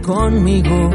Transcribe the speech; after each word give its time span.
Conmigo, 0.00 0.90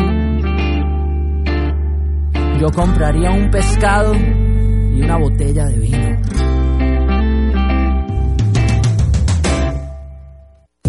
yo 2.59 2.71
compraría 2.71 3.29
un 3.29 3.51
pescado 3.51 4.15
y 4.15 4.99
una 4.99 5.17
botella 5.17 5.65
de 5.65 5.77
vino. 5.77 6.21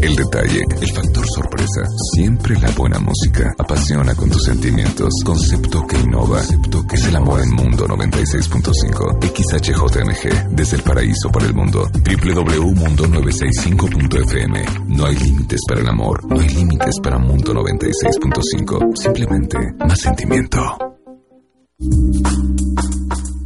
El 0.01 0.17
detalle, 0.17 0.63
el 0.81 0.93
factor 0.93 1.14
sorpresa, 1.35 1.83
siempre 2.15 2.59
la 2.61 2.71
buena 2.71 3.01
música. 3.01 3.53
Apasiona 3.59 4.15
con 4.15 4.31
tus 4.31 4.45
sentimientos. 4.45 5.13
Concepto 5.25 5.85
que 5.87 5.99
innova. 5.99 6.37
Concepto 6.39 6.87
que 6.87 6.97
es 6.97 7.05
el 7.07 7.17
amor 7.17 7.41
en 7.41 7.51
Mundo 7.51 7.87
96.5. 7.89 9.19
XHJMG, 9.21 10.55
desde 10.55 10.77
el 10.77 10.83
paraíso 10.83 11.31
para 11.31 11.47
el 11.47 11.55
mundo. 11.55 11.91
www.mundo965.fm. 11.93 14.65
No 14.89 15.07
hay 15.07 15.17
límites 15.17 15.61
para 15.69 15.81
el 15.81 15.89
amor. 15.89 16.25
No 16.27 16.41
hay 16.41 16.49
límites 16.49 16.99
para 17.03 17.19
Mundo 17.19 17.53
96.5. 17.53 18.97
Simplemente 18.97 19.59
más 19.79 20.01
sentimiento. 20.01 20.61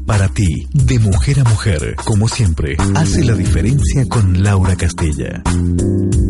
Para 0.09 0.27
ti, 0.29 0.67
de 0.73 0.99
mujer 1.01 1.39
a 1.41 1.45
mujer, 1.45 1.95
como 2.07 2.29
siempre, 2.29 2.79
hace 2.95 3.23
la 3.25 3.35
diferencia 3.35 4.07
con 4.09 4.43
Laura 4.43 4.75
Castella. 4.75 5.43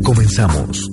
Comenzamos. 0.03 0.91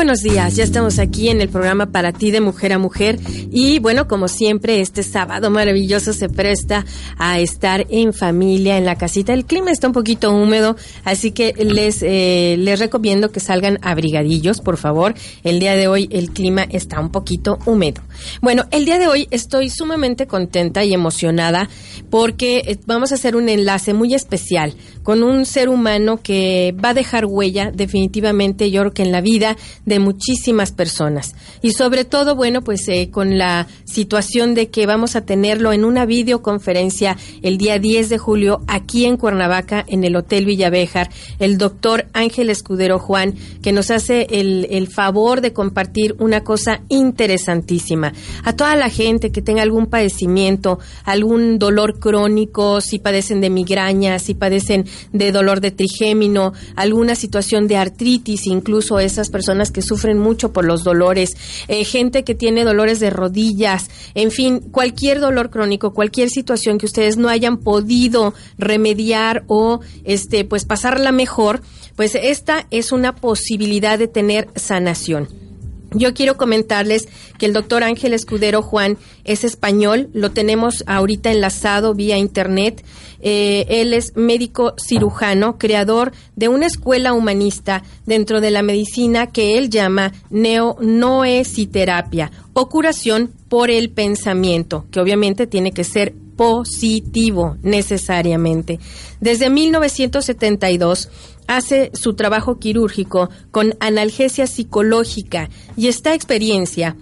Buenos 0.00 0.22
días, 0.22 0.56
ya 0.56 0.64
estamos 0.64 0.98
aquí 0.98 1.28
en 1.28 1.42
el 1.42 1.50
programa 1.50 1.92
para 1.92 2.10
ti 2.10 2.30
de 2.30 2.40
mujer 2.40 2.72
a 2.72 2.78
mujer 2.78 3.20
y 3.52 3.80
bueno, 3.80 4.08
como 4.08 4.28
siempre, 4.28 4.80
este 4.80 5.02
sábado 5.02 5.50
maravilloso 5.50 6.14
se 6.14 6.30
presta 6.30 6.86
a 7.18 7.38
estar 7.38 7.86
en 7.90 8.14
familia 8.14 8.78
en 8.78 8.86
la 8.86 8.96
casita. 8.96 9.34
El 9.34 9.44
clima 9.44 9.70
está 9.70 9.88
un 9.88 9.92
poquito 9.92 10.32
húmedo, 10.32 10.74
así 11.04 11.32
que 11.32 11.52
les, 11.58 12.02
eh, 12.02 12.56
les 12.58 12.78
recomiendo 12.78 13.30
que 13.30 13.40
salgan 13.40 13.78
abrigadillos, 13.82 14.62
por 14.62 14.78
favor. 14.78 15.12
El 15.44 15.60
día 15.60 15.76
de 15.76 15.86
hoy 15.86 16.08
el 16.10 16.30
clima 16.30 16.62
está 16.62 16.98
un 16.98 17.12
poquito 17.12 17.58
húmedo. 17.66 18.00
Bueno, 18.40 18.64
el 18.70 18.86
día 18.86 18.98
de 18.98 19.06
hoy 19.06 19.28
estoy 19.30 19.68
sumamente 19.68 20.26
contenta 20.26 20.82
y 20.82 20.94
emocionada 20.94 21.68
porque 22.08 22.62
eh, 22.66 22.78
vamos 22.86 23.12
a 23.12 23.16
hacer 23.16 23.36
un 23.36 23.50
enlace 23.50 23.92
muy 23.92 24.14
especial 24.14 24.74
con 25.02 25.22
un 25.22 25.46
ser 25.46 25.68
humano 25.68 26.20
que 26.22 26.74
va 26.82 26.90
a 26.90 26.94
dejar 26.94 27.26
huella 27.26 27.70
definitivamente, 27.72 28.70
yo 28.70 28.82
creo 28.82 28.92
que 28.92 29.02
en 29.02 29.12
la 29.12 29.20
vida 29.20 29.56
de 29.86 29.98
muchísimas 29.98 30.72
personas. 30.72 31.34
Y 31.62 31.72
sobre 31.72 32.04
todo, 32.04 32.36
bueno, 32.36 32.62
pues 32.62 32.86
eh, 32.88 33.10
con 33.10 33.38
la 33.38 33.66
situación 33.84 34.54
de 34.54 34.68
que 34.68 34.86
vamos 34.86 35.16
a 35.16 35.24
tenerlo 35.24 35.72
en 35.72 35.84
una 35.84 36.06
videoconferencia 36.06 37.16
el 37.42 37.58
día 37.58 37.78
10 37.78 38.08
de 38.08 38.18
julio 38.18 38.62
aquí 38.66 39.04
en 39.04 39.16
Cuernavaca, 39.16 39.84
en 39.88 40.04
el 40.04 40.16
Hotel 40.16 40.44
Villavejar, 40.46 41.10
el 41.38 41.58
doctor 41.58 42.06
Ángel 42.12 42.50
Escudero 42.50 42.98
Juan, 42.98 43.34
que 43.62 43.72
nos 43.72 43.90
hace 43.90 44.26
el, 44.30 44.66
el 44.70 44.88
favor 44.88 45.40
de 45.40 45.52
compartir 45.52 46.16
una 46.18 46.42
cosa 46.42 46.82
interesantísima. 46.88 48.12
A 48.44 48.54
toda 48.54 48.76
la 48.76 48.90
gente 48.90 49.32
que 49.32 49.42
tenga 49.42 49.62
algún 49.62 49.86
padecimiento, 49.86 50.78
algún 51.04 51.58
dolor 51.58 51.98
crónico, 51.98 52.80
si 52.80 52.98
padecen 52.98 53.40
de 53.40 53.50
migraña, 53.50 54.18
si 54.18 54.34
padecen 54.34 54.84
de 55.12 55.32
dolor 55.32 55.60
de 55.60 55.70
trigémino, 55.70 56.52
alguna 56.76 57.14
situación 57.14 57.68
de 57.68 57.76
artritis, 57.76 58.46
incluso 58.46 58.98
esas 58.98 59.30
personas 59.30 59.70
que 59.70 59.82
sufren 59.82 60.18
mucho 60.18 60.52
por 60.52 60.64
los 60.64 60.84
dolores, 60.84 61.36
eh, 61.68 61.84
gente 61.84 62.24
que 62.24 62.34
tiene 62.34 62.64
dolores 62.64 63.00
de 63.00 63.10
rodillas, 63.10 63.90
en 64.14 64.30
fin, 64.30 64.60
cualquier 64.60 65.20
dolor 65.20 65.50
crónico, 65.50 65.92
cualquier 65.92 66.30
situación 66.30 66.78
que 66.78 66.86
ustedes 66.86 67.16
no 67.16 67.28
hayan 67.28 67.58
podido 67.58 68.34
remediar 68.58 69.44
o 69.46 69.80
este 70.04 70.44
pues 70.44 70.64
pasarla 70.64 71.12
mejor, 71.12 71.62
pues 71.96 72.14
esta 72.14 72.66
es 72.70 72.92
una 72.92 73.14
posibilidad 73.14 73.98
de 73.98 74.08
tener 74.08 74.48
sanación. 74.56 75.49
Yo 75.92 76.14
quiero 76.14 76.36
comentarles 76.36 77.08
que 77.38 77.46
el 77.46 77.52
doctor 77.52 77.82
Ángel 77.82 78.14
Escudero 78.14 78.62
Juan 78.62 78.96
es 79.24 79.42
español, 79.42 80.08
lo 80.12 80.30
tenemos 80.30 80.84
ahorita 80.86 81.32
enlazado 81.32 81.94
vía 81.94 82.16
internet. 82.16 82.84
Eh, 83.22 83.66
él 83.68 83.92
es 83.92 84.16
médico 84.16 84.74
cirujano, 84.78 85.58
creador 85.58 86.12
de 86.36 86.48
una 86.48 86.66
escuela 86.66 87.12
humanista 87.12 87.82
dentro 88.06 88.40
de 88.40 88.52
la 88.52 88.62
medicina 88.62 89.26
que 89.26 89.58
él 89.58 89.68
llama 89.68 90.12
neonoesiterapia 90.30 92.30
o 92.52 92.68
curación 92.68 93.30
por 93.48 93.70
el 93.70 93.90
pensamiento, 93.90 94.86
que 94.90 95.00
obviamente 95.00 95.46
tiene 95.46 95.72
que 95.72 95.84
ser 95.84 96.14
positivo 96.40 97.58
necesariamente. 97.60 98.78
Desde 99.20 99.50
1972 99.50 101.10
hace 101.46 101.90
su 101.92 102.14
trabajo 102.14 102.58
quirúrgico 102.58 103.28
con 103.50 103.74
analgesia 103.78 104.46
psicológica 104.46 105.50
y 105.76 105.88
esta 105.88 106.14
experiencia 106.14 106.96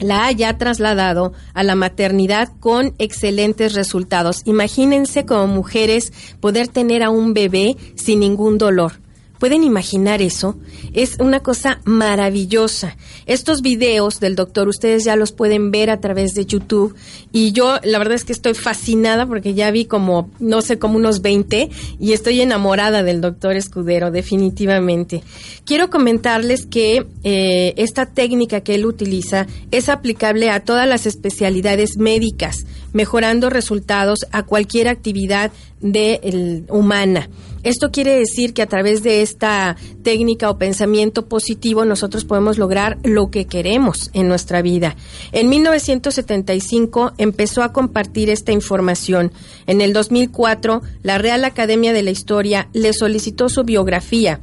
la 0.00 0.26
haya 0.26 0.58
trasladado 0.58 1.32
a 1.54 1.62
la 1.62 1.76
maternidad 1.76 2.50
con 2.60 2.94
excelentes 2.98 3.72
resultados. 3.72 4.42
Imagínense 4.44 5.24
como 5.24 5.46
mujeres 5.46 6.12
poder 6.40 6.68
tener 6.68 7.02
a 7.02 7.08
un 7.08 7.32
bebé 7.32 7.78
sin 7.94 8.20
ningún 8.20 8.58
dolor. 8.58 9.03
¿Pueden 9.38 9.64
imaginar 9.64 10.22
eso? 10.22 10.56
Es 10.92 11.16
una 11.18 11.40
cosa 11.40 11.80
maravillosa. 11.84 12.96
Estos 13.26 13.62
videos 13.62 14.20
del 14.20 14.36
doctor 14.36 14.68
ustedes 14.68 15.04
ya 15.04 15.16
los 15.16 15.32
pueden 15.32 15.70
ver 15.70 15.90
a 15.90 16.00
través 16.00 16.34
de 16.34 16.46
YouTube 16.46 16.94
y 17.32 17.52
yo 17.52 17.78
la 17.82 17.98
verdad 17.98 18.14
es 18.14 18.24
que 18.24 18.32
estoy 18.32 18.54
fascinada 18.54 19.26
porque 19.26 19.54
ya 19.54 19.70
vi 19.70 19.86
como, 19.86 20.30
no 20.38 20.62
sé, 20.62 20.78
como 20.78 20.96
unos 20.96 21.20
20 21.20 21.68
y 21.98 22.12
estoy 22.12 22.40
enamorada 22.40 23.02
del 23.02 23.20
doctor 23.20 23.56
Escudero, 23.56 24.10
definitivamente. 24.10 25.22
Quiero 25.64 25.90
comentarles 25.90 26.66
que 26.66 27.06
eh, 27.24 27.74
esta 27.76 28.06
técnica 28.06 28.60
que 28.60 28.76
él 28.76 28.86
utiliza 28.86 29.46
es 29.70 29.88
aplicable 29.88 30.50
a 30.50 30.60
todas 30.60 30.88
las 30.88 31.06
especialidades 31.06 31.96
médicas 31.96 32.66
mejorando 32.94 33.50
resultados 33.50 34.20
a 34.32 34.44
cualquier 34.44 34.88
actividad 34.88 35.52
de 35.82 36.20
el- 36.22 36.64
humana. 36.70 37.28
Esto 37.62 37.90
quiere 37.90 38.18
decir 38.18 38.52
que 38.54 38.60
a 38.62 38.66
través 38.66 39.02
de 39.02 39.22
esta 39.22 39.76
técnica 40.02 40.50
o 40.50 40.58
pensamiento 40.58 41.26
positivo 41.26 41.84
nosotros 41.84 42.24
podemos 42.24 42.58
lograr 42.58 42.98
lo 43.04 43.30
que 43.30 43.46
queremos 43.46 44.10
en 44.12 44.28
nuestra 44.28 44.60
vida. 44.62 44.96
En 45.32 45.48
1975 45.48 47.12
empezó 47.18 47.62
a 47.62 47.72
compartir 47.72 48.30
esta 48.30 48.52
información. 48.52 49.32
En 49.66 49.80
el 49.80 49.92
2004, 49.92 50.82
la 51.02 51.18
Real 51.18 51.44
Academia 51.44 51.92
de 51.92 52.02
la 52.02 52.10
Historia 52.10 52.68
le 52.72 52.92
solicitó 52.92 53.48
su 53.48 53.64
biografía 53.64 54.40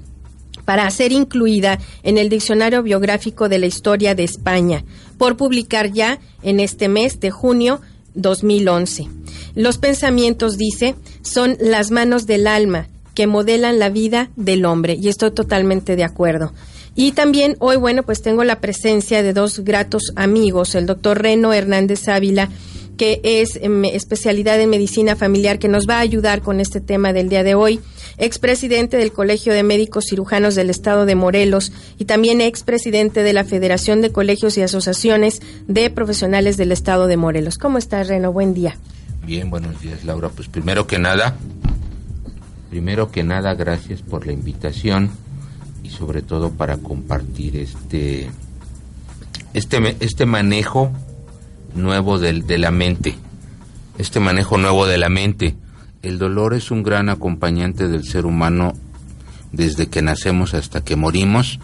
para 0.66 0.90
ser 0.92 1.12
incluida 1.12 1.80
en 2.04 2.18
el 2.18 2.30
Diccionario 2.30 2.84
Biográfico 2.84 3.50
de 3.50 3.60
la 3.60 3.66
Historia 3.66 4.16
de 4.16 4.24
España, 4.24 4.84
por 5.18 5.38
publicar 5.38 5.92
ya 5.92 6.20
en 6.44 6.60
este 6.60 6.88
mes 6.88 7.20
de 7.20 7.32
junio 7.32 7.82
2011. 8.16 9.08
Los 9.56 9.78
pensamientos, 9.78 10.58
dice, 10.58 10.96
son 11.22 11.58
las 11.60 11.92
manos 11.92 12.26
del 12.26 12.48
alma 12.48 12.88
que 13.14 13.28
modelan 13.28 13.80
la 13.80 13.90
vida 13.90 14.30
del 14.36 14.66
hombre, 14.66 14.98
y 15.00 15.10
estoy 15.10 15.32
totalmente 15.32 15.96
de 15.96 16.04
acuerdo. 16.04 16.54
Y 16.96 17.14
también 17.14 17.56
hoy, 17.60 17.78
bueno, 17.78 18.04
pues 18.04 18.22
tengo 18.22 18.44
la 18.44 18.60
presencia 18.60 19.24
de 19.24 19.34
dos 19.34 19.60
gratos 19.60 20.12
amigos, 20.16 20.76
el 20.76 20.86
doctor 20.86 21.22
Reno 21.22 21.54
Hernández 21.54 22.08
Ávila, 22.08 22.50
que 22.98 23.22
es 23.24 23.58
em, 23.62 23.86
especialidad 23.86 24.60
en 24.60 24.70
medicina 24.70 25.16
familiar, 25.16 25.60
que 25.60 25.68
nos 25.68 25.88
va 25.88 25.98
a 25.98 26.02
ayudar 26.02 26.42
con 26.42 26.60
este 26.60 26.82
tema 26.82 27.14
del 27.14 27.30
día 27.30 27.44
de 27.44 27.56
hoy, 27.56 27.80
expresidente 28.18 28.98
del 28.98 29.12
Colegio 29.12 29.54
de 29.54 29.64
Médicos 29.64 30.06
Cirujanos 30.10 30.56
del 30.56 30.70
Estado 30.70 31.06
de 31.06 31.16
Morelos 31.16 31.72
y 31.98 32.06
también 32.06 32.42
expresidente 32.42 33.24
de 33.24 33.34
la 33.34 33.44
Federación 33.44 34.02
de 34.02 34.12
Colegios 34.12 34.58
y 34.58 34.62
Asociaciones 34.62 35.42
de 35.68 35.90
Profesionales 35.90 36.58
del 36.58 36.72
Estado 36.72 37.08
de 37.08 37.18
Morelos. 37.18 37.58
¿Cómo 37.58 37.78
estás, 37.78 38.08
Reno? 38.08 38.32
Buen 38.32 38.54
día. 38.54 38.78
Bien, 39.26 39.50
buenos 39.50 39.80
días, 39.82 40.04
Laura. 40.04 40.30
Pues 40.30 40.48
primero 40.48 40.88
que 40.88 41.00
nada, 41.00 41.38
primero 42.70 43.12
que 43.12 43.24
nada, 43.24 43.54
gracias 43.54 44.02
por 44.02 44.26
la 44.26 44.34
invitación 44.34 45.12
y 45.84 45.90
sobre 45.90 46.22
todo 46.22 46.52
para 46.52 46.78
compartir 46.78 47.58
este 47.58 48.30
este 49.54 49.96
este 50.00 50.26
manejo 50.26 50.92
nuevo 51.76 52.20
del, 52.20 52.46
de 52.46 52.58
la 52.58 52.72
mente. 52.72 53.16
Este 53.98 54.20
manejo 54.20 54.58
nuevo 54.58 54.88
de 54.88 54.98
la 54.98 55.10
mente. 55.10 55.56
El 56.02 56.18
dolor 56.18 56.54
es 56.54 56.72
un 56.72 56.84
gran 56.84 57.10
acompañante 57.10 57.88
del 57.88 58.04
ser 58.04 58.26
humano 58.26 58.74
desde 59.52 59.88
que 59.88 60.02
nacemos 60.02 60.54
hasta 60.54 60.84
que 60.84 60.96
morimos. 60.96 61.60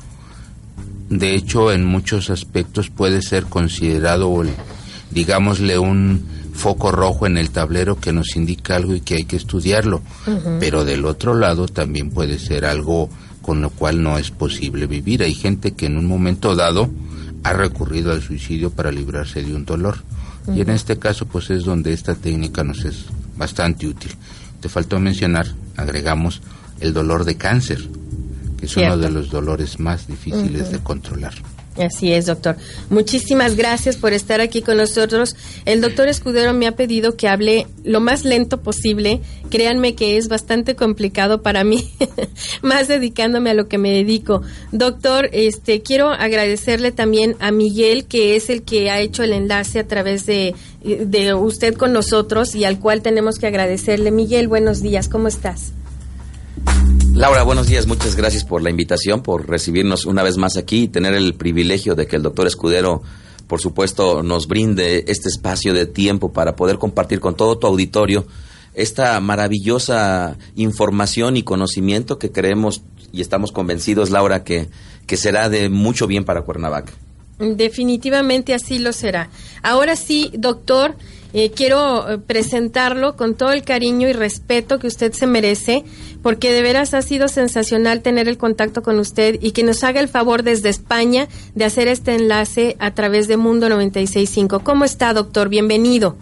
De 1.10 1.36
hecho, 1.36 1.72
en 1.72 1.86
muchos 1.86 2.30
aspectos 2.30 2.90
puede 2.90 3.22
ser 3.22 3.46
considerado, 3.46 4.44
digámosle, 5.12 5.80
un 5.80 6.26
foco 6.54 6.92
rojo 6.92 7.26
en 7.28 7.38
el 7.38 7.52
tablero 7.52 8.00
que 8.00 8.12
nos 8.12 8.36
indica 8.36 8.76
algo 8.76 8.94
y 8.94 9.02
que 9.02 9.16
hay 9.16 9.24
que 9.24 9.38
estudiarlo. 9.38 10.02
Pero 10.60 10.84
del 10.84 11.06
otro 11.06 11.34
lado 11.34 11.68
también 11.68 12.10
puede 12.10 12.40
ser 12.40 12.66
algo 12.66 13.10
con 13.42 13.62
lo 13.62 13.70
cual 13.70 14.04
no 14.04 14.18
es 14.18 14.32
posible 14.32 14.88
vivir. 14.88 15.24
Hay 15.24 15.34
gente 15.34 15.72
que 15.72 15.86
en 15.86 15.98
un 15.98 16.06
momento 16.06 16.56
dado 16.56 16.90
ha 17.44 17.54
recurrido 17.54 18.12
al 18.12 18.22
suicidio 18.22 18.70
para 18.72 18.92
librarse 18.92 19.44
de 19.44 19.56
un 19.56 19.66
dolor. 19.66 19.98
Y 20.54 20.62
en 20.62 20.70
este 20.70 20.98
caso, 20.98 21.26
pues 21.26 21.50
es 21.50 21.66
donde 21.66 21.92
esta 21.92 22.16
técnica 22.16 22.64
nos 22.64 22.86
es 22.86 23.06
bastante 23.38 23.86
útil. 23.86 24.12
Te 24.62 24.70
faltó 24.70 25.00
mencionar, 25.00 25.48
agregamos, 25.76 26.42
el 26.80 26.94
dolor 26.94 27.26
de 27.26 27.36
cáncer, 27.36 27.82
que 28.58 28.66
es 28.66 28.78
uno 28.78 28.98
de 28.98 29.10
los 29.10 29.30
dolores 29.30 29.80
más 29.80 30.08
difíciles 30.08 30.72
de 30.72 30.80
controlar. 30.80 31.34
Así 31.80 32.12
es, 32.12 32.26
doctor. 32.26 32.58
Muchísimas 32.90 33.56
gracias 33.56 33.98
por 33.98 34.14
estar 34.14 34.42
aquí 34.42 34.62
con 34.62 34.78
nosotros. 34.78 35.36
El 35.66 35.82
doctor 35.82 36.08
Escudero 36.08 36.54
me 36.54 36.68
ha 36.68 36.76
pedido 36.76 37.16
que 37.16 37.28
hable 37.28 37.68
lo 37.84 38.00
más 38.00 38.26
lento 38.26 38.62
posible. 38.62 39.22
Créanme 39.50 39.96
que 39.96 40.18
es 40.18 40.28
bastante 40.28 40.76
complicado 40.76 41.42
para 41.42 41.64
mí, 41.64 41.90
más 42.62 42.88
dedicándome 42.88 43.52
a 43.52 43.54
lo 43.54 43.68
que 43.68 43.78
me 43.78 43.92
dedico. 43.92 44.42
Doctor, 44.72 45.30
este 45.34 45.82
quiero 45.82 46.10
agradecerle 46.10 46.92
también 46.92 47.36
a 47.40 47.52
Miguel, 47.52 48.06
que 48.06 48.36
es 48.36 48.50
el 48.50 48.64
que 48.64 48.90
ha 48.90 49.00
hecho 49.00 49.24
el 49.24 49.34
enlace 49.34 49.80
a 49.80 49.88
través 49.88 50.26
de, 50.26 50.56
de 50.84 51.34
usted 51.34 51.76
con 51.76 51.94
nosotros 51.94 52.56
y 52.56 52.66
al 52.66 52.80
cual 52.80 53.02
tenemos 53.02 53.38
que 53.38 53.48
agradecerle. 53.48 54.12
Miguel, 54.12 54.48
buenos 54.48 54.82
días, 54.82 55.08
¿cómo 55.10 55.28
estás? 55.28 55.74
Laura, 57.14 57.44
buenos 57.44 57.68
días. 57.68 57.88
Muchas 57.88 58.16
gracias 58.16 58.44
por 58.44 58.62
la 58.62 58.70
invitación, 58.70 59.24
por 59.24 59.50
recibirnos 59.50 60.06
una 60.06 60.24
vez 60.24 60.38
más 60.38 60.56
aquí 60.58 60.84
y 60.84 60.88
tener 60.88 61.14
el 61.14 61.34
privilegio 61.34 61.96
de 61.96 62.08
que 62.08 62.16
el 62.16 62.24
doctor 62.24 62.46
Escudero, 62.48 63.02
por 63.48 63.60
supuesto, 63.60 64.22
nos 64.24 64.48
brinde 64.48 65.06
este 65.08 65.30
espacio 65.30 65.74
de 65.74 65.86
tiempo 65.86 66.32
para 66.32 66.56
poder 66.56 66.78
compartir 66.78 67.20
con 67.20 67.36
todo 67.36 67.58
tu 67.58 67.68
auditorio 67.68 68.28
esta 68.78 69.20
maravillosa 69.20 70.38
información 70.56 71.36
y 71.36 71.44
conocimiento 71.44 72.20
que 72.20 72.32
creemos 72.32 72.84
y 73.12 73.22
estamos 73.22 73.52
convencidos, 73.52 74.12
Laura, 74.12 74.44
que, 74.44 74.70
que 75.08 75.18
será 75.18 75.50
de 75.50 75.70
mucho 75.70 76.06
bien 76.06 76.24
para 76.24 76.44
Cuernavaca. 76.44 76.94
Definitivamente 77.40 78.54
así 78.54 78.80
lo 78.80 78.94
será. 78.94 79.30
Ahora 79.64 79.96
sí, 79.96 80.32
doctor, 80.38 80.96
eh, 81.34 81.52
quiero 81.52 82.10
eh, 82.10 82.18
presentarlo 82.18 83.16
con 83.16 83.36
todo 83.36 83.52
el 83.52 83.64
cariño 83.64 84.08
y 84.08 84.14
respeto 84.14 84.80
que 84.80 84.88
usted 84.88 85.14
se 85.14 85.28
merece, 85.28 85.84
porque 86.24 86.52
de 86.52 86.62
veras 86.62 86.94
ha 86.94 87.02
sido 87.02 87.28
sensacional 87.28 88.02
tener 88.02 88.28
el 88.28 88.38
contacto 88.38 88.82
con 88.82 89.00
usted 89.00 89.38
y 89.42 89.52
que 89.52 89.64
nos 89.64 89.84
haga 89.84 90.00
el 90.00 90.08
favor 90.08 90.44
desde 90.44 90.70
España 90.70 91.28
de 91.56 91.66
hacer 91.66 91.88
este 91.88 92.16
enlace 92.16 92.76
a 92.80 92.94
través 92.94 93.28
de 93.28 93.38
Mundo 93.38 93.68
96.5. 93.68 94.64
¿Cómo 94.64 94.86
está, 94.86 95.14
doctor? 95.14 95.50
Bienvenido. 95.50 96.16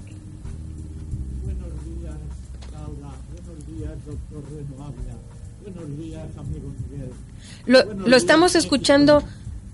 Lo, 7.68 7.84
lo 7.84 8.16
estamos 8.16 8.56
escuchando 8.56 9.24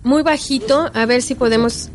muy 0.03 0.23
bajito, 0.23 0.89
a 0.93 1.05
ver 1.05 1.21
si 1.21 1.35
podemos... 1.35 1.89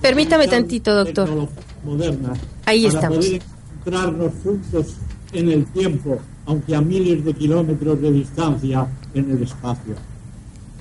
Permítame 0.00 0.48
tantito, 0.48 0.94
doctor. 0.94 1.48
Modernas 1.84 2.38
Ahí 2.66 2.84
para 2.84 2.94
estamos. 2.94 3.18
poder 3.18 3.42
encontrarnos 3.42 4.32
juntos 4.42 4.86
en 5.32 5.50
el 5.50 5.64
tiempo, 5.66 6.18
aunque 6.46 6.74
a 6.74 6.80
miles 6.80 7.24
de 7.24 7.34
kilómetros 7.34 8.00
de 8.00 8.12
distancia 8.12 8.86
en 9.14 9.30
el 9.30 9.42
espacio. 9.42 9.94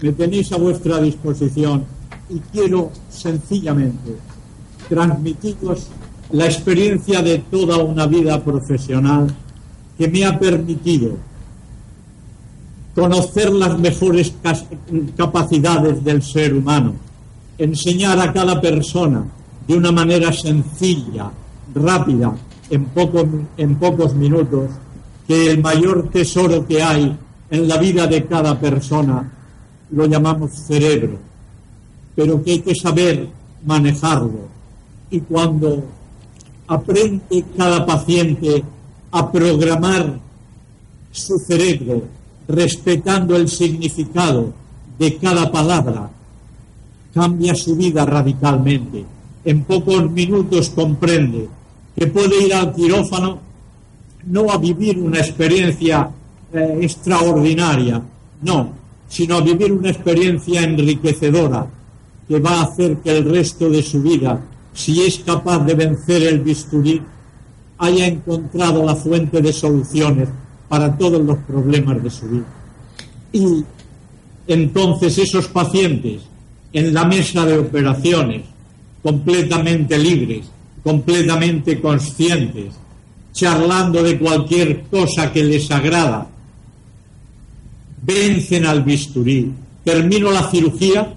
Me 0.01 0.11
tenéis 0.13 0.51
a 0.51 0.57
vuestra 0.57 0.99
disposición 0.99 1.85
y 2.29 2.39
quiero 2.51 2.91
sencillamente 3.09 4.15
transmitiros 4.87 5.87
la 6.31 6.45
experiencia 6.45 7.21
de 7.21 7.39
toda 7.39 7.77
una 7.77 8.05
vida 8.07 8.43
profesional 8.43 9.27
que 9.97 10.07
me 10.07 10.25
ha 10.25 10.37
permitido 10.39 11.17
conocer 12.95 13.51
las 13.51 13.77
mejores 13.77 14.33
capacidades 15.15 16.03
del 16.03 16.21
ser 16.21 16.53
humano, 16.53 16.93
enseñar 17.57 18.19
a 18.19 18.33
cada 18.33 18.59
persona 18.59 19.25
de 19.69 19.77
una 19.77 19.91
manera 19.91 20.33
sencilla, 20.33 21.29
rápida, 21.75 22.35
en, 22.71 22.85
poco- 22.85 23.27
en 23.55 23.75
pocos 23.75 24.15
minutos, 24.15 24.71
que 25.27 25.51
el 25.51 25.61
mayor 25.61 26.09
tesoro 26.09 26.65
que 26.65 26.81
hay 26.81 27.15
en 27.51 27.67
la 27.67 27.77
vida 27.77 28.07
de 28.07 28.25
cada 28.25 28.59
persona 28.59 29.31
lo 29.91 30.07
llamamos 30.07 30.53
cerebro, 30.53 31.19
pero 32.15 32.43
que 32.43 32.51
hay 32.53 32.59
que 32.61 32.73
saber 32.73 33.29
manejarlo. 33.63 34.47
Y 35.11 35.19
cuando 35.19 35.83
aprende 36.67 37.45
cada 37.55 37.85
paciente 37.85 38.63
a 39.11 39.31
programar 39.31 40.17
su 41.11 41.37
cerebro 41.37 42.05
respetando 42.47 43.35
el 43.35 43.47
significado 43.47 44.51
de 44.97 45.15
cada 45.17 45.51
palabra, 45.51 46.09
cambia 47.13 47.53
su 47.53 47.75
vida 47.75 48.03
radicalmente. 48.03 49.05
En 49.45 49.63
pocos 49.63 50.09
minutos 50.11 50.69
comprende 50.69 51.47
que 51.95 52.07
puede 52.07 52.45
ir 52.45 52.53
al 52.53 52.73
quirófano 52.73 53.39
no 54.25 54.51
a 54.51 54.57
vivir 54.57 54.99
una 54.99 55.19
experiencia 55.19 56.09
eh, 56.53 56.79
extraordinaria, 56.81 58.01
no, 58.41 58.71
sino 59.07 59.37
a 59.37 59.41
vivir 59.41 59.71
una 59.71 59.89
experiencia 59.89 60.61
enriquecedora 60.61 61.67
que 62.27 62.39
va 62.39 62.59
a 62.59 62.63
hacer 62.63 62.97
que 62.97 63.17
el 63.17 63.25
resto 63.25 63.69
de 63.69 63.81
su 63.81 64.01
vida, 64.01 64.39
si 64.73 65.01
es 65.01 65.19
capaz 65.19 65.59
de 65.65 65.73
vencer 65.73 66.23
el 66.23 66.39
bisturí, 66.41 67.01
haya 67.79 68.07
encontrado 68.07 68.85
la 68.85 68.95
fuente 68.95 69.41
de 69.41 69.51
soluciones 69.51 70.29
para 70.67 70.95
todos 70.95 71.21
los 71.21 71.37
problemas 71.39 72.03
de 72.03 72.09
su 72.09 72.27
vida. 72.27 72.45
Y 73.33 73.63
entonces 74.47 75.17
esos 75.17 75.47
pacientes 75.47 76.21
en 76.71 76.93
la 76.93 77.05
mesa 77.05 77.45
de 77.45 77.57
operaciones, 77.57 78.43
completamente 79.01 79.97
libres, 79.97 80.45
completamente 80.83 81.79
conscientes, 81.79 82.73
charlando 83.33 84.03
de 84.03 84.17
cualquier 84.17 84.83
cosa 84.83 85.31
que 85.31 85.43
les 85.43 85.69
agrada, 85.71 86.27
vencen 88.01 88.65
al 88.65 88.83
bisturí, 88.83 89.51
termino 89.83 90.31
la 90.31 90.49
cirugía, 90.49 91.13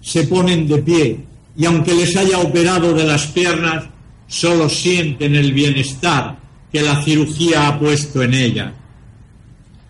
se 0.00 0.26
ponen 0.26 0.66
de 0.66 0.78
pie 0.78 1.20
y 1.56 1.64
aunque 1.66 1.94
les 1.94 2.16
haya 2.16 2.38
operado 2.38 2.94
de 2.94 3.04
las 3.04 3.26
piernas, 3.26 3.84
solo 4.26 4.68
sienten 4.68 5.34
el 5.34 5.52
bienestar 5.52 6.38
que 6.72 6.82
la 6.82 7.02
cirugía 7.02 7.68
ha 7.68 7.78
puesto 7.78 8.22
en 8.22 8.34
ella. 8.34 8.72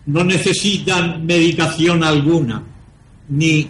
No 0.07 0.23
necesitan 0.23 1.25
medicación 1.25 2.03
alguna, 2.03 2.63
ni, 3.29 3.69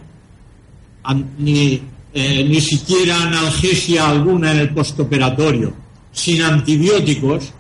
ni, 1.38 1.82
eh, 2.14 2.44
ni 2.44 2.60
siquiera 2.60 3.22
analgesia 3.22 4.10
alguna 4.10 4.52
en 4.52 4.60
el 4.60 4.70
postoperatorio. 4.70 5.74
Sin 6.12 6.42
antibióticos, 6.42 7.54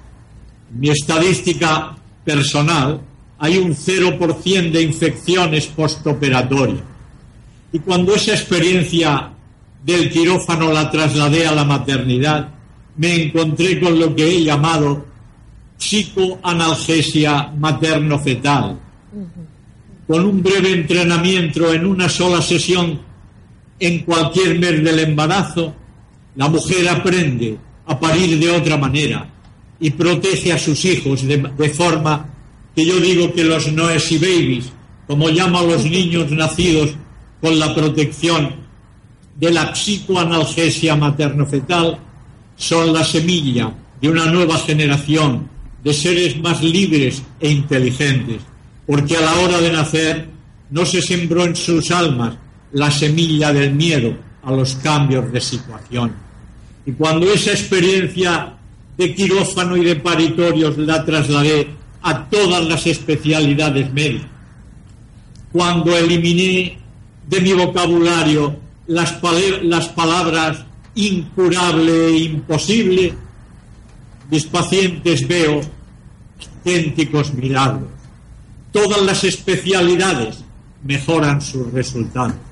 mi 0.77 0.89
estadística 0.89 1.95
personal, 2.25 3.01
hay 3.39 3.57
un 3.57 3.73
0% 3.73 4.71
de 4.71 4.81
infecciones 4.81 5.67
postoperatorias. 5.67 6.81
Y 7.73 7.79
cuando 7.79 8.13
esa 8.13 8.33
experiencia 8.33 9.31
del 9.83 10.09
quirófano 10.09 10.71
la 10.71 10.91
trasladé 10.91 11.47
a 11.47 11.55
la 11.55 11.63
maternidad, 11.63 12.49
me 12.97 13.23
encontré 13.23 13.79
con 13.79 13.97
lo 13.97 14.13
que 14.15 14.27
he 14.27 14.43
llamado 14.43 15.05
psicoanalgesia 15.77 17.51
materno-fetal. 17.57 18.79
Con 20.07 20.25
un 20.25 20.43
breve 20.43 20.73
entrenamiento 20.73 21.73
en 21.73 21.85
una 21.85 22.09
sola 22.09 22.41
sesión 22.41 22.99
en 23.81 23.99
cualquier 23.99 24.59
mes 24.59 24.83
del 24.83 24.99
embarazo, 24.99 25.73
la 26.35 26.47
mujer 26.47 26.87
aprende 26.87 27.57
a 27.87 27.99
parir 27.99 28.39
de 28.39 28.51
otra 28.51 28.77
manera 28.77 29.27
y 29.79 29.89
protege 29.89 30.53
a 30.53 30.59
sus 30.59 30.85
hijos 30.85 31.23
de, 31.23 31.37
de 31.37 31.69
forma 31.69 32.29
que 32.75 32.85
yo 32.85 32.99
digo 32.99 33.33
que 33.33 33.43
los 33.43 33.71
noisy 33.71 34.19
babies, 34.19 34.71
como 35.07 35.29
llamo 35.29 35.59
a 35.59 35.63
los 35.63 35.83
niños 35.83 36.31
nacidos 36.31 36.91
con 37.41 37.57
la 37.57 37.73
protección 37.73 38.55
de 39.35 39.51
la 39.51 39.73
psicoanalgesia 39.73 40.95
materno-fetal, 40.95 41.97
son 42.55 42.93
la 42.93 43.03
semilla 43.03 43.73
de 43.99 44.09
una 44.09 44.27
nueva 44.27 44.59
generación 44.59 45.49
de 45.83 45.91
seres 45.91 46.39
más 46.39 46.61
libres 46.61 47.23
e 47.39 47.49
inteligentes, 47.49 48.41
porque 48.85 49.17
a 49.17 49.21
la 49.21 49.33
hora 49.39 49.59
de 49.59 49.71
nacer 49.71 50.29
no 50.69 50.85
se 50.85 51.01
sembró 51.01 51.45
en 51.45 51.55
sus 51.55 51.89
almas 51.89 52.35
la 52.73 52.89
semilla 52.91 53.51
del 53.51 53.73
miedo 53.73 54.15
a 54.43 54.51
los 54.51 54.75
cambios 54.75 55.31
de 55.31 55.41
situación. 55.41 56.13
Y 56.85 56.93
cuando 56.93 57.31
esa 57.31 57.51
experiencia 57.51 58.53
de 58.97 59.15
quirófano 59.15 59.77
y 59.77 59.83
de 59.83 59.95
paritorios 59.95 60.77
la 60.77 61.05
trasladé 61.05 61.67
a 62.01 62.25
todas 62.29 62.65
las 62.65 62.87
especialidades 62.87 63.91
médicas, 63.93 64.29
cuando 65.51 65.95
eliminé 65.95 66.77
de 67.27 67.41
mi 67.41 67.53
vocabulario 67.53 68.55
las, 68.87 69.13
palabras 69.13 70.65
incurable 70.95 72.07
e 72.07 72.17
imposible, 72.17 73.13
mis 74.29 74.45
pacientes 74.45 75.27
veo 75.27 75.61
auténticos 76.39 77.33
milagros. 77.33 77.89
Todas 78.71 79.01
las 79.01 79.23
especialidades 79.23 80.43
mejoran 80.83 81.41
sus 81.41 81.71
resultados. 81.71 82.50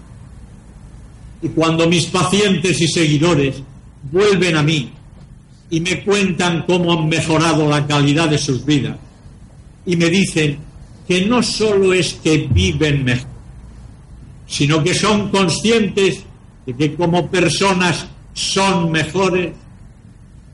Y 1.42 1.50
cuando 1.50 1.88
mis 1.88 2.06
pacientes 2.08 2.82
y 2.82 2.88
seguidores 2.88 3.62
vuelven 4.12 4.58
a 4.58 4.64
mí 4.64 4.92
y 5.70 5.80
me 5.80 6.04
cuentan 6.04 6.64
cómo 6.64 6.94
han 6.94 7.08
mejorado 7.08 7.70
la 7.70 7.86
calidad 7.86 8.30
de 8.30 8.38
sus 8.38 8.66
vidas 8.66 8.98
y 9.86 9.96
me 9.96 10.10
dicen 10.10 10.60
que 11.08 11.26
no 11.26 11.42
solo 11.42 11.94
es 11.94 12.14
que 12.16 12.48
viven 12.52 13.04
mejor, 13.04 13.28
sino 14.48 14.84
que 14.84 14.94
son 14.94 15.30
conscientes 15.30 16.24
de 16.66 16.76
que 16.76 16.96
como 16.96 17.30
personas 17.30 18.06
son 18.34 18.92
mejores 18.92 19.54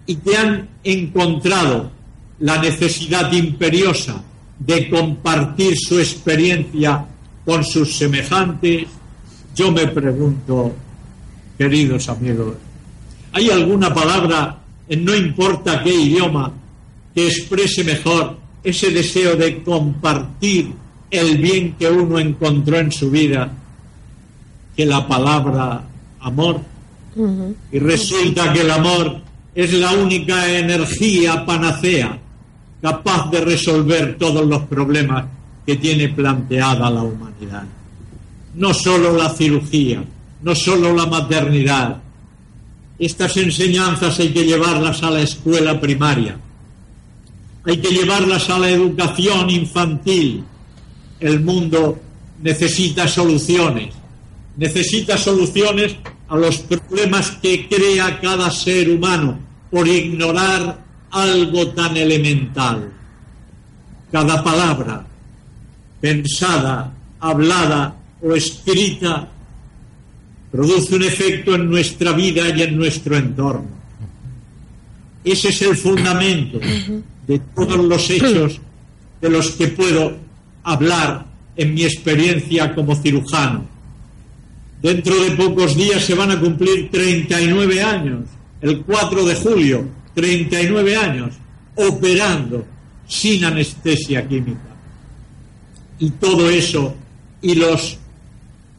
y 0.06 0.16
que 0.16 0.38
han 0.38 0.70
encontrado 0.84 1.92
la 2.40 2.62
necesidad 2.62 3.32
imperiosa 3.32 4.24
de 4.60 4.90
compartir 4.90 5.76
su 5.78 6.00
experiencia 6.00 7.06
con 7.46 7.64
sus 7.64 7.98
semejantes, 7.98 8.88
yo 9.56 9.72
me 9.72 9.88
pregunto, 9.88 10.74
queridos 11.58 12.10
amigos, 12.10 12.56
¿hay 13.32 13.50
alguna 13.50 13.94
palabra 13.94 14.58
en 14.88 15.06
no 15.06 15.16
importa 15.16 15.82
qué 15.82 15.94
idioma 15.94 16.52
que 17.14 17.28
exprese 17.28 17.84
mejor 17.84 18.38
ese 18.64 18.92
deseo 18.92 19.36
de 19.36 19.64
compartir 19.64 20.74
el 21.10 21.38
bien 21.38 21.76
que 21.80 21.90
uno 21.90 22.20
encontró 22.20 22.78
en 22.78 22.92
su 22.92 23.10
vida 23.10 23.52
que 24.76 24.86
la 24.86 25.08
palabra 25.08 25.84
amor? 26.20 26.60
Y 27.72 27.80
resulta 27.80 28.52
que 28.52 28.62
el 28.62 28.72
amor 28.72 29.22
es 29.56 29.74
la 29.74 29.94
única 29.94 30.52
energía 30.52 31.46
panacea 31.46 32.20
capaz 32.82 33.32
de 33.32 33.40
resolver 33.40 34.18
todos 34.18 34.46
los 34.46 34.64
problemas 34.64 35.26
que 35.66 35.78
tiene 35.78 36.10
planteada 36.10 36.90
la 36.90 37.04
humanidad. 37.04 37.64
No 38.56 38.74
solo 38.74 39.16
la 39.18 39.30
cirugía, 39.30 40.04
no 40.42 40.56
solo 40.56 40.94
la 40.94 41.06
maternidad. 41.06 42.02
Estas 42.98 43.36
enseñanzas 43.36 44.18
hay 44.20 44.30
que 44.30 44.46
llevarlas 44.46 45.04
a 45.04 45.12
la 45.12 45.22
escuela 45.22 45.82
primaria, 45.82 46.38
hay 47.66 47.78
que 47.78 47.90
llevarlas 47.90 48.50
a 48.50 48.60
la 48.60 48.70
educación 48.70 49.50
infantil. 49.50 50.46
El 51.20 51.42
mundo 51.42 52.00
necesita 52.42 53.08
soluciones, 53.08 53.94
necesita 54.56 55.18
soluciones 55.18 55.98
a 56.30 56.38
los 56.38 56.60
problemas 56.60 57.32
que 57.42 57.68
crea 57.68 58.20
cada 58.22 58.50
ser 58.52 58.90
humano 58.90 59.40
por 59.70 59.88
ignorar 59.88 60.80
algo 61.12 61.68
tan 61.70 61.98
elemental. 61.98 62.92
Cada 64.12 64.42
palabra, 64.42 65.06
pensada, 66.00 66.94
hablada 67.20 67.96
o 68.26 68.34
escrita, 68.34 69.30
produce 70.52 70.96
un 70.96 71.04
efecto 71.04 71.56
en 71.56 71.70
nuestra 71.70 72.12
vida 72.12 72.50
y 72.50 72.62
en 72.64 72.76
nuestro 72.76 73.16
entorno. 73.16 73.70
Ese 75.24 75.50
es 75.50 75.62
el 75.62 75.76
fundamento 75.76 76.60
de 77.28 77.40
todos 77.56 77.78
los 77.78 78.10
hechos 78.10 78.60
de 79.22 79.30
los 79.30 79.52
que 79.52 79.68
puedo 79.70 80.18
hablar 80.64 81.26
en 81.56 81.74
mi 81.74 81.84
experiencia 81.84 82.74
como 82.74 82.96
cirujano 82.96 83.76
Dentro 84.86 85.16
de 85.16 85.32
pocos 85.32 85.76
días 85.76 86.04
se 86.04 86.14
van 86.14 86.30
a 86.30 86.40
cumplir 86.40 86.92
39 86.92 87.82
años, 87.82 88.26
el 88.62 88.82
4 88.84 89.26
de 89.26 89.34
julio, 89.34 89.84
39 90.14 90.96
años, 90.96 91.34
operando 91.76 92.64
sin 93.08 93.46
anestesia 93.46 94.28
química. 94.28 94.76
Y 95.98 96.12
todo 96.12 96.52
eso, 96.52 96.94
y 97.42 97.56
los 97.56 97.98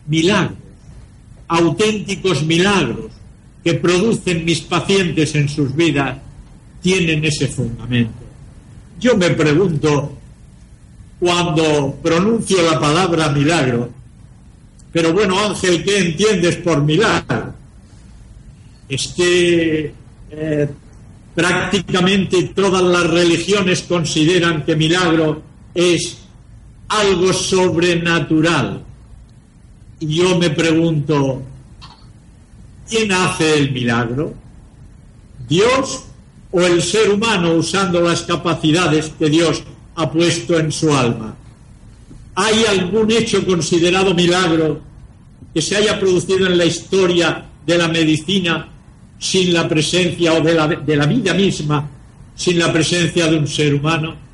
milagros, 0.07 0.59
auténticos 1.49 2.43
milagros 2.45 3.13
que 3.63 3.75
producen 3.75 4.45
mis 4.45 4.61
pacientes 4.61 5.35
en 5.35 5.49
sus 5.49 5.75
vidas, 5.75 6.19
tienen 6.81 7.25
ese 7.25 7.49
fundamento. 7.49 8.25
Yo 9.01 9.17
me 9.17 9.31
pregunto, 9.31 10.17
cuando 11.19 11.99
pronuncio 12.03 12.63
la 12.63 12.79
palabra 12.79 13.31
milagro, 13.31 13.91
pero 14.93 15.13
bueno, 15.13 15.39
Ángel, 15.39 15.85
¿qué 15.85 15.99
entiendes 15.99 16.57
por 16.57 16.83
milagro? 16.83 17.55
Es 18.89 19.09
que 19.09 19.93
eh, 20.31 20.69
prácticamente 21.35 22.45
todas 22.55 22.83
las 22.83 23.11
religiones 23.11 23.83
consideran 23.83 24.65
que 24.65 24.75
milagro 24.75 25.43
es 25.75 26.19
algo 26.89 27.33
sobrenatural. 27.33 28.86
Y 29.99 30.17
yo 30.17 30.39
me 30.39 30.51
pregunto, 30.51 31.43
¿quién 32.89 33.13
hace 33.13 33.59
el 33.59 33.73
milagro? 33.73 34.35
¿Dios 35.49 36.05
o 36.51 36.61
el 36.61 36.83
ser 36.83 37.11
humano 37.11 37.55
usando 37.55 38.01
las 38.01 38.23
capacidades 38.23 39.13
que 39.19 39.31
Dios 39.31 39.63
ha 39.95 40.11
puesto 40.11 40.59
en 40.59 40.71
su 40.71 40.95
alma? 40.95 41.35
¿Hay 42.35 42.65
algún 42.67 43.11
hecho 43.11 43.47
considerado 43.47 44.15
milagro 44.15 44.83
que 45.55 45.63
se 45.63 45.77
haya 45.77 45.99
producido 45.99 46.47
en 46.47 46.59
la 46.59 46.67
historia 46.67 47.47
de 47.65 47.79
la 47.79 47.89
medicina 47.89 48.69
sin 49.19 49.55
la 49.55 49.67
presencia 49.67 50.35
o 50.35 50.43
de 50.43 50.53
la, 50.53 50.67
de 50.69 50.97
la 50.97 51.07
vida 51.07 51.33
misma, 51.33 51.89
sin 52.35 52.59
la 52.59 52.71
presencia 52.71 53.29
de 53.29 53.39
un 53.39 53.47
ser 53.47 53.75
humano? 53.75 54.26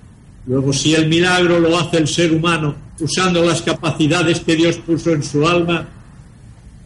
Luego, 0.46 0.72
si 0.72 0.94
el 0.94 1.08
milagro 1.08 1.60
lo 1.60 1.78
hace 1.78 1.98
el 1.98 2.08
ser 2.08 2.32
humano 2.32 2.74
usando 3.00 3.44
las 3.44 3.62
capacidades 3.62 4.40
que 4.40 4.56
Dios 4.56 4.76
puso 4.78 5.10
en 5.10 5.22
su 5.22 5.46
alma, 5.46 5.88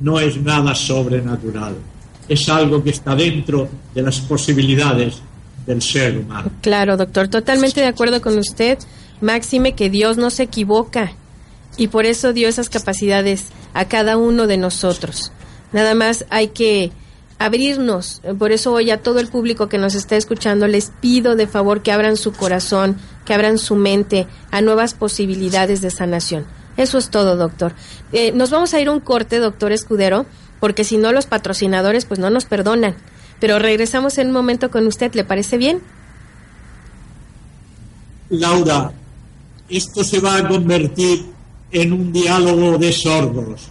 no 0.00 0.20
es 0.20 0.36
nada 0.40 0.74
sobrenatural. 0.74 1.74
Es 2.28 2.48
algo 2.48 2.82
que 2.82 2.90
está 2.90 3.14
dentro 3.14 3.68
de 3.94 4.02
las 4.02 4.20
posibilidades 4.20 5.22
del 5.66 5.80
ser 5.80 6.18
humano. 6.18 6.50
Claro, 6.60 6.96
doctor, 6.96 7.28
totalmente 7.28 7.80
de 7.80 7.86
acuerdo 7.86 8.20
con 8.20 8.38
usted. 8.38 8.78
Máxime 9.20 9.72
que 9.72 9.88
Dios 9.88 10.18
no 10.18 10.30
se 10.30 10.44
equivoca 10.44 11.12
y 11.76 11.88
por 11.88 12.06
eso 12.06 12.32
dio 12.32 12.48
esas 12.48 12.68
capacidades 12.68 13.46
a 13.74 13.86
cada 13.86 14.16
uno 14.16 14.46
de 14.46 14.58
nosotros. 14.58 15.32
Nada 15.72 15.94
más 15.94 16.24
hay 16.30 16.48
que 16.48 16.92
abrirnos. 17.38 18.22
Por 18.38 18.52
eso 18.52 18.72
hoy 18.72 18.90
a 18.90 19.02
todo 19.02 19.20
el 19.20 19.28
público 19.28 19.68
que 19.68 19.78
nos 19.78 19.94
está 19.94 20.16
escuchando 20.16 20.66
les 20.66 20.90
pido 21.00 21.36
de 21.36 21.46
favor 21.46 21.82
que 21.82 21.92
abran 21.92 22.16
su 22.16 22.32
corazón, 22.32 22.96
que 23.24 23.34
abran 23.34 23.58
su 23.58 23.76
mente 23.76 24.26
a 24.50 24.60
nuevas 24.60 24.94
posibilidades 24.94 25.80
de 25.80 25.90
sanación. 25.90 26.46
Eso 26.76 26.98
es 26.98 27.10
todo, 27.10 27.36
doctor. 27.36 27.72
Eh, 28.12 28.32
nos 28.32 28.50
vamos 28.50 28.74
a 28.74 28.80
ir 28.80 28.90
un 28.90 29.00
corte, 29.00 29.38
doctor 29.38 29.72
Escudero, 29.72 30.26
porque 30.60 30.84
si 30.84 30.98
no 30.98 31.12
los 31.12 31.26
patrocinadores 31.26 32.04
pues 32.04 32.20
no 32.20 32.30
nos 32.30 32.44
perdonan. 32.44 32.94
Pero 33.40 33.58
regresamos 33.58 34.18
en 34.18 34.28
un 34.28 34.32
momento 34.32 34.70
con 34.70 34.86
usted, 34.86 35.14
¿le 35.14 35.24
parece 35.24 35.58
bien? 35.58 35.80
Laura, 38.30 38.92
esto 39.68 40.02
se 40.02 40.20
va 40.20 40.36
a 40.36 40.48
convertir 40.48 41.26
en 41.70 41.92
un 41.92 42.12
diálogo 42.12 42.78
de 42.78 42.92
sordos, 42.92 43.68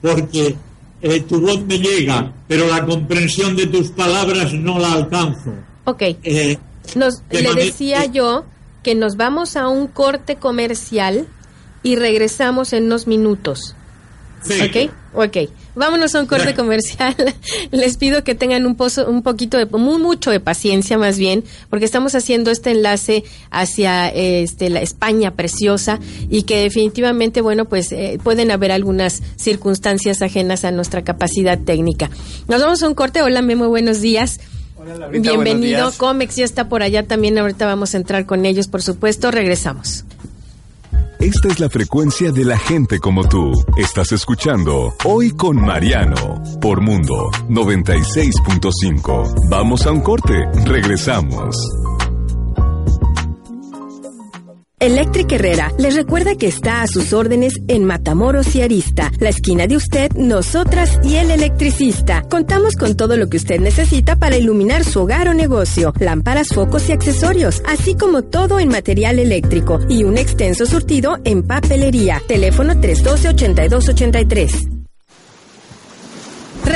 porque 0.00 0.56
eh, 1.02 1.20
tu 1.20 1.40
voz 1.40 1.60
me 1.66 1.78
llega, 1.78 2.32
pero 2.48 2.66
la 2.66 2.84
comprensión 2.84 3.56
de 3.56 3.66
tus 3.66 3.88
palabras 3.88 4.52
no 4.52 4.78
la 4.78 4.92
alcanzo. 4.92 5.52
Ok. 5.84 6.02
Eh, 6.22 6.58
Nos, 6.96 7.22
de 7.28 7.42
le 7.42 7.54
decía 7.54 8.04
yo 8.06 8.44
que 8.82 8.94
nos 8.94 9.16
vamos 9.16 9.56
a 9.56 9.68
un 9.68 9.86
corte 9.88 10.36
comercial 10.36 11.26
y 11.82 11.96
regresamos 11.96 12.72
en 12.72 12.84
unos 12.84 13.06
minutos. 13.06 13.74
perfecto. 14.46 14.94
¿Ok? 15.14 15.26
Ok. 15.28 15.36
Vámonos 15.78 16.14
a 16.14 16.20
un 16.20 16.26
corte 16.26 16.44
Bueno. 16.44 16.56
comercial. 16.64 17.14
Les 17.70 17.96
pido 17.96 18.24
que 18.24 18.34
tengan 18.34 18.66
un, 18.66 18.74
pozo, 18.74 19.08
un 19.08 19.22
poquito 19.22 19.56
de, 19.56 19.66
muy 19.66 20.00
mucho 20.00 20.30
de 20.30 20.40
paciencia 20.40 20.98
más 20.98 21.18
bien, 21.18 21.44
porque 21.70 21.84
estamos 21.84 22.14
haciendo 22.14 22.50
este 22.50 22.70
enlace 22.72 23.24
hacia 23.50 24.08
este, 24.08 24.70
la 24.70 24.80
España 24.80 25.30
preciosa 25.32 26.00
y 26.28 26.42
que 26.42 26.62
definitivamente, 26.62 27.40
bueno, 27.40 27.66
pues 27.66 27.92
eh, 27.92 28.18
pueden 28.22 28.50
haber 28.50 28.72
algunas 28.72 29.22
circunstancias 29.36 30.20
ajenas 30.22 30.64
a 30.64 30.70
nuestra 30.72 31.02
capacidad 31.02 31.58
técnica. 31.58 32.10
Nos 32.48 32.60
vamos 32.60 32.82
a 32.82 32.88
un 32.88 32.94
corte. 32.94 33.22
Hola, 33.22 33.42
Memo, 33.42 33.68
buenos 33.68 34.00
días. 34.00 34.40
Laurita, 34.78 35.06
buenos 35.08 35.44
Bienvenido. 35.44 35.86
días. 35.86 35.96
Comex 35.96 36.36
ya 36.36 36.44
está 36.44 36.68
por 36.68 36.82
allá 36.82 37.02
también. 37.06 37.38
Ahorita 37.38 37.66
vamos 37.66 37.94
a 37.94 37.98
entrar 37.98 38.26
con 38.26 38.46
ellos, 38.46 38.68
por 38.68 38.82
supuesto. 38.82 39.30
Regresamos. 39.30 40.04
Esta 41.20 41.48
es 41.48 41.58
la 41.58 41.68
frecuencia 41.68 42.30
de 42.30 42.44
la 42.44 42.56
gente 42.56 43.00
como 43.00 43.28
tú. 43.28 43.50
Estás 43.76 44.12
escuchando 44.12 44.94
Hoy 45.04 45.32
con 45.32 45.60
Mariano 45.60 46.40
por 46.60 46.80
Mundo 46.80 47.32
96.5. 47.48 49.48
Vamos 49.50 49.84
a 49.84 49.90
un 49.90 50.00
corte. 50.00 50.48
Regresamos. 50.64 51.56
Electric 54.80 55.32
Herrera 55.32 55.72
les 55.76 55.96
recuerda 55.96 56.36
que 56.36 56.46
está 56.46 56.82
a 56.82 56.86
sus 56.86 57.12
órdenes 57.12 57.54
en 57.66 57.84
Matamoros 57.84 58.54
y 58.54 58.62
Arista, 58.62 59.10
la 59.18 59.30
esquina 59.30 59.66
de 59.66 59.76
usted, 59.76 60.12
nosotras 60.12 61.00
y 61.02 61.16
el 61.16 61.32
electricista. 61.32 62.22
Contamos 62.30 62.76
con 62.76 62.96
todo 62.96 63.16
lo 63.16 63.28
que 63.28 63.38
usted 63.38 63.60
necesita 63.60 64.14
para 64.16 64.36
iluminar 64.36 64.84
su 64.84 65.00
hogar 65.00 65.26
o 65.28 65.34
negocio, 65.34 65.92
lámparas, 65.98 66.48
focos 66.54 66.88
y 66.88 66.92
accesorios, 66.92 67.60
así 67.66 67.96
como 67.96 68.22
todo 68.22 68.60
en 68.60 68.68
material 68.68 69.18
eléctrico 69.18 69.80
y 69.88 70.04
un 70.04 70.16
extenso 70.16 70.64
surtido 70.64 71.18
en 71.24 71.42
papelería. 71.42 72.22
Teléfono 72.28 72.74
312-8283. 72.74 74.77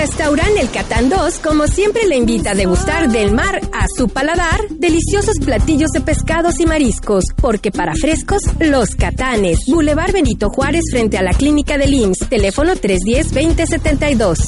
Restaurante 0.03 0.61
El 0.61 0.69
Catán 0.69 1.09
2, 1.09 1.39
como 1.39 1.69
siempre, 1.69 2.09
le 2.09 2.17
invita 2.17 2.51
a 2.51 2.55
degustar 2.57 3.09
del 3.09 3.33
mar 3.33 3.61
a 3.73 3.87
su 3.97 4.09
paladar 4.09 4.59
deliciosos 4.69 5.37
platillos 5.39 5.93
de 5.93 6.01
pescados 6.01 6.59
y 6.59 6.67
mariscos, 6.67 7.27
porque 7.41 7.71
para 7.71 7.95
frescos, 7.95 8.41
los 8.59 8.97
Catanes. 8.97 9.61
Boulevard 9.69 10.13
Benito 10.13 10.51
Juárez 10.51 10.83
frente 10.91 11.19
a 11.19 11.23
la 11.23 11.33
clínica 11.33 11.79
del 11.79 11.95
IMSS. 11.95 12.29
Teléfono 12.29 12.73
310-2072. 12.73 14.39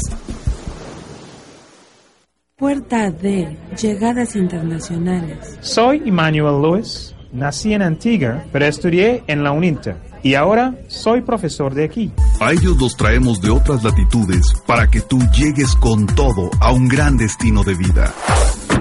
Puerta 2.56 3.12
D. 3.12 3.56
Llegadas 3.80 4.34
internacionales. 4.34 5.56
Soy 5.60 6.02
Emmanuel 6.04 6.60
Lewis, 6.62 7.14
nací 7.32 7.74
en 7.74 7.82
Antigua, 7.82 8.44
pero 8.50 8.66
estudié 8.66 9.22
en 9.28 9.44
la 9.44 9.52
UNINTER 9.52 10.13
y 10.24 10.34
ahora 10.34 10.76
soy 10.88 11.20
profesor 11.20 11.74
de 11.74 11.84
aquí. 11.84 12.10
A 12.40 12.52
ellos 12.52 12.76
los 12.80 12.96
traemos 12.96 13.40
de 13.40 13.50
otras 13.50 13.84
latitudes 13.84 14.54
para 14.66 14.88
que 14.88 15.02
tú 15.02 15.18
llegues 15.36 15.76
con 15.76 16.06
todo 16.06 16.50
a 16.60 16.72
un 16.72 16.88
gran 16.88 17.16
destino 17.16 17.62
de 17.62 17.74
vida. 17.74 18.12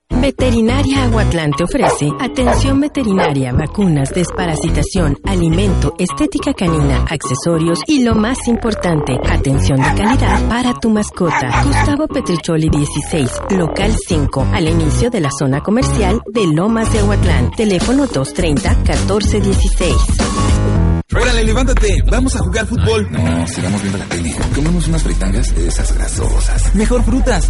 Veterinaria 0.10 1.04
Aguatlán 1.04 1.52
te 1.52 1.64
ofrece 1.64 2.10
atención 2.20 2.82
veterinaria, 2.82 3.54
vacunas, 3.54 4.14
desparasitación, 4.14 5.18
alimento, 5.24 5.94
estética 5.98 6.54
canina, 6.54 7.06
accesorios 7.10 7.80
y 7.88 8.04
lo 8.04 8.16
más 8.16 8.48
importante, 8.48 9.18
atención 9.30 9.78
de 9.78 9.94
calidad 9.96 10.50
para 10.50 10.74
tu 10.74 10.90
mascota. 10.90 11.64
Gustavo 11.64 12.08
Petricholi 12.08 12.70
16, 12.70 13.42
local 13.52 13.94
5, 14.08 14.48
al 14.54 14.68
inicio 14.68 15.10
de 15.10 15.22
la 15.22 15.32
zona 15.32 15.62
comercial 15.62 16.22
de 16.28 16.48
Lomas 16.48 16.92
de 16.92 17.00
Aguatlán. 17.00 17.52
Teléfono 17.52 18.08
230 18.08 18.70
1416. 18.70 20.79
Órale, 21.12 21.44
levántate. 21.44 22.04
Vamos 22.06 22.36
a 22.36 22.40
jugar 22.40 22.68
fútbol. 22.68 23.08
No, 23.12 23.48
sigamos 23.48 23.82
viendo 23.82 23.98
la 23.98 24.06
tele. 24.06 24.36
Comemos 24.54 24.88
unas 24.88 25.02
fritangas 25.02 25.56
de 25.56 25.68
esas 25.68 25.92
grasosas. 25.96 26.76
Mejor 26.76 27.04
frutas. 27.04 27.50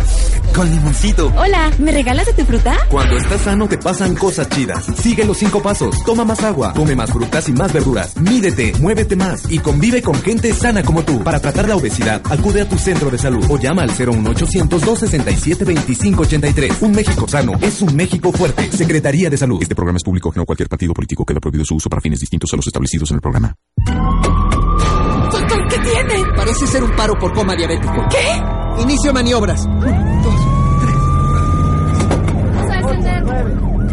Con 0.55 0.69
limoncito. 0.69 1.27
Hola, 1.35 1.69
¿me 1.77 1.91
regalas 1.91 2.25
de 2.27 2.33
tu 2.33 2.45
fruta? 2.45 2.77
Cuando 2.89 3.17
estás 3.17 3.41
sano 3.41 3.67
te 3.67 3.77
pasan 3.77 4.15
cosas 4.15 4.47
chidas. 4.47 4.85
Sigue 5.01 5.25
los 5.25 5.37
cinco 5.37 5.61
pasos. 5.61 6.01
Toma 6.05 6.23
más 6.23 6.41
agua. 6.41 6.73
Come 6.73 6.95
más 6.95 7.11
frutas 7.11 7.49
y 7.49 7.51
más 7.51 7.73
verduras. 7.73 8.15
Mídete, 8.15 8.71
muévete 8.79 9.17
más 9.17 9.51
y 9.51 9.59
convive 9.59 10.01
con 10.01 10.15
gente 10.15 10.53
sana 10.53 10.81
como 10.81 11.03
tú. 11.03 11.21
Para 11.21 11.41
tratar 11.41 11.67
la 11.67 11.75
obesidad, 11.75 12.21
acude 12.29 12.61
a 12.61 12.69
tu 12.69 12.77
centro 12.77 13.11
de 13.11 13.17
salud 13.17 13.45
o 13.49 13.57
llama 13.57 13.81
al 13.81 13.89
01800 13.89 14.81
267 14.85 15.65
2583. 15.65 16.81
Un 16.81 16.93
México 16.93 17.27
sano 17.27 17.51
es 17.61 17.81
un 17.81 17.93
México 17.93 18.31
fuerte. 18.31 18.71
Secretaría 18.71 19.29
de 19.29 19.35
Salud. 19.35 19.61
Este 19.61 19.75
programa 19.75 19.97
es 19.97 20.03
público 20.03 20.31
que 20.31 20.39
no 20.39 20.45
cualquier 20.45 20.69
partido 20.69 20.93
político 20.93 21.25
queda 21.25 21.41
prohibido 21.41 21.65
su 21.65 21.75
uso 21.75 21.89
para 21.89 22.01
fines 22.01 22.21
distintos 22.21 22.53
a 22.53 22.55
los 22.55 22.65
establecidos 22.65 23.11
en 23.11 23.15
el 23.15 23.21
programa. 23.21 23.48
Doctor, 25.31 25.67
¿qué 25.69 25.77
tiene? 25.79 26.25
Parece 26.35 26.67
ser 26.67 26.83
un 26.83 26.91
paro 26.91 27.17
por 27.19 27.33
coma 27.33 27.55
diabético. 27.55 28.05
¿Qué? 28.09 28.81
Inicio 28.81 29.13
maniobras. 29.13 29.67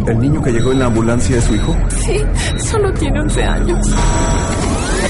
¿El 0.07 0.21
niño 0.21 0.41
que 0.41 0.53
llegó 0.53 0.73
en 0.73 0.79
la 0.79 0.87
ambulancia 0.87 1.39
es 1.39 1.45
su 1.45 1.55
hijo? 1.55 1.77
Sí, 1.99 2.23
solo 2.59 2.93
tiene 2.93 3.21
11 3.21 3.43
años. 3.43 3.79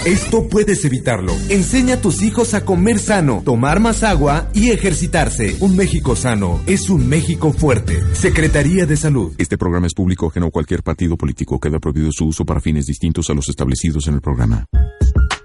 Esto 0.04 0.48
puedes 0.48 0.84
evitarlo. 0.84 1.32
Enseña 1.48 1.94
a 1.94 2.00
tus 2.00 2.22
hijos 2.22 2.54
a 2.54 2.64
comer 2.64 2.98
sano, 2.98 3.42
tomar 3.44 3.80
más 3.80 4.02
agua 4.02 4.48
y 4.54 4.70
ejercitarse. 4.70 5.56
Un 5.60 5.76
México 5.76 6.14
sano 6.14 6.60
es 6.66 6.90
un 6.90 7.08
México 7.08 7.52
fuerte. 7.52 8.02
Secretaría 8.14 8.86
de 8.86 8.96
Salud. 8.96 9.32
Este 9.38 9.58
programa 9.58 9.86
es 9.86 9.94
público 9.94 10.30
que 10.30 10.40
no 10.40 10.50
cualquier 10.50 10.82
partido 10.82 11.16
político 11.16 11.58
queda 11.58 11.78
prohibido 11.78 12.10
su 12.12 12.26
uso 12.26 12.44
para 12.44 12.60
fines 12.60 12.86
distintos 12.86 13.30
a 13.30 13.34
los 13.34 13.48
establecidos 13.48 14.06
en 14.08 14.14
el 14.14 14.20
programa. 14.20 14.66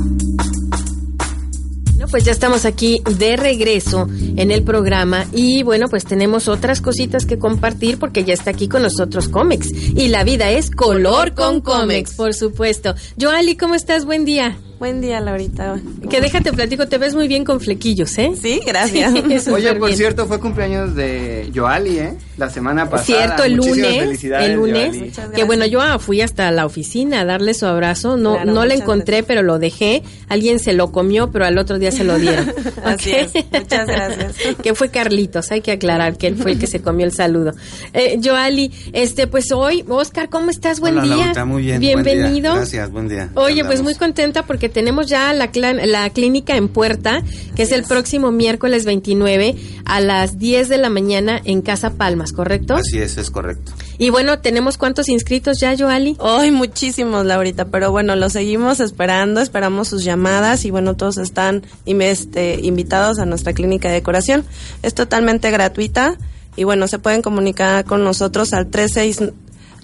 Bueno, 2.04 2.10
pues 2.18 2.24
ya 2.24 2.32
estamos 2.32 2.66
aquí 2.66 3.00
de 3.18 3.34
regreso 3.34 4.06
en 4.36 4.50
el 4.50 4.62
programa 4.62 5.24
y 5.32 5.62
bueno, 5.62 5.88
pues 5.88 6.04
tenemos 6.04 6.48
otras 6.48 6.82
cositas 6.82 7.24
que 7.24 7.38
compartir 7.38 7.98
porque 7.98 8.24
ya 8.24 8.34
está 8.34 8.50
aquí 8.50 8.68
con 8.68 8.82
nosotros 8.82 9.28
Comex 9.28 9.72
y 9.72 10.08
la 10.08 10.22
vida 10.22 10.50
es 10.50 10.70
color 10.70 11.32
con 11.32 11.62
Comex, 11.62 12.12
por 12.12 12.34
supuesto. 12.34 12.94
Joali, 13.18 13.56
¿cómo 13.56 13.74
estás? 13.74 14.04
Buen 14.04 14.26
día. 14.26 14.58
Buen 14.78 15.00
día, 15.00 15.18
Laurita. 15.18 15.80
Que 16.10 16.20
déjate 16.20 16.52
platico, 16.52 16.86
te 16.86 16.98
ves 16.98 17.14
muy 17.14 17.26
bien 17.26 17.42
con 17.42 17.58
flequillos, 17.58 18.18
¿eh? 18.18 18.32
Sí, 18.38 18.60
gracias. 18.66 19.14
Sí, 19.44 19.50
Oye, 19.50 19.74
por 19.74 19.86
bien. 19.86 19.96
cierto, 19.96 20.26
fue 20.26 20.38
cumpleaños 20.40 20.94
de 20.94 21.50
Joali, 21.54 21.98
¿eh? 21.98 22.18
La 22.36 22.50
semana 22.50 22.90
pasada. 22.90 23.04
Cierto, 23.06 23.44
el 23.44 23.56
Muchísimas 23.56 23.88
lunes, 23.88 24.00
felicidades, 24.04 24.48
el 24.50 24.56
lunes, 24.56 25.18
que 25.34 25.44
bueno, 25.44 25.66
yo 25.66 25.80
ah, 25.80 25.98
fui 26.00 26.20
hasta 26.20 26.50
la 26.50 26.66
oficina 26.66 27.20
a 27.20 27.24
darle 27.24 27.54
su 27.54 27.64
abrazo, 27.66 28.16
no, 28.16 28.34
Claro, 28.34 28.52
no 28.52 28.64
le 28.66 28.74
encontré, 28.74 29.22
pero 29.22 29.42
lo 29.42 29.58
dejé, 29.60 30.02
alguien 30.28 30.58
se 30.58 30.72
lo 30.72 30.90
comió, 30.90 31.30
pero 31.30 31.44
al 31.44 31.58
otro 31.58 31.78
día 31.78 31.92
se 31.92 32.02
lo 32.02 32.18
dieron. 32.18 32.52
Así 32.84 33.12
¿Ok? 33.12 33.16
es, 33.34 33.44
muchas 33.52 33.86
gracias. 33.86 34.34
que 34.62 34.74
fue 34.74 34.88
Carlitos, 34.88 35.52
hay 35.52 35.60
que 35.60 35.72
aclarar 35.72 36.16
que 36.18 36.26
él 36.26 36.36
fue 36.36 36.52
el 36.52 36.58
que 36.58 36.66
se 36.66 36.80
comió 36.82 37.06
el 37.06 37.12
saludo. 37.12 37.52
Eh, 37.92 38.18
Joali, 38.22 38.72
este, 38.92 39.26
pues 39.28 39.52
hoy, 39.52 39.84
Oscar, 39.88 40.28
¿cómo 40.28 40.50
estás? 40.50 40.80
Buen 40.80 40.98
Hola, 40.98 41.14
día. 41.32 41.44
Muy 41.44 41.62
bien. 41.62 41.80
buen 41.80 42.02
día. 42.02 42.14
Bienvenido. 42.14 42.54
Gracias, 42.56 42.90
buen 42.90 43.08
día. 43.08 43.30
Oye, 43.34 43.60
Andamos. 43.60 43.66
pues 43.66 43.82
muy 43.82 43.94
contenta 43.94 44.44
porque 44.44 44.68
tenemos 44.68 45.06
ya 45.06 45.32
la, 45.32 45.52
clan- 45.52 45.84
la 45.86 46.10
clínica 46.10 46.56
en 46.56 46.68
puerta, 46.68 47.22
que 47.54 47.62
es 47.62 47.70
el 47.72 47.84
próximo 47.84 48.32
miércoles 48.32 48.84
29 48.84 49.54
a 49.84 50.00
las 50.00 50.38
10 50.38 50.68
de 50.68 50.78
la 50.78 50.88
mañana 50.90 51.40
en 51.44 51.62
Casa 51.62 51.90
¿correcto? 52.32 52.74
Así 52.74 52.98
es, 52.98 53.16
es 53.18 53.30
correcto. 53.30 53.72
Y 53.98 54.10
bueno, 54.10 54.38
¿tenemos 54.40 54.78
cuántos 54.78 55.08
inscritos 55.08 55.58
ya, 55.60 55.76
Joali? 55.76 56.16
Hoy 56.18 56.50
muchísimos, 56.50 57.26
Laurita, 57.26 57.66
pero 57.66 57.90
bueno, 57.90 58.16
los 58.16 58.32
seguimos 58.32 58.80
esperando, 58.80 59.40
esperamos 59.40 59.88
sus 59.88 60.04
llamadas 60.04 60.64
y 60.64 60.70
bueno, 60.70 60.94
todos 60.94 61.18
están 61.18 61.62
este, 61.86 62.60
invitados 62.62 63.18
a 63.18 63.26
nuestra 63.26 63.52
clínica 63.52 63.88
de 63.88 63.94
decoración. 63.94 64.44
Es 64.82 64.94
totalmente 64.94 65.50
gratuita 65.50 66.16
y 66.56 66.64
bueno, 66.64 66.88
se 66.88 66.98
pueden 66.98 67.22
comunicar 67.22 67.84
con 67.84 68.04
nosotros 68.04 68.52
al 68.52 68.68
36 68.68 69.20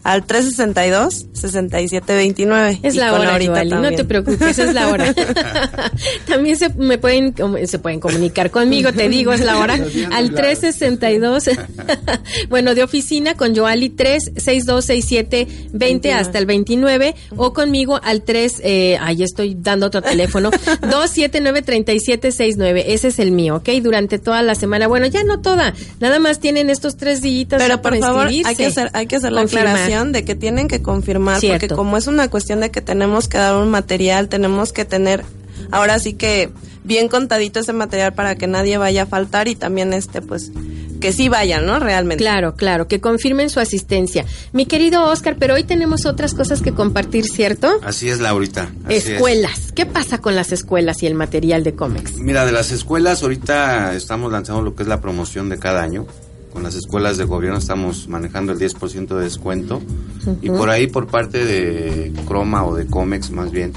al 0.03 0.25
362 0.25 1.27
6729 1.33 2.81
Es 2.83 2.95
y 2.95 2.99
la 2.99 3.15
hora, 3.15 3.39
Joali, 3.45 3.71
no 3.71 3.93
te 3.93 4.05
preocupes, 4.05 4.59
es 4.59 4.75
la 4.75 4.89
hora. 4.89 5.15
También 6.27 6.57
se 6.57 6.71
me 6.71 6.99
pueden 6.99 7.33
se 7.67 7.79
pueden 7.79 8.01
comunicar 8.01 8.51
conmigo, 8.51 8.93
te 8.93 9.09
digo, 9.09 9.33
es 9.33 9.41
la 9.41 9.59
hora 9.59 9.79
al 10.13 10.35
362 10.35 11.51
bueno, 12.49 12.75
de 12.75 12.83
oficina 12.83 13.35
con 13.35 13.57
Joali 13.57 13.91
3626720 13.91 16.13
hasta 16.13 16.39
el 16.39 16.47
29 16.47 17.15
o 17.37 17.53
conmigo 17.53 18.01
al 18.03 18.23
3 18.23 18.61
eh, 18.63 18.97
ahí 19.01 19.23
estoy 19.23 19.57
dando 19.59 19.87
otro 19.87 20.03
teléfono 20.03 20.51
2793769, 20.83 22.85
ese 22.87 23.09
es 23.09 23.19
el 23.19 23.33
mío, 23.33 23.57
¿ok? 23.57 23.69
Durante 23.83 24.19
toda 24.19 24.43
la 24.43 24.55
semana. 24.55 24.87
Bueno, 24.87 25.07
ya 25.07 25.25
no 25.25 25.41
toda, 25.41 25.75
nada 26.01 26.19
más 26.19 26.41
tienen 26.41 26.69
estos 26.71 26.97
tres 26.97 27.21
días 27.23 27.31
Pero 27.49 27.83
por 27.83 27.93
para 27.93 27.99
favor, 27.99 28.29
hay 28.29 28.43
que 28.55 28.67
hacer, 28.67 28.91
hay 28.93 29.07
que 29.07 29.17
hacer 29.17 29.33
la 29.33 29.41
Confirmar. 29.43 29.90
De 29.91 30.25
que 30.25 30.35
tienen 30.35 30.69
que 30.69 30.83
confirmar, 30.83 31.41
Cierto. 31.41 31.67
porque 31.67 31.75
como 31.75 31.97
es 31.97 32.07
una 32.07 32.29
cuestión 32.29 32.61
de 32.61 32.71
que 32.71 32.81
tenemos 32.81 33.29
que 33.29 33.39
dar 33.39 33.57
un 33.57 33.71
material, 33.71 34.29
tenemos 34.29 34.73
que 34.73 34.85
tener, 34.85 35.25
ahora 35.71 35.99
sí 35.99 36.15
que 36.15 36.51
bien 36.85 37.09
contadito 37.09 37.61
ese 37.61 37.73
material 37.73 38.15
para 38.15 38.37
que 38.37 38.47
nadie 38.47 38.79
vaya 38.79 39.03
a 39.03 39.07
faltar 39.07 39.49
y 39.49 39.55
también 39.57 39.93
este, 39.93 40.23
pues, 40.23 40.51
que 41.01 41.13
sí 41.13 41.29
vayan, 41.29 41.65
¿no? 41.67 41.79
Realmente. 41.79 42.23
Claro, 42.23 42.55
claro, 42.55 42.87
que 42.87 43.01
confirmen 43.01 43.49
su 43.51 43.59
asistencia. 43.59 44.25
Mi 44.53 44.67
querido 44.67 45.05
Oscar, 45.05 45.37
pero 45.39 45.55
hoy 45.55 45.65
tenemos 45.65 46.05
otras 46.07 46.35
cosas 46.35 46.61
que 46.61 46.73
compartir, 46.73 47.25
¿cierto? 47.25 47.71
Así 47.83 48.09
es, 48.11 48.21
Laurita. 48.21 48.71
así 48.85 48.95
es. 48.97 49.09
escuelas. 49.09 49.73
¿Qué 49.75 49.87
pasa 49.87 50.19
con 50.19 50.37
las 50.37 50.53
escuelas 50.53 51.03
y 51.03 51.07
el 51.07 51.15
material 51.15 51.65
de 51.65 51.75
cómics? 51.75 52.17
Mira, 52.19 52.45
de 52.45 52.53
las 52.53 52.71
escuelas, 52.71 53.23
ahorita 53.23 53.95
estamos 53.95 54.31
lanzando 54.31 54.63
lo 54.63 54.75
que 54.75 54.83
es 54.83 54.89
la 54.89 55.01
promoción 55.01 55.49
de 55.49 55.59
cada 55.59 55.83
año. 55.83 56.07
Con 56.53 56.63
las 56.63 56.75
escuelas 56.75 57.17
de 57.17 57.25
gobierno 57.25 57.59
estamos 57.59 58.09
manejando 58.09 58.53
el 58.53 58.59
10% 58.59 59.17
de 59.17 59.23
descuento. 59.23 59.81
Y 60.43 60.51
por 60.51 60.69
ahí, 60.69 60.87
por 60.87 61.07
parte 61.07 61.45
de 61.45 62.13
Croma 62.27 62.65
o 62.65 62.75
de 62.75 62.87
Comex, 62.87 63.31
más 63.31 63.51
bien, 63.51 63.73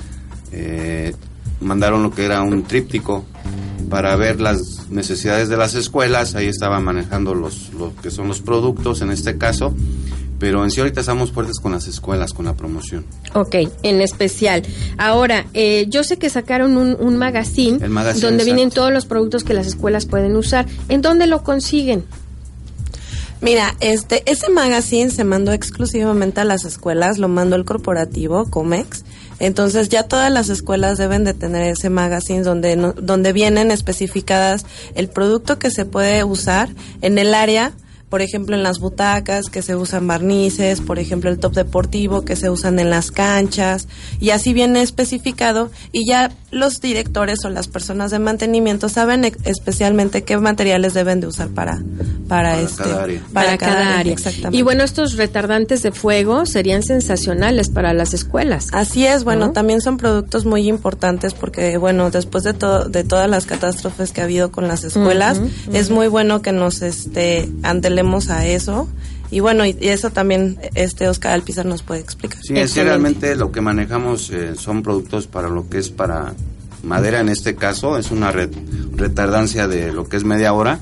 eh, 0.51 1.13
mandaron 1.61 2.03
lo 2.03 2.11
que 2.11 2.25
era 2.25 2.41
un 2.41 2.63
tríptico 2.63 3.25
para 3.89 4.15
ver 4.15 4.41
las 4.41 4.89
necesidades 4.89 5.49
de 5.49 5.57
las 5.57 5.75
escuelas. 5.75 6.35
Ahí 6.35 6.47
estaban 6.47 6.83
manejando 6.83 7.35
los, 7.35 7.73
lo 7.73 7.93
que 8.01 8.09
son 8.09 8.27
los 8.27 8.41
productos 8.41 9.01
en 9.01 9.11
este 9.11 9.37
caso. 9.37 9.73
Pero 10.39 10.63
en 10.63 10.71
sí 10.71 10.81
ahorita 10.81 10.99
estamos 10.99 11.31
fuertes 11.31 11.59
con 11.59 11.71
las 11.71 11.87
escuelas, 11.87 12.33
con 12.33 12.45
la 12.45 12.53
promoción. 12.53 13.05
Ok, 13.33 13.55
en 13.83 14.01
especial. 14.01 14.63
Ahora, 14.97 15.45
eh, 15.53 15.85
yo 15.87 16.03
sé 16.03 16.17
que 16.17 16.29
sacaron 16.29 16.75
un, 16.75 16.97
un 16.99 17.17
magazine, 17.17 17.79
donde 17.79 18.01
exacto. 18.01 18.43
vienen 18.43 18.69
todos 18.69 18.91
los 18.91 19.05
productos 19.05 19.43
que 19.43 19.53
las 19.53 19.67
escuelas 19.67 20.05
pueden 20.05 20.35
usar. 20.35 20.65
¿En 20.89 21.01
dónde 21.01 21.27
lo 21.27 21.43
consiguen? 21.43 22.03
Mira, 23.43 23.75
este, 23.81 24.23
ese 24.31 24.49
magazine 24.49 25.11
se 25.11 25.25
mandó 25.25 25.51
exclusivamente 25.51 26.39
a 26.39 26.45
las 26.45 26.63
escuelas, 26.63 27.17
lo 27.17 27.27
mandó 27.27 27.57
el 27.57 27.65
corporativo, 27.65 28.49
Comex. 28.49 29.03
Entonces 29.39 29.89
ya 29.89 30.03
todas 30.03 30.31
las 30.31 30.47
escuelas 30.47 30.97
deben 30.97 31.25
de 31.25 31.33
tener 31.33 31.63
ese 31.63 31.89
magazine 31.89 32.43
donde, 32.43 32.77
no- 32.77 32.93
donde 32.93 33.33
vienen 33.33 33.69
especificadas 33.69 34.65
el 34.95 35.09
producto 35.09 35.59
que 35.59 35.71
se 35.71 35.83
puede 35.83 36.23
usar 36.23 36.69
en 37.01 37.17
el 37.19 37.33
área, 37.33 37.73
por 38.13 38.21
ejemplo 38.21 38.55
en 38.55 38.61
las 38.61 38.77
butacas 38.77 39.49
que 39.49 39.63
se 39.63 39.75
usan 39.75 40.05
barnices, 40.05 40.81
por 40.81 40.99
ejemplo 40.99 41.31
el 41.31 41.39
top 41.39 41.53
deportivo 41.55 42.23
que 42.23 42.35
se 42.35 42.51
usan 42.51 42.77
en 42.77 42.91
las 42.91 43.09
canchas 43.09 43.87
y 44.19 44.29
así 44.29 44.53
viene 44.53 44.83
especificado 44.83 45.71
y 45.91 46.05
ya 46.07 46.31
los 46.51 46.79
directores 46.79 47.43
o 47.43 47.49
las 47.49 47.67
personas 47.67 48.11
de 48.11 48.19
mantenimiento 48.19 48.87
saben 48.87 49.25
especialmente 49.45 50.21
qué 50.23 50.37
materiales 50.37 50.93
deben 50.93 51.21
de 51.21 51.25
usar 51.25 51.47
para 51.47 51.81
para, 52.27 52.51
Para 52.51 52.61
este 52.61 52.83
cada 52.83 53.03
área. 53.03 53.21
Para, 53.33 53.57
cada, 53.57 53.99
área. 53.99 54.13
exactamente. 54.13 54.57
Y 54.57 54.61
bueno, 54.61 54.83
estos 54.83 55.17
retardantes 55.17 55.83
de 55.83 55.91
fuego 55.91 56.45
serían 56.45 56.83
sensacionales 56.83 57.69
para 57.69 57.93
las 57.93 58.13
escuelas. 58.13 58.69
Así 58.71 59.05
es, 59.05 59.23
bueno, 59.23 59.47
¿No? 59.47 59.51
también 59.51 59.81
son 59.81 59.97
productos 59.97 60.45
muy 60.45 60.67
importantes 60.67 61.33
porque, 61.33 61.77
bueno, 61.77 62.09
después 62.11 62.43
de 62.43 62.53
todo, 62.53 62.89
de 62.89 63.03
todas 63.03 63.29
las 63.29 63.45
catástrofes 63.45 64.11
que 64.11 64.21
ha 64.21 64.23
habido 64.23 64.51
con 64.51 64.67
las 64.67 64.83
escuelas, 64.83 65.41
es 65.73 65.89
muy 65.89 66.07
bueno 66.07 66.41
que 66.41 66.51
nos, 66.51 66.81
este, 66.81 67.49
a 68.29 68.45
eso. 68.47 68.87
Y 69.31 69.39
bueno, 69.39 69.65
y, 69.65 69.75
y 69.79 69.87
eso 69.89 70.11
también, 70.11 70.59
este 70.75 71.07
Oscar 71.07 71.33
Alpizar 71.33 71.65
nos 71.65 71.81
puede 71.81 72.01
explicar. 72.01 72.39
Sí, 72.43 72.53
es 72.55 72.73
que 72.73 72.83
realmente 72.83 73.35
lo 73.35 73.51
que 73.51 73.61
manejamos 73.61 74.29
eh, 74.29 74.53
son 74.55 74.83
productos 74.83 75.25
para 75.27 75.49
lo 75.49 75.67
que 75.69 75.79
es 75.79 75.89
para 75.89 76.33
madera 76.83 77.19
en 77.21 77.29
este 77.29 77.55
caso, 77.55 77.97
es 77.97 78.11
una 78.11 78.31
re- 78.31 78.49
retardancia 78.95 79.67
de 79.67 79.91
lo 79.91 80.07
que 80.07 80.17
es 80.17 80.23
media 80.23 80.53
hora 80.53 80.79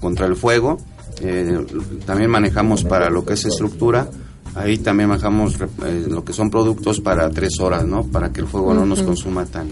contra 0.00 0.26
el 0.26 0.36
fuego. 0.36 0.78
Eh, 1.20 1.64
también 2.06 2.30
manejamos 2.30 2.84
para 2.84 3.08
lo 3.10 3.24
que 3.24 3.34
es 3.34 3.44
estructura 3.44 4.08
Ahí 4.54 4.78
también 4.78 5.08
manejamos 5.08 5.54
eh, 5.54 6.06
lo 6.08 6.24
que 6.24 6.32
son 6.32 6.48
productos 6.50 7.00
para 7.00 7.28
tres 7.30 7.58
horas, 7.60 7.84
¿no? 7.84 8.04
Para 8.04 8.32
que 8.32 8.40
el 8.40 8.46
fuego 8.46 8.72
no 8.72 8.86
nos 8.86 9.02
consuma 9.02 9.44
tan, 9.46 9.68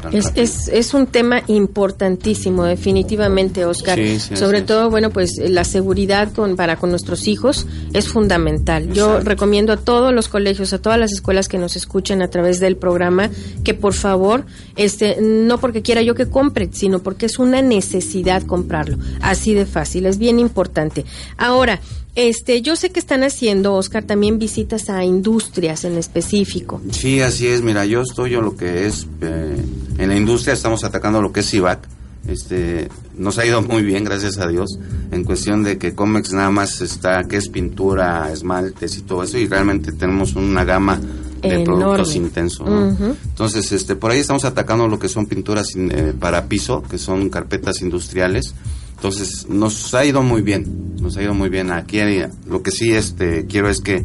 tan 0.00 0.14
Es, 0.14 0.26
rápido. 0.26 0.42
es, 0.42 0.68
es 0.68 0.94
un 0.94 1.06
tema 1.06 1.42
importantísimo, 1.48 2.64
definitivamente, 2.64 3.64
Oscar. 3.64 3.98
Sí, 3.98 4.18
sí, 4.18 4.36
Sobre 4.36 4.62
todo, 4.62 4.88
bueno, 4.90 5.10
pues 5.10 5.38
eh, 5.38 5.48
la 5.48 5.64
seguridad 5.64 6.32
con, 6.32 6.56
para 6.56 6.76
con 6.76 6.90
nuestros 6.90 7.28
hijos 7.28 7.66
es 7.92 8.08
fundamental. 8.08 8.92
Yo 8.92 9.20
recomiendo 9.20 9.72
a 9.72 9.76
todos 9.76 10.14
los 10.14 10.28
colegios, 10.28 10.72
a 10.72 10.78
todas 10.80 10.98
las 10.98 11.12
escuelas 11.12 11.48
que 11.48 11.58
nos 11.58 11.76
escuchen 11.76 12.22
a 12.22 12.28
través 12.28 12.58
del 12.60 12.76
programa, 12.76 13.30
que 13.64 13.74
por 13.74 13.92
favor, 13.92 14.44
este, 14.76 15.18
no 15.20 15.58
porque 15.58 15.82
quiera 15.82 16.00
yo 16.02 16.14
que 16.14 16.26
compre, 16.28 16.70
sino 16.72 17.00
porque 17.00 17.26
es 17.26 17.38
una 17.38 17.60
necesidad 17.60 18.42
comprarlo. 18.42 18.96
Así 19.20 19.52
de 19.54 19.66
fácil, 19.66 20.06
es 20.06 20.18
bien 20.18 20.38
importante. 20.38 21.04
Ahora, 21.36 21.80
este, 22.14 22.60
yo 22.62 22.76
sé 22.76 22.90
que 22.90 23.00
están 23.00 23.22
haciendo, 23.22 23.74
Oscar, 23.74 24.04
también 24.04 24.38
visitas 24.38 24.90
a 24.90 25.04
industrias 25.04 25.84
en 25.84 25.96
específico. 25.96 26.80
Sí, 26.90 27.20
así 27.20 27.46
es. 27.46 27.62
Mira, 27.62 27.86
yo 27.86 28.02
estoy 28.02 28.34
en 28.34 28.42
lo 28.42 28.56
que 28.56 28.86
es 28.86 29.06
eh, 29.22 29.56
en 29.98 30.08
la 30.08 30.16
industria, 30.16 30.52
estamos 30.54 30.84
atacando 30.84 31.22
lo 31.22 31.32
que 31.32 31.40
es 31.40 31.54
IVAC. 31.54 31.88
Este, 32.28 32.88
nos 33.16 33.38
ha 33.38 33.46
ido 33.46 33.62
muy 33.62 33.82
bien, 33.82 34.04
gracias 34.04 34.38
a 34.38 34.46
Dios, 34.46 34.78
en 35.10 35.24
cuestión 35.24 35.64
de 35.64 35.76
que 35.78 35.92
Comex 35.94 36.32
nada 36.32 36.50
más 36.50 36.80
está, 36.80 37.24
que 37.24 37.36
es 37.36 37.48
pintura, 37.48 38.30
esmaltes 38.32 38.96
y 38.96 39.02
todo 39.02 39.24
eso, 39.24 39.38
y 39.38 39.48
realmente 39.48 39.90
tenemos 39.90 40.36
una 40.36 40.64
gama 40.64 41.00
de 41.40 41.48
Enorme. 41.48 41.64
productos 41.64 42.14
intensos. 42.14 42.68
Entonces, 43.00 43.72
este, 43.72 43.96
por 43.96 44.12
ahí 44.12 44.20
estamos 44.20 44.44
atacando 44.44 44.86
lo 44.86 45.00
que 45.00 45.08
son 45.08 45.26
pinturas 45.26 45.74
in- 45.74 45.90
eh, 45.92 46.12
para 46.16 46.44
piso, 46.46 46.80
que 46.88 46.96
son 46.98 47.28
carpetas 47.28 47.80
industriales. 47.82 48.54
Entonces, 49.02 49.48
nos 49.48 49.92
ha 49.94 50.04
ido 50.04 50.22
muy 50.22 50.42
bien, 50.42 50.94
nos 51.00 51.16
ha 51.16 51.22
ido 51.24 51.34
muy 51.34 51.48
bien. 51.48 51.72
Aquí 51.72 51.98
lo 52.46 52.62
que 52.62 52.70
sí 52.70 52.94
este, 52.94 53.46
quiero 53.46 53.68
es 53.68 53.80
que 53.80 54.04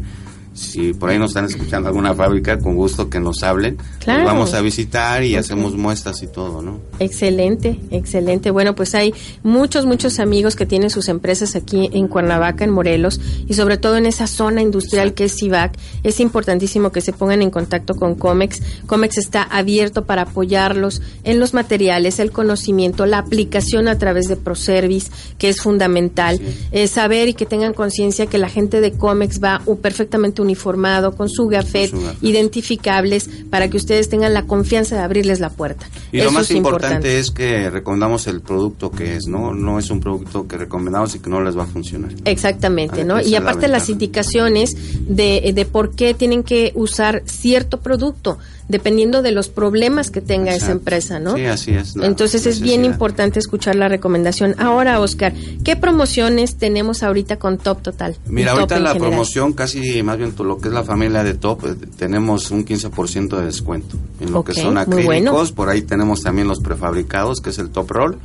si 0.57 0.93
por 0.93 1.09
ahí 1.09 1.19
nos 1.19 1.29
están 1.31 1.45
escuchando 1.45 1.87
alguna 1.87 2.15
fábrica, 2.15 2.57
con 2.57 2.75
gusto 2.75 3.09
que 3.09 3.19
nos 3.19 3.43
hablen. 3.43 3.77
Claro. 3.99 4.23
Nos 4.23 4.33
vamos 4.33 4.53
a 4.53 4.61
visitar 4.61 5.23
y 5.23 5.35
hacemos 5.35 5.75
muestras 5.75 6.23
y 6.23 6.27
todo, 6.27 6.61
¿no? 6.61 6.79
Excelente, 6.99 7.79
excelente. 7.91 8.49
Bueno, 8.49 8.75
pues 8.75 8.95
hay 8.95 9.13
muchos, 9.43 9.85
muchos 9.85 10.19
amigos 10.19 10.55
que 10.55 10.65
tienen 10.65 10.89
sus 10.89 11.09
empresas 11.09 11.55
aquí 11.55 11.89
en 11.93 12.07
Cuernavaca, 12.07 12.63
en 12.63 12.71
Morelos, 12.71 13.21
y 13.47 13.53
sobre 13.53 13.77
todo 13.77 13.97
en 13.97 14.07
esa 14.07 14.25
zona 14.25 14.61
industrial 14.61 15.13
que 15.13 15.25
es 15.25 15.35
CIVAC. 15.35 15.77
Es 16.03 16.19
importantísimo 16.19 16.91
que 16.91 17.01
se 17.01 17.13
pongan 17.13 17.41
en 17.43 17.51
contacto 17.51 17.95
con 17.95 18.15
COMEX. 18.15 18.61
COMEX 18.87 19.19
está 19.19 19.43
abierto 19.43 20.05
para 20.05 20.23
apoyarlos 20.23 21.01
en 21.23 21.39
los 21.39 21.53
materiales, 21.53 22.19
el 22.19 22.31
conocimiento, 22.31 23.05
la 23.05 23.19
aplicación 23.19 23.87
a 23.87 23.99
través 23.99 24.27
de 24.27 24.37
ProService, 24.37 25.11
que 25.37 25.49
es 25.49 25.61
fundamental. 25.61 26.39
Eh, 26.71 26.87
saber 26.87 27.27
y 27.27 27.33
que 27.35 27.45
tengan 27.45 27.73
conciencia 27.73 28.25
que 28.25 28.39
la 28.39 28.49
gente 28.49 28.81
de 28.81 28.93
COMEX 28.93 29.39
va 29.41 29.61
uh, 29.65 29.77
perfectamente 29.77 30.41
uniformado, 30.47 31.11
con 31.15 31.29
su 31.29 31.47
gafet, 31.47 31.91
Con 31.91 31.99
su 31.99 32.05
gafet. 32.07 32.23
identificables, 32.23 33.29
para 33.49 33.69
que 33.69 33.77
ustedes 33.77 34.09
tengan 34.09 34.33
la 34.33 34.43
confianza 34.43 34.95
de 34.95 35.01
abrirles 35.01 35.39
la 35.39 35.49
puerta. 35.49 35.85
Y 36.11 36.17
Eso 36.17 36.25
lo 36.25 36.31
más 36.31 36.49
es 36.49 36.55
importante 36.57 37.19
es 37.19 37.31
que 37.31 37.69
recomendamos 37.69 38.27
el 38.27 38.41
producto 38.41 38.89
que 38.91 39.15
es, 39.15 39.27
¿no? 39.27 39.53
No 39.53 39.77
es 39.79 39.89
un 39.91 39.99
producto 39.99 40.47
que 40.47 40.57
recomendamos 40.57 41.13
y 41.15 41.19
que 41.19 41.29
no 41.29 41.41
les 41.41 41.57
va 41.57 41.63
a 41.63 41.67
funcionar. 41.67 42.11
Exactamente, 42.25 43.01
Ah, 43.01 43.05
¿no? 43.05 43.19
Y 43.19 43.25
es 43.25 43.31
la 43.31 43.37
aparte 43.39 43.67
las 43.67 43.89
indicaciones 43.89 44.75
de, 45.07 45.51
de 45.53 45.65
por 45.65 45.95
qué 45.95 46.13
tienen 46.13 46.43
que 46.43 46.71
usar 46.75 47.21
cierto 47.25 47.79
producto, 47.79 48.37
dependiendo 48.67 49.21
de 49.21 49.31
los 49.31 49.49
problemas 49.49 50.11
que 50.11 50.21
tenga 50.21 50.53
esa 50.53 50.71
empresa, 50.71 51.19
¿no? 51.19 51.35
Sí, 51.35 51.45
así 51.45 51.73
es. 51.73 51.95
Entonces 51.95 52.45
es 52.45 52.59
bien 52.59 52.85
importante 52.85 53.39
escuchar 53.39 53.75
la 53.75 53.87
recomendación. 53.87 54.55
Ahora, 54.57 54.99
Oscar, 54.99 55.33
¿qué 55.63 55.75
promociones 55.75 56.57
tenemos 56.57 57.03
ahorita 57.03 57.37
con 57.37 57.57
Top 57.57 57.81
Total? 57.81 58.15
Mira, 58.27 58.51
Top 58.51 58.59
ahorita 58.59 58.79
la 58.79 58.93
general? 58.93 59.09
promoción, 59.09 59.53
casi 59.53 60.03
más 60.03 60.17
bien 60.17 60.33
lo 60.37 60.57
que 60.57 60.67
es 60.67 60.73
la 60.73 60.83
familia 60.83 61.23
de 61.23 61.33
Top, 61.33 61.65
eh, 61.65 61.75
tenemos 61.97 62.51
un 62.51 62.65
15% 62.65 63.37
de 63.37 63.45
descuento. 63.45 63.97
En 64.19 64.31
lo 64.31 64.43
que 64.43 64.53
son 64.53 64.77
acrílicos, 64.77 65.05
bueno. 65.05 65.55
por 65.55 65.69
ahí 65.69 65.81
tenemos 65.81 66.21
también 66.21 66.47
los 66.47 66.59
prefabricados, 66.59 67.41
que 67.41 67.51
es 67.51 67.59
el 67.59 67.69
Top 67.69 67.91
Roll, 67.91 68.17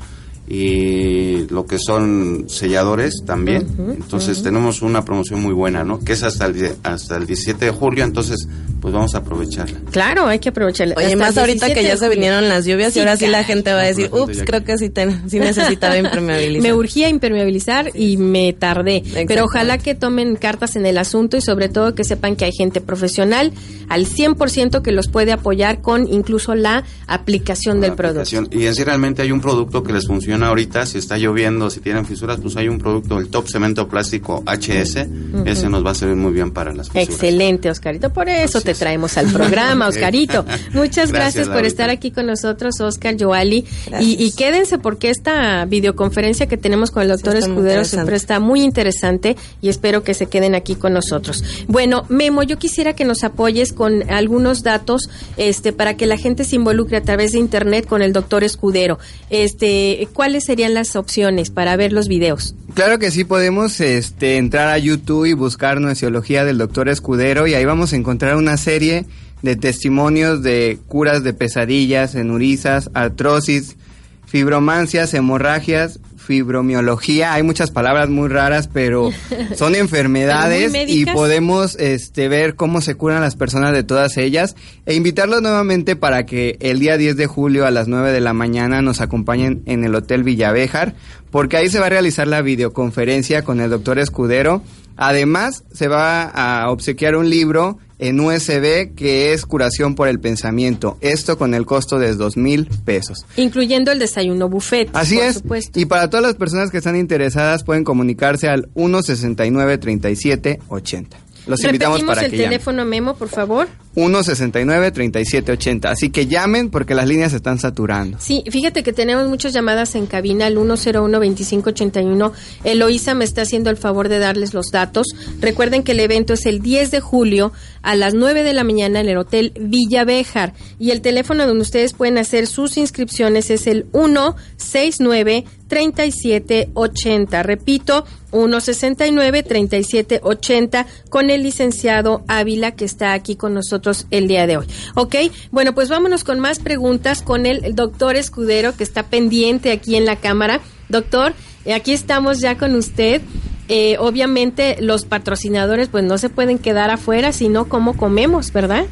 y 0.57 1.47
lo 1.49 1.65
que 1.65 1.79
son 1.79 2.45
selladores 2.49 3.23
también. 3.25 3.67
Entonces 3.99 4.43
tenemos 4.43 4.83
una 4.83 5.03
promoción 5.03 5.41
muy 5.41 5.55
buena, 5.55 5.83
¿no? 5.83 5.99
Que 6.01 6.13
es 6.13 6.23
hasta 6.23 6.45
el, 6.47 6.75
hasta 6.83 7.17
el 7.17 7.27
17 7.27 7.65
de 7.65 7.71
julio, 7.71 8.05
entonces 8.05 8.47
pues 8.83 8.93
vamos 8.93 9.15
a 9.15 9.19
aprovecharla. 9.19 9.79
Claro, 9.93 10.27
hay 10.27 10.41
que 10.41 10.49
aprovecharla. 10.51 10.95
Oye, 10.97 11.07
Hasta 11.07 11.17
más 11.17 11.39
ahorita 11.39 11.67
17 11.67 11.75
que 11.81 11.87
ya 11.87 11.97
se 11.97 12.09
vinieron 12.09 12.49
las 12.49 12.65
lluvias 12.67 12.93
Sí, 12.93 12.99
y 12.99 13.03
ahora 13.03 13.17
sí 13.17 13.29
la 13.29 13.45
gente 13.45 13.73
va 13.73 13.79
a 13.81 13.85
decir, 13.85 14.11
ups, 14.13 14.39
ya 14.39 14.45
creo 14.45 14.65
que 14.65 14.77
sí, 14.77 14.91
ten- 14.91 15.23
sí 15.31 15.39
necesitaba 15.39 15.97
impermeabilizar. 15.97 16.63
Me 16.69 16.75
urgía 16.75 17.09
impermeabilizar 17.09 17.91
y 17.95 18.17
me 18.17 18.53
tardé. 18.53 19.03
Pero 19.29 19.45
ojalá 19.45 19.79
que 19.79 19.95
tomen 19.95 20.35
cartas 20.37 20.75
en 20.77 20.85
el 20.85 20.99
asunto 20.99 21.37
y 21.37 21.41
sobre 21.41 21.69
todo 21.69 21.95
que 21.95 22.03
sepan 22.05 22.35
que 22.37 22.45
hay 22.45 22.53
gente 22.53 22.81
profesional 22.81 23.53
al 23.89 24.07
100% 24.07 24.83
que 24.83 24.91
los 24.91 25.07
puede 25.09 25.31
apoyar 25.33 25.81
con 25.81 26.09
incluso 26.13 26.57
la 26.57 26.83
aplicación 27.07 27.81
del 27.81 27.91
la 27.91 27.97
producto. 27.97 28.21
aplicación. 28.23 28.49
Y 28.61 28.67
en 28.67 28.75
sí 28.75 28.83
realmente 28.83 29.23
hay 29.23 29.31
un 29.31 29.41
producto 29.41 29.85
que 29.85 29.93
les 29.93 30.07
funciona 30.09 30.42
ahorita, 30.45 30.87
si 30.87 30.99
está 30.99 31.17
lloviendo, 31.19 31.71
si 31.71 31.81
tienen 31.81 32.05
fisuras, 32.07 32.39
pues 32.41 32.57
hay 32.57 32.69
un 32.69 32.79
producto, 32.79 33.19
el 33.19 33.29
Top 33.29 33.47
Cemento 33.49 33.89
Plástico 33.89 34.43
HS, 34.47 35.07
ese 35.47 35.69
nos 35.69 35.85
va 35.85 35.91
a 35.91 35.95
servir 35.95 36.17
muy 36.17 36.33
bien 36.33 36.51
para 36.53 36.73
las 36.73 36.89
fisuras. 36.89 37.09
Excelente, 37.09 37.71
Oscarito. 37.71 38.13
Por 38.13 38.29
eso 38.29 38.61
te 38.61 38.75
traemos 38.75 39.17
al 39.19 39.27
programa. 39.33 39.89
Oscarito. 39.89 40.45
Muchas 40.73 41.11
gracias, 41.13 41.13
Gracias, 41.13 41.47
por 41.47 41.55
Laurita. 41.57 41.69
estar 41.69 41.91
aquí 41.91 42.11
con 42.11 42.27
nosotros, 42.27 42.81
Oscar 42.81 43.17
Joali. 43.19 43.65
Y, 44.01 44.23
y 44.23 44.33
quédense 44.33 44.79
porque 44.79 45.11
esta 45.11 45.65
videoconferencia 45.67 46.47
que 46.47 46.57
tenemos 46.57 46.91
con 46.91 47.03
el 47.03 47.09
doctor 47.09 47.37
está 47.37 47.49
Escudero 47.49 47.81
interesante. 47.83 48.07
presta 48.07 48.41
muy 48.41 48.63
interesante 48.63 49.37
y 49.61 49.69
espero 49.69 50.03
que 50.03 50.15
se 50.15 50.27
queden 50.27 50.55
aquí 50.55 50.75
con 50.75 50.93
nosotros. 50.93 51.43
Bueno, 51.69 52.05
Memo, 52.09 52.43
yo 52.43 52.59
quisiera 52.59 52.95
que 52.95 53.05
nos 53.05 53.25
apoyes 53.25 53.73
con 53.73 54.11
algunos 54.11 54.63
datos 54.63 55.09
este, 55.37 55.73
para 55.73 55.97
que 55.97 56.07
la 56.07 56.17
gente 56.17 56.45
se 56.45 56.57
involucre 56.57 56.97
a 56.97 57.03
través 57.03 57.33
de 57.33 57.39
internet 57.39 57.87
con 57.87 58.03
el 58.03 58.13
doctor 58.13 58.45
Escudero. 58.45 58.99
Este, 59.31 60.09
¿Cuáles 60.33 60.47
serían 60.47 60.73
las 60.73 60.97
opciones 60.97 61.51
para 61.51 61.77
ver 61.77 61.93
los 61.93 62.09
videos? 62.09 62.55
Claro 62.73 62.99
que 62.99 63.11
sí 63.11 63.23
podemos 63.23 63.79
este, 63.83 64.39
entrar 64.39 64.71
a 64.71 64.79
YouTube 64.79 65.27
y 65.27 65.35
buscar 65.35 65.79
Nueciología 65.79 66.43
del 66.47 66.57
doctor 66.57 66.89
Escudero 66.89 67.47
y 67.47 67.53
ahí 67.53 67.67
vamos 67.67 67.93
a 67.93 67.97
encontrar 67.97 68.37
una 68.37 68.57
serie 68.57 69.05
de 69.43 69.57
testimonios 69.57 70.43
de 70.43 70.79
curas 70.89 71.23
de 71.23 71.35
pesadillas, 71.35 72.15
enurizas, 72.15 72.89
artrosis, 72.95 73.77
fibromancias, 74.25 75.13
hemorragias, 75.13 76.01
fibromiología. 76.23 77.35
Hay 77.35 77.43
muchas 77.43 77.71
palabras 77.71 78.09
muy 78.09 78.29
raras, 78.29 78.69
pero 78.73 79.11
son 79.57 79.75
enfermedades 79.75 80.73
Pero 80.73 80.91
y 80.91 81.05
podemos 81.05 81.77
este, 81.77 82.29
ver 82.29 82.55
cómo 82.55 82.81
se 82.81 82.95
curan 82.95 83.21
las 83.21 83.37
personas 83.37 83.73
de 83.73 83.83
todas 83.83 84.17
ellas 84.17 84.57
e 84.87 84.95
invitarlos 84.95 85.43
nuevamente 85.43 85.97
para 85.97 86.25
que 86.25 86.57
el 86.61 86.79
día 86.79 86.97
10 86.97 87.17
de 87.17 87.27
julio 87.27 87.67
a 87.67 87.71
las 87.71 87.89
9 87.89 88.13
de 88.13 88.21
la 88.21 88.33
mañana 88.33 88.83
nos 88.83 89.01
acompañen 89.01 89.63
en 89.67 89.85
el 89.85 89.95
Hotel 89.95 90.23
Villavejar, 90.23 90.95
porque 91.31 91.57
ahí 91.57 91.69
se 91.69 91.81
va 91.81 91.87
a 91.87 91.91
realizar 91.91 92.27
la 92.27 92.43
videoconferencia 92.43 93.43
con 93.43 93.61
el 93.61 93.71
doctor 93.71 93.99
Escudero. 93.99 94.63
Además, 94.97 95.65
se 95.73 95.89
va 95.89 96.25
a 96.25 96.71
obsequiar 96.71 97.17
un 97.17 97.29
libro 97.29 97.79
en 98.03 98.19
USB 98.19 98.95
que 98.97 99.33
es 99.33 99.47
Curación 99.47 99.95
por 99.95 100.09
el 100.09 100.19
Pensamiento. 100.19 100.99
Esto 101.01 101.39
con 101.39 101.55
el 101.55 101.65
costo 101.67 101.99
de 102.01 102.15
dos 102.17 102.37
mil 102.37 102.69
pesos. 102.85 103.25
Incluyendo 103.37 103.93
el 103.93 104.01
desayuno 104.01 104.49
buffet. 104.49 104.91
Así 104.93 105.15
por 105.17 105.25
es. 105.25 105.35
supuesto. 105.35 105.79
Y 105.79 105.85
para 105.87 106.11
todas 106.11 106.27
las 106.27 106.35
personas 106.35 106.71
que 106.71 106.79
están 106.79 106.97
interesadas 106.97 107.63
pueden 107.63 107.85
comunicarse 107.85 108.49
al 108.49 108.69
169 108.75 109.79
37 109.79 110.59
80. 110.69 111.17
Los 111.47 111.63
invitamos 111.65 112.03
para 112.03 112.23
el 112.23 112.31
que 112.31 112.37
llamen. 112.37 112.51
teléfono 112.51 112.85
Memo, 112.85 113.15
por 113.15 113.29
favor. 113.29 113.69
169-3780. 113.95 115.87
Así 115.87 116.11
que 116.11 116.27
llamen 116.27 116.71
porque 116.71 116.95
las 116.95 117.07
líneas 117.07 117.33
se 117.33 117.37
están 117.37 117.59
saturando. 117.59 118.19
Sí, 118.21 118.43
fíjate 118.51 118.83
que 118.83 118.93
tenemos 118.93 119.29
muchas 119.29 119.53
llamadas 119.53 119.95
en 119.95 120.07
cabina 120.07 120.47
al 120.47 120.57
101-2581. 120.57 122.33
Eloísa 122.65 123.15
me 123.15 123.25
está 123.25 123.43
haciendo 123.43 123.71
el 123.71 123.77
favor 123.77 124.09
de 124.09 124.19
darles 124.19 124.55
los 124.55 124.71
datos. 124.71 125.07
Recuerden 125.41 125.83
que 125.83 125.93
el 125.93 126.01
evento 126.01 126.33
es 126.33 126.47
el 126.47 126.61
10 126.61 126.91
de 126.91 127.01
julio 127.01 127.53
a 127.83 127.95
las 127.97 128.15
9 128.15 128.43
de 128.45 128.55
la 128.55 128.65
mañana 128.65 129.01
en 129.01 129.09
el 129.09 129.19
Hotel 129.19 129.53
Villa 129.61 130.05
Béjar. 130.05 130.55
Y 130.79 130.91
el 130.91 131.03
teléfono 131.03 131.47
donde 131.47 131.63
ustedes 131.63 131.93
pueden 131.93 132.19
hacer 132.19 132.47
sus 132.47 132.77
inscripciones 132.79 133.51
es 133.51 133.67
el 133.67 133.87
169 133.93 135.45
3780. 135.73 137.43
Repito, 137.43 138.05
169 138.31 139.43
3780 139.43 140.87
con 141.09 141.31
el 141.31 141.43
licenciado 141.43 142.25
Ávila 142.29 142.73
que 142.73 142.85
está 142.85 143.15
aquí 143.15 143.37
con 143.37 143.55
nosotros 143.55 144.07
el 144.11 144.29
día 144.29 144.47
de 144.47 144.59
hoy. 144.59 144.67
Ok, 144.97 145.15
bueno, 145.51 145.75
pues 145.75 145.89
vámonos 145.89 146.25
con 146.25 146.41
más 146.41 146.59
preguntas 146.59 147.23
con 147.23 147.47
el, 147.47 147.75
doctor 147.75 148.17
Escudero 148.17 148.77
que 148.77 148.85
está 148.85 149.05
pendiente 149.05 149.73
aquí 149.73 149.97
en 149.97 150.05
la 150.05 150.17
cámara. 150.17 150.61
Doctor, 150.91 151.33
eh, 151.65 151.73
aquí 151.73 151.93
estamos 151.93 152.41
ya 152.41 152.59
con 152.59 152.75
usted. 152.75 153.23
Eh, 153.69 153.97
obviamente 153.99 154.77
los 154.79 155.07
patrocinadores 155.07 155.89
pues 155.89 156.05
no 156.05 156.19
se 156.19 156.29
pueden 156.29 156.59
quedar 156.59 156.91
afuera, 156.91 157.33
sino 157.33 157.71
cómo 157.71 157.97
comemos, 157.97 158.53
¿verdad? 158.53 158.85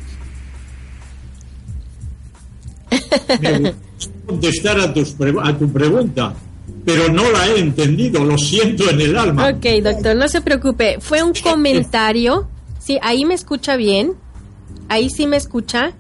Me 2.91 3.59
gustaría 3.59 3.75
contestar 4.25 4.81
a, 4.81 4.95
tus 4.95 5.15
a 5.43 5.59
tu 5.59 5.71
pregunta, 5.71 6.35
pero 6.85 7.13
no 7.13 7.31
la 7.31 7.47
he 7.49 7.59
entendido, 7.61 8.25
lo 8.25 8.37
siento 8.39 8.89
en 8.91 9.01
el 9.01 9.17
alma. 9.17 9.49
Ok, 9.49 9.67
doctor, 9.83 10.17
no 10.17 10.29
se 10.29 10.41
preocupe. 10.41 10.99
Fue 11.01 11.23
un 11.23 11.33
comentario 11.35 12.49
Sí, 12.81 12.99
ahí 13.03 13.25
me 13.25 13.35
escucha 13.35 13.77
bien. 13.77 14.15
Ahí 14.89 15.11
sí 15.11 15.27
me 15.27 15.37
escucha. 15.37 15.93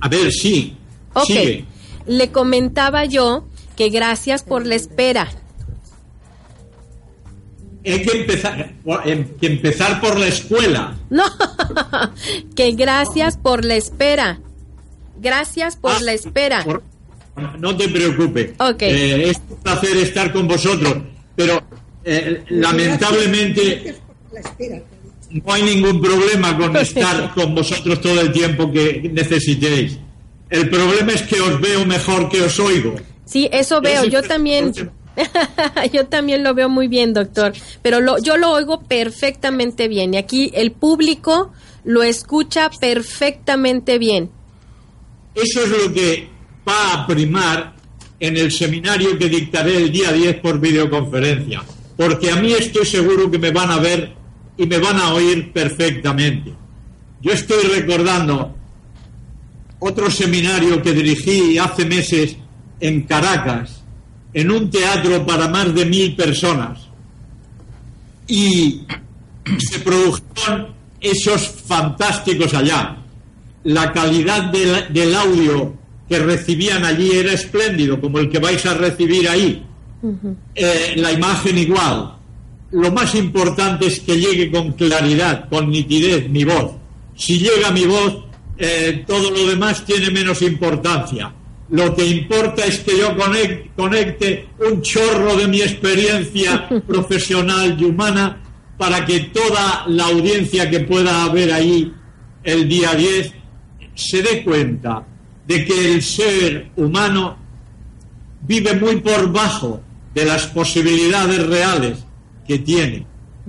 A 0.00 0.08
ver, 0.08 0.32
sí. 0.32 0.76
Ok. 1.12 1.26
Sigue. 1.26 1.64
Le 2.06 2.32
comentaba 2.32 3.04
yo 3.04 3.46
que 3.76 3.90
gracias 3.90 4.42
por 4.42 4.66
la 4.66 4.74
espera. 4.74 5.28
Hay 7.86 8.02
que 8.02 8.18
empezar, 8.22 8.74
em- 9.04 9.36
que 9.36 9.46
empezar 9.46 10.00
por 10.00 10.18
la 10.18 10.26
escuela. 10.26 10.96
No, 11.10 11.24
que 12.56 12.72
gracias 12.72 13.36
por 13.36 13.64
la 13.64 13.76
espera. 13.76 14.40
Gracias 15.20 15.76
por 15.76 16.00
la 16.00 16.12
espera. 16.12 16.64
No 17.58 17.76
te 17.76 17.88
preocupes. 17.88 18.52
Ok. 18.58 18.82
Eh, 18.82 19.30
es 19.30 19.40
un 19.48 19.56
placer 19.56 19.96
estar 19.96 20.32
con 20.32 20.46
vosotros, 20.46 20.96
pero 21.34 21.62
eh, 22.04 22.44
lamentablemente 22.50 23.96
no 25.30 25.52
hay 25.52 25.62
ningún 25.62 26.00
problema 26.00 26.56
con 26.56 26.76
estar 26.76 27.34
con 27.34 27.54
vosotros 27.54 28.00
todo 28.00 28.20
el 28.20 28.32
tiempo 28.32 28.70
que 28.70 29.10
necesitéis. 29.12 29.98
El 30.50 30.70
problema 30.70 31.12
es 31.12 31.22
que 31.22 31.40
os 31.40 31.60
veo 31.60 31.84
mejor 31.84 32.28
que 32.28 32.42
os 32.42 32.60
oigo. 32.60 32.94
Sí, 33.24 33.48
eso 33.50 33.80
veo. 33.80 34.04
Yo 34.04 34.22
también. 34.22 34.72
yo 35.92 36.06
también 36.06 36.44
lo 36.44 36.54
veo 36.54 36.68
muy 36.68 36.86
bien, 36.86 37.12
doctor. 37.12 37.52
Pero 37.82 38.00
lo, 38.00 38.18
yo 38.18 38.36
lo 38.36 38.52
oigo 38.52 38.82
perfectamente 38.82 39.88
bien. 39.88 40.14
Y 40.14 40.18
aquí 40.18 40.52
el 40.54 40.70
público 40.70 41.52
lo 41.84 42.02
escucha 42.02 42.70
perfectamente 42.80 43.98
bien. 43.98 44.30
Eso 45.34 45.64
es 45.64 45.68
lo 45.70 45.92
que 45.92 46.28
va 46.66 46.94
a 46.94 47.06
primar 47.06 47.74
en 48.20 48.36
el 48.36 48.50
seminario 48.50 49.18
que 49.18 49.28
dictaré 49.28 49.76
el 49.76 49.92
día 49.92 50.12
10 50.12 50.36
por 50.36 50.60
videoconferencia. 50.60 51.62
Porque 51.96 52.30
a 52.30 52.36
mí 52.36 52.52
estoy 52.52 52.86
seguro 52.86 53.30
que 53.30 53.38
me 53.38 53.50
van 53.50 53.70
a 53.70 53.78
ver 53.78 54.14
y 54.56 54.66
me 54.66 54.78
van 54.78 54.96
a 54.98 55.14
oír 55.14 55.52
perfectamente. 55.52 56.52
Yo 57.20 57.32
estoy 57.32 57.64
recordando 57.64 58.54
otro 59.78 60.10
seminario 60.10 60.82
que 60.82 60.92
dirigí 60.92 61.58
hace 61.58 61.84
meses 61.84 62.36
en 62.80 63.02
Caracas, 63.02 63.82
en 64.32 64.50
un 64.50 64.70
teatro 64.70 65.24
para 65.26 65.48
más 65.48 65.74
de 65.74 65.84
mil 65.84 66.16
personas. 66.16 66.80
Y 68.26 68.82
se 69.58 69.78
produjeron 69.80 70.68
esos 71.00 71.46
fantásticos 71.66 72.54
allá. 72.54 72.96
La 73.64 73.92
calidad 73.92 74.44
del, 74.44 74.92
del 74.92 75.14
audio 75.14 75.83
que 76.08 76.18
recibían 76.18 76.84
allí 76.84 77.10
era 77.12 77.32
espléndido, 77.32 78.00
como 78.00 78.18
el 78.18 78.28
que 78.28 78.38
vais 78.38 78.64
a 78.66 78.74
recibir 78.74 79.28
ahí. 79.28 79.64
Eh, 80.54 80.92
la 80.96 81.12
imagen 81.12 81.56
igual. 81.58 82.16
Lo 82.72 82.90
más 82.92 83.14
importante 83.14 83.86
es 83.86 84.00
que 84.00 84.18
llegue 84.18 84.50
con 84.50 84.72
claridad, 84.72 85.48
con 85.48 85.70
nitidez 85.70 86.28
mi 86.28 86.44
voz. 86.44 86.72
Si 87.16 87.38
llega 87.38 87.70
mi 87.70 87.84
voz, 87.86 88.18
eh, 88.58 89.04
todo 89.06 89.30
lo 89.30 89.46
demás 89.46 89.84
tiene 89.84 90.10
menos 90.10 90.42
importancia. 90.42 91.32
Lo 91.70 91.94
que 91.94 92.04
importa 92.06 92.66
es 92.66 92.80
que 92.80 92.98
yo 92.98 93.16
conec- 93.16 93.70
conecte 93.74 94.48
un 94.70 94.82
chorro 94.82 95.36
de 95.36 95.48
mi 95.48 95.62
experiencia 95.62 96.68
profesional 96.86 97.76
y 97.80 97.84
humana 97.84 98.42
para 98.76 99.04
que 99.06 99.20
toda 99.20 99.84
la 99.86 100.06
audiencia 100.06 100.68
que 100.68 100.80
pueda 100.80 101.24
haber 101.24 101.52
ahí 101.52 101.92
el 102.42 102.68
día 102.68 102.92
10 102.94 103.32
se 103.94 104.20
dé 104.22 104.42
cuenta 104.44 105.06
de 105.46 105.64
que 105.64 105.94
el 105.94 106.02
ser 106.02 106.70
humano 106.76 107.36
vive 108.46 108.74
muy 108.74 108.96
por 108.96 109.32
bajo 109.32 109.80
de 110.14 110.24
las 110.24 110.46
posibilidades 110.46 111.46
reales 111.46 111.98
que 112.46 112.58
tiene, 112.58 113.06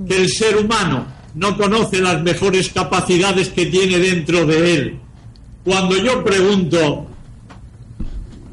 que 0.07 0.17
el 0.17 0.29
ser 0.29 0.57
humano 0.57 1.05
no 1.35 1.57
conoce 1.57 2.01
las 2.01 2.21
mejores 2.21 2.69
capacidades 2.69 3.49
que 3.49 3.65
tiene 3.67 3.99
dentro 3.99 4.45
de 4.45 4.73
él. 4.73 4.99
Cuando 5.63 5.97
yo 5.97 6.23
pregunto, 6.23 7.07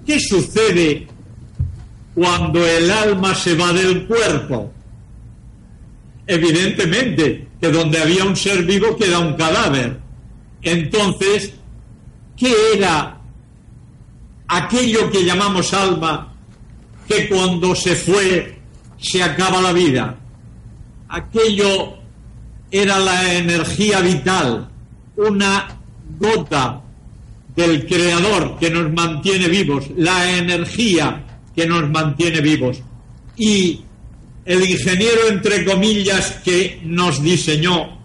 ¿qué 0.06 0.18
sucede 0.18 1.06
cuando 2.14 2.66
el 2.66 2.90
alma 2.90 3.34
se 3.34 3.54
va 3.54 3.72
del 3.72 4.06
cuerpo? 4.06 4.72
Evidentemente 6.26 7.48
que 7.60 7.70
donde 7.70 7.98
había 7.98 8.24
un 8.24 8.36
ser 8.36 8.64
vivo 8.64 8.96
queda 8.96 9.20
un 9.20 9.34
cadáver. 9.34 10.00
Entonces, 10.62 11.52
¿qué 12.36 12.52
era 12.74 13.21
aquello 14.56 15.10
que 15.10 15.24
llamamos 15.24 15.72
alma 15.72 16.34
que 17.08 17.28
cuando 17.28 17.74
se 17.74 17.96
fue 17.96 18.58
se 18.98 19.22
acaba 19.22 19.60
la 19.60 19.72
vida? 19.72 20.18
Aquello 21.08 21.94
era 22.70 22.98
la 22.98 23.34
energía 23.34 24.00
vital, 24.00 24.68
una 25.16 25.78
gota 26.18 26.82
del 27.54 27.86
creador 27.86 28.58
que 28.58 28.70
nos 28.70 28.90
mantiene 28.92 29.48
vivos, 29.48 29.84
la 29.96 30.38
energía 30.38 31.40
que 31.54 31.66
nos 31.66 31.88
mantiene 31.90 32.40
vivos. 32.40 32.78
Y 33.36 33.80
el 34.44 34.68
ingeniero, 34.68 35.28
entre 35.28 35.64
comillas, 35.64 36.40
que 36.44 36.80
nos 36.84 37.22
diseñó 37.22 38.00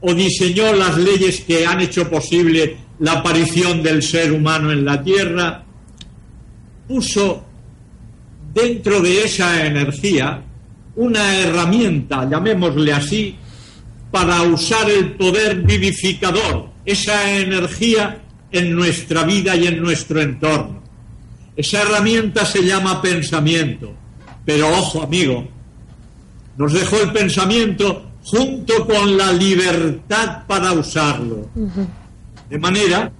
o 0.00 0.14
diseñó 0.14 0.72
las 0.74 0.96
leyes 0.96 1.40
que 1.40 1.66
han 1.66 1.80
hecho 1.80 2.08
posible 2.08 2.76
la 3.00 3.12
aparición 3.12 3.82
del 3.82 4.02
ser 4.02 4.32
humano 4.32 4.70
en 4.70 4.84
la 4.84 5.02
Tierra, 5.02 5.64
puso 6.86 7.44
dentro 8.52 9.00
de 9.00 9.24
esa 9.24 9.66
energía 9.66 10.42
una 10.96 11.36
herramienta, 11.36 12.28
llamémosle 12.28 12.92
así, 12.92 13.36
para 14.10 14.42
usar 14.42 14.88
el 14.88 15.12
poder 15.12 15.62
vivificador, 15.62 16.70
esa 16.84 17.36
energía 17.36 18.22
en 18.52 18.74
nuestra 18.74 19.24
vida 19.24 19.56
y 19.56 19.66
en 19.66 19.82
nuestro 19.82 20.20
entorno. 20.20 20.82
Esa 21.56 21.82
herramienta 21.82 22.44
se 22.44 22.62
llama 22.62 23.02
pensamiento. 23.02 23.92
Pero 24.44 24.68
ojo, 24.68 25.02
amigo, 25.02 25.48
nos 26.56 26.72
dejó 26.72 27.00
el 27.00 27.12
pensamiento 27.12 28.10
junto 28.24 28.86
con 28.86 29.16
la 29.16 29.32
libertad 29.32 30.46
para 30.46 30.72
usarlo. 30.72 31.48
De 32.48 32.58
manera 32.58 33.10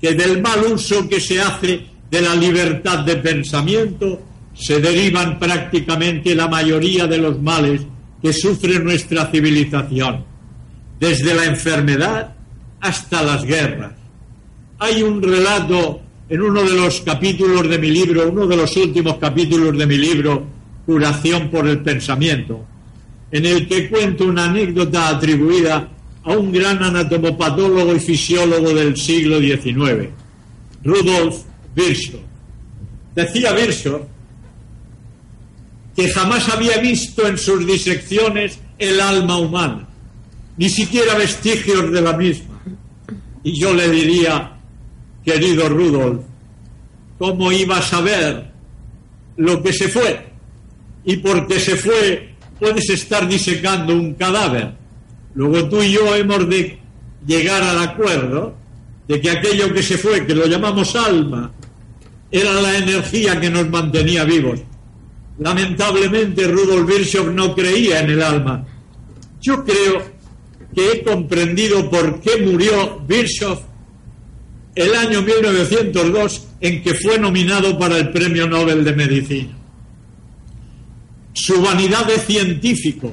que 0.00 0.14
del 0.14 0.40
mal 0.40 0.64
uso 0.72 1.08
que 1.08 1.20
se 1.20 1.40
hace 1.40 1.86
de 2.10 2.20
la 2.20 2.34
libertad 2.34 3.00
de 3.04 3.16
pensamiento 3.16 4.22
se 4.54 4.80
derivan 4.80 5.38
prácticamente 5.38 6.34
la 6.34 6.48
mayoría 6.48 7.06
de 7.06 7.18
los 7.18 7.40
males 7.40 7.82
que 8.20 8.32
sufre 8.32 8.80
nuestra 8.80 9.26
civilización, 9.26 10.24
desde 10.98 11.34
la 11.34 11.44
enfermedad 11.44 12.34
hasta 12.80 13.22
las 13.22 13.44
guerras. 13.44 13.92
Hay 14.80 15.02
un 15.02 15.22
relato 15.22 16.00
en 16.28 16.42
uno 16.42 16.62
de 16.62 16.74
los 16.74 17.00
capítulos 17.00 17.68
de 17.68 17.78
mi 17.78 17.90
libro, 17.90 18.28
uno 18.30 18.46
de 18.46 18.56
los 18.56 18.76
últimos 18.76 19.16
capítulos 19.18 19.76
de 19.78 19.86
mi 19.86 19.96
libro, 19.96 20.44
Curación 20.84 21.50
por 21.50 21.68
el 21.68 21.80
Pensamiento, 21.80 22.64
en 23.30 23.46
el 23.46 23.68
que 23.68 23.88
cuento 23.88 24.24
una 24.24 24.46
anécdota 24.46 25.08
atribuida 25.08 25.88
a 26.24 26.32
un 26.32 26.50
gran 26.52 26.82
anatomopatólogo 26.82 27.94
y 27.94 28.00
fisiólogo 28.00 28.74
del 28.74 28.96
siglo 28.96 29.38
XIX, 29.38 30.08
Rudolf 30.82 31.36
Virchow. 31.78 32.20
Decía 33.14 33.52
Virchow 33.52 34.06
que 35.94 36.08
jamás 36.08 36.48
había 36.48 36.78
visto 36.78 37.26
en 37.26 37.38
sus 37.38 37.66
disecciones 37.66 38.58
el 38.78 39.00
alma 39.00 39.38
humana, 39.38 39.88
ni 40.56 40.68
siquiera 40.68 41.14
vestigios 41.14 41.90
de 41.90 42.00
la 42.00 42.16
misma. 42.16 42.60
Y 43.42 43.60
yo 43.60 43.74
le 43.74 43.88
diría, 43.90 44.58
querido 45.24 45.68
Rudolf, 45.68 46.20
¿cómo 47.18 47.50
ibas 47.50 47.92
a 47.92 48.00
ver 48.00 48.52
lo 49.36 49.60
que 49.62 49.72
se 49.72 49.88
fue? 49.88 50.28
Y 51.04 51.16
porque 51.16 51.58
se 51.58 51.76
fue, 51.76 52.34
puedes 52.60 52.88
estar 52.90 53.28
disecando 53.28 53.92
un 53.92 54.14
cadáver. 54.14 54.74
Luego 55.34 55.68
tú 55.68 55.82
y 55.82 55.92
yo 55.92 56.14
hemos 56.14 56.48
de 56.48 56.78
llegar 57.26 57.62
al 57.62 57.78
acuerdo 57.78 58.54
de 59.08 59.20
que 59.20 59.30
aquello 59.30 59.72
que 59.72 59.82
se 59.82 59.98
fue, 59.98 60.26
que 60.26 60.34
lo 60.34 60.46
llamamos 60.46 60.94
alma, 60.94 61.50
era 62.30 62.52
la 62.60 62.76
energía 62.76 63.40
que 63.40 63.50
nos 63.50 63.68
mantenía 63.68 64.24
vivos. 64.24 64.60
Lamentablemente 65.38 66.46
Rudolf 66.48 66.88
Virchow 66.88 67.30
no 67.30 67.54
creía 67.54 68.00
en 68.00 68.10
el 68.10 68.22
alma. 68.22 68.66
Yo 69.40 69.64
creo 69.64 70.02
que 70.74 70.92
he 70.92 71.02
comprendido 71.02 71.88
por 71.88 72.20
qué 72.20 72.42
murió 72.42 73.00
Virchow 73.06 73.58
el 74.74 74.94
año 74.94 75.22
1902 75.22 76.46
en 76.60 76.82
que 76.82 76.94
fue 76.94 77.18
nominado 77.18 77.78
para 77.78 77.98
el 77.98 78.10
Premio 78.10 78.46
Nobel 78.46 78.84
de 78.84 78.94
Medicina. 78.94 79.56
Su 81.32 81.62
vanidad 81.62 82.06
de 82.06 82.18
científico, 82.18 83.12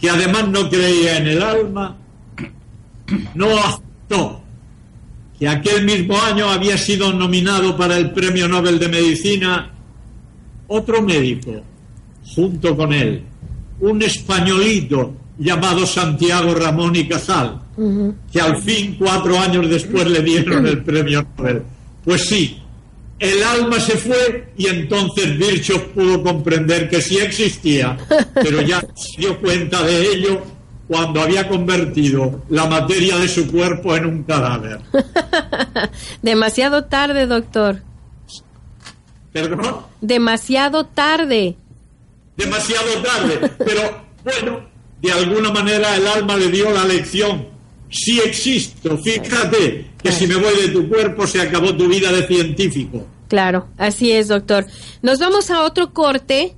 que 0.00 0.10
además 0.10 0.48
no 0.48 0.68
creía 0.68 1.16
en 1.16 1.26
el 1.26 1.42
alma, 1.42 1.96
no 3.34 3.58
aceptó 3.58 4.41
que 5.42 5.48
aquel 5.48 5.84
mismo 5.84 6.16
año 6.22 6.48
había 6.48 6.78
sido 6.78 7.12
nominado 7.12 7.76
para 7.76 7.98
el 7.98 8.12
Premio 8.12 8.46
Nobel 8.46 8.78
de 8.78 8.86
Medicina 8.86 9.72
otro 10.68 11.02
médico 11.02 11.64
junto 12.32 12.76
con 12.76 12.92
él, 12.92 13.24
un 13.80 14.00
españolito 14.02 15.16
llamado 15.36 15.84
Santiago 15.84 16.54
Ramón 16.54 16.94
y 16.94 17.08
Casal, 17.08 17.60
que 18.32 18.40
al 18.40 18.58
fin, 18.62 18.94
cuatro 18.96 19.36
años 19.36 19.68
después, 19.68 20.06
le 20.06 20.22
dieron 20.22 20.64
el 20.64 20.84
premio 20.84 21.26
Nobel. 21.36 21.64
Pues 22.04 22.28
sí, 22.28 22.58
el 23.18 23.42
alma 23.42 23.80
se 23.80 23.98
fue 23.98 24.52
y 24.56 24.68
entonces 24.68 25.36
Virchow 25.36 25.88
pudo 25.92 26.22
comprender 26.22 26.88
que 26.88 27.02
sí 27.02 27.18
existía, 27.18 27.98
pero 28.32 28.62
ya 28.62 28.80
se 28.94 29.22
dio 29.22 29.40
cuenta 29.40 29.82
de 29.82 30.06
ello 30.06 30.40
cuando 30.92 31.22
había 31.22 31.48
convertido 31.48 32.42
la 32.50 32.66
materia 32.66 33.16
de 33.16 33.26
su 33.26 33.50
cuerpo 33.50 33.96
en 33.96 34.04
un 34.04 34.22
cadáver. 34.24 34.78
Demasiado 36.22 36.84
tarde, 36.84 37.26
doctor. 37.26 37.80
¿Perdón? 39.32 39.86
Demasiado 40.02 40.84
tarde. 40.84 41.56
Demasiado 42.36 43.02
tarde. 43.02 43.50
Pero 43.64 44.04
bueno, 44.22 44.60
de 45.00 45.12
alguna 45.12 45.50
manera 45.50 45.96
el 45.96 46.06
alma 46.06 46.36
le 46.36 46.50
dio 46.50 46.70
la 46.70 46.84
lección. 46.84 47.48
Sí 47.88 48.20
existo. 48.20 48.98
Fíjate 48.98 49.92
que 50.02 50.12
si 50.12 50.26
me 50.26 50.34
voy 50.34 50.54
de 50.60 50.68
tu 50.68 50.90
cuerpo 50.90 51.26
se 51.26 51.40
acabó 51.40 51.74
tu 51.74 51.88
vida 51.88 52.12
de 52.12 52.26
científico. 52.26 53.06
Claro, 53.28 53.66
así 53.78 54.12
es, 54.12 54.28
doctor. 54.28 54.66
Nos 55.00 55.20
vamos 55.20 55.50
a 55.50 55.62
otro 55.62 55.94
corte 55.94 56.54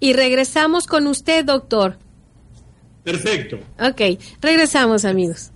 y 0.00 0.14
regresamos 0.14 0.86
con 0.86 1.06
usted, 1.06 1.44
doctor. 1.44 1.98
Perfecto. 3.04 3.58
Ok, 3.78 4.18
regresamos, 4.40 5.04
amigos. 5.04 5.52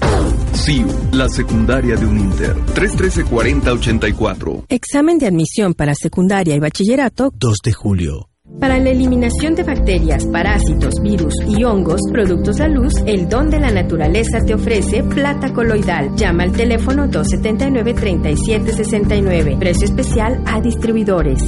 SIU, 0.53 0.85
la 1.13 1.27
secundaria 1.27 1.95
de 1.95 2.05
un 2.05 2.19
Inter. 2.19 2.55
313-4084. 2.75 4.65
Examen 4.69 5.17
de 5.17 5.25
admisión 5.25 5.73
para 5.73 5.95
secundaria 5.95 6.53
y 6.53 6.59
bachillerato 6.59 7.33
2 7.35 7.57
de 7.63 7.73
julio. 7.73 8.28
Para 8.59 8.77
la 8.77 8.89
eliminación 8.89 9.55
de 9.55 9.63
bacterias, 9.63 10.27
parásitos, 10.27 10.95
virus 11.01 11.33
y 11.47 11.63
hongos, 11.63 12.01
productos 12.11 12.59
a 12.59 12.67
luz, 12.67 12.91
el 13.05 13.29
don 13.29 13.49
de 13.49 13.61
la 13.61 13.71
naturaleza 13.71 14.43
te 14.45 14.53
ofrece 14.53 15.01
plata 15.03 15.53
coloidal. 15.53 16.13
Llama 16.17 16.43
al 16.43 16.51
teléfono 16.51 17.07
279-3769. 17.07 19.57
Precio 19.57 19.85
especial 19.85 20.43
a 20.45 20.59
distribuidores. 20.59 21.41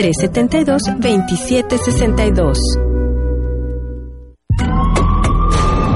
372-2762. 1.36 2.58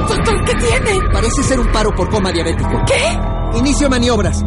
Doctor, 0.08 0.46
¿qué 0.46 0.54
tiene? 0.56 1.00
Parece 1.14 1.44
ser 1.44 1.60
un 1.60 1.68
paro 1.72 1.96
por 1.96 2.10
coma 2.10 2.32
diabético. 2.32 2.82
¿Qué? 2.86 3.58
Inicio 3.58 3.90
maniobras. 3.90 4.44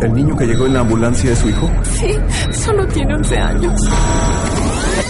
¿El 0.00 0.12
niño 0.14 0.36
que 0.36 0.46
llegó 0.46 0.66
en 0.66 0.74
la 0.74 0.80
ambulancia 0.80 1.32
es 1.32 1.38
su 1.38 1.48
hijo? 1.48 1.70
Sí, 1.82 2.14
solo 2.52 2.86
tiene 2.88 3.14
11 3.14 3.38
años. 3.38 3.80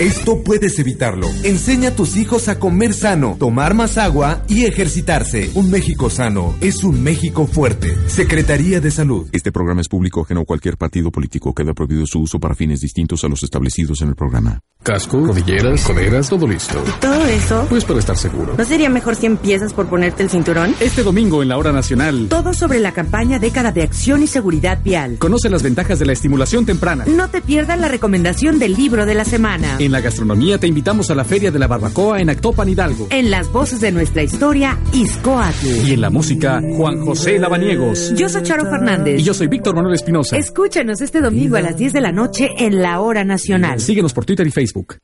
Esto 0.01 0.43
puedes 0.43 0.77
evitarlo. 0.81 1.29
Enseña 1.45 1.91
a 1.91 1.95
tus 1.95 2.17
hijos 2.17 2.49
a 2.49 2.59
comer 2.59 2.95
sano, 2.95 3.37
tomar 3.39 3.75
más 3.75 3.97
agua 3.97 4.43
y 4.49 4.65
ejercitarse. 4.65 5.53
Un 5.55 5.71
México 5.71 6.11
sano 6.11 6.57
es 6.61 6.83
un 6.83 7.01
México 7.01 7.47
fuerte. 7.47 7.97
Secretaría 8.09 8.81
de 8.81 8.91
Salud. 8.91 9.29
Este 9.31 9.53
programa 9.53 9.83
es 9.83 9.89
público 9.89 10.23
ajeno 10.23 10.41
a 10.41 10.45
cualquier 10.45 10.77
partido 10.77 11.13
político. 11.13 11.55
Queda 11.55 11.75
prohibido 11.75 12.07
su 12.07 12.21
uso 12.21 12.41
para 12.41 12.57
fines 12.57 12.81
distintos 12.81 13.23
a 13.23 13.29
los 13.29 13.45
establecidos 13.45 14.03
en 14.03 14.09
el 14.09 14.17
programa. 14.17 14.59
Casco, 14.83 15.19
rodilleras, 15.25 15.85
coderas, 15.85 16.29
todo 16.29 16.47
listo. 16.47 16.83
¿Todo 17.01 17.25
eso? 17.27 17.65
Pues 17.71 17.85
para 17.85 18.01
estar 18.01 18.19
seguro. 18.19 18.55
¿No 18.59 18.65
sería 18.65 18.91
mejor 18.91 19.15
si 19.15 19.27
empiezas 19.27 19.73
por 19.73 19.89
ponerte 19.89 20.25
el 20.25 20.29
cinturón? 20.29 20.75
Este 20.81 21.05
domingo 21.05 21.41
en 21.43 21.49
la 21.49 21.57
hora 21.57 21.73
nacional. 21.73 22.27
Todo 22.29 22.53
sobre 22.53 22.81
la 22.81 22.93
campaña 22.93 23.39
Década 23.39 23.71
de 23.71 23.83
Acción 23.83 24.25
y 24.25 24.27
Seguridad 24.27 24.81
Vial. 24.83 25.19
Conoce 25.19 25.49
las 25.49 25.63
ventajas 25.63 26.01
de 26.01 26.07
la 26.07 26.13
estimulación 26.13 26.67
temprana. 26.67 27.05
No 27.07 27.31
te 27.31 27.41
pierdas 27.41 27.79
la 27.79 27.89
recomendación 27.89 28.59
del 28.59 28.75
libro 28.75 29.07
de 29.07 29.15
la 29.15 29.25
semana. 29.25 29.79
En 29.85 29.93
la 29.93 30.01
gastronomía 30.01 30.57
te 30.57 30.67
invitamos 30.67 31.11
a 31.11 31.15
la 31.15 31.27
Feria 31.27 31.51
de 31.51 31.59
la 31.59 31.67
Barbacoa 31.67 32.19
en 32.19 32.31
Actopan 32.31 32.67
Hidalgo. 32.71 33.09
En 33.11 33.31
las 33.31 33.53
voces 33.53 33.83
de 33.83 33.93
nuestra 33.93 34.23
historia, 34.23 34.79
Iscoatl. 34.95 35.67
Y 35.87 35.93
en 35.93 36.01
la 36.01 36.09
música, 36.09 36.63
Juan 36.75 37.05
José 37.05 37.39
Lavaniegos. 37.39 38.15
Yo 38.17 38.31
soy 38.31 38.43
Charo 38.45 38.65
Fernández. 38.65 39.21
Y 39.21 39.25
yo 39.25 39.35
soy 39.35 39.47
Víctor 39.47 39.77
Manuel 39.77 39.95
Espinosa. 39.97 40.39
Escúchanos 40.39 41.03
este 41.03 41.21
domingo 41.21 41.57
a 41.57 41.61
las 41.61 41.77
10 41.77 41.93
de 41.93 42.01
la 42.01 42.13
noche 42.13 42.49
en 42.57 42.81
la 42.81 42.99
hora 43.01 43.25
nacional. 43.25 43.79
Síguenos 43.79 44.15
por 44.15 44.25
Twitter 44.25 44.47
y 44.47 44.53
Facebook. 44.53 44.97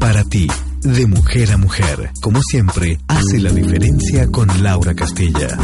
Para 0.00 0.24
ti, 0.24 0.46
de 0.80 1.06
mujer 1.06 1.52
a 1.52 1.58
mujer, 1.58 2.12
como 2.22 2.40
siempre, 2.40 2.96
hace 3.08 3.40
la 3.40 3.50
diferencia 3.50 4.26
con 4.28 4.48
Laura 4.62 4.94
Castilla. 4.94 5.58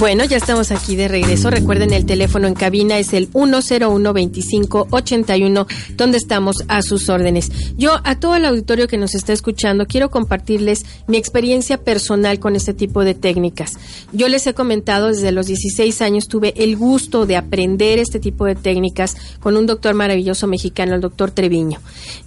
Bueno, 0.00 0.24
ya 0.24 0.38
estamos 0.38 0.72
aquí 0.72 0.96
de 0.96 1.06
regreso. 1.06 1.50
Recuerden, 1.50 1.92
el 1.92 2.04
teléfono 2.04 2.48
en 2.48 2.54
cabina 2.54 2.98
es 2.98 3.12
el 3.12 3.30
101-2581, 3.30 5.66
donde 5.96 6.18
estamos 6.18 6.56
a 6.66 6.82
sus 6.82 7.08
órdenes. 7.08 7.52
Yo, 7.76 8.00
a 8.02 8.18
todo 8.18 8.34
el 8.34 8.44
auditorio 8.44 8.88
que 8.88 8.96
nos 8.96 9.14
está 9.14 9.32
escuchando, 9.32 9.86
quiero 9.86 10.10
compartirles 10.10 10.84
mi 11.06 11.16
experiencia 11.16 11.78
personal 11.78 12.40
con 12.40 12.56
este 12.56 12.74
tipo 12.74 13.04
de 13.04 13.14
técnicas. 13.14 13.74
Yo 14.12 14.26
les 14.28 14.48
he 14.48 14.54
comentado, 14.54 15.06
desde 15.08 15.30
los 15.30 15.46
16 15.46 16.02
años 16.02 16.26
tuve 16.26 16.54
el 16.56 16.76
gusto 16.76 17.24
de 17.24 17.36
aprender 17.36 18.00
este 18.00 18.18
tipo 18.18 18.46
de 18.46 18.56
técnicas 18.56 19.16
con 19.38 19.56
un 19.56 19.66
doctor 19.66 19.94
maravilloso 19.94 20.48
mexicano, 20.48 20.96
el 20.96 21.02
doctor 21.02 21.30
Treviño. 21.30 21.78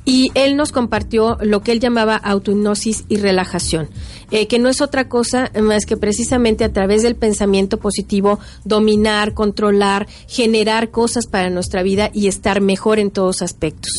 Y 0.06 0.32
él 0.36 0.56
nos 0.56 0.72
compartió 0.72 1.38
lo 1.42 1.64
que 1.64 1.74
él 1.74 1.82
llamaba 1.82 2.16
autohipnosis 2.16 3.04
y 3.10 3.18
relajación, 3.18 3.90
eh, 4.32 4.48
que 4.48 4.60
no 4.60 4.70
es 4.70 4.82
otra 4.82 5.08
cosa 5.08 5.52
más 5.62 5.86
que 5.86 5.98
precisamente 5.98 6.64
a 6.64 6.74
través 6.74 7.04
del 7.04 7.16
pensamiento 7.16 7.78
positivo, 7.78 8.40
dominar, 8.66 9.34
controlar, 9.34 10.08
generar 10.28 10.92
cosas 10.92 11.28
para 11.28 11.50
nuestra 11.50 11.84
vida 11.84 12.10
y 12.14 12.28
estar 12.28 12.62
mejor 12.62 13.00
en 13.00 13.12
todos 13.12 13.42
aspectos. 13.42 13.92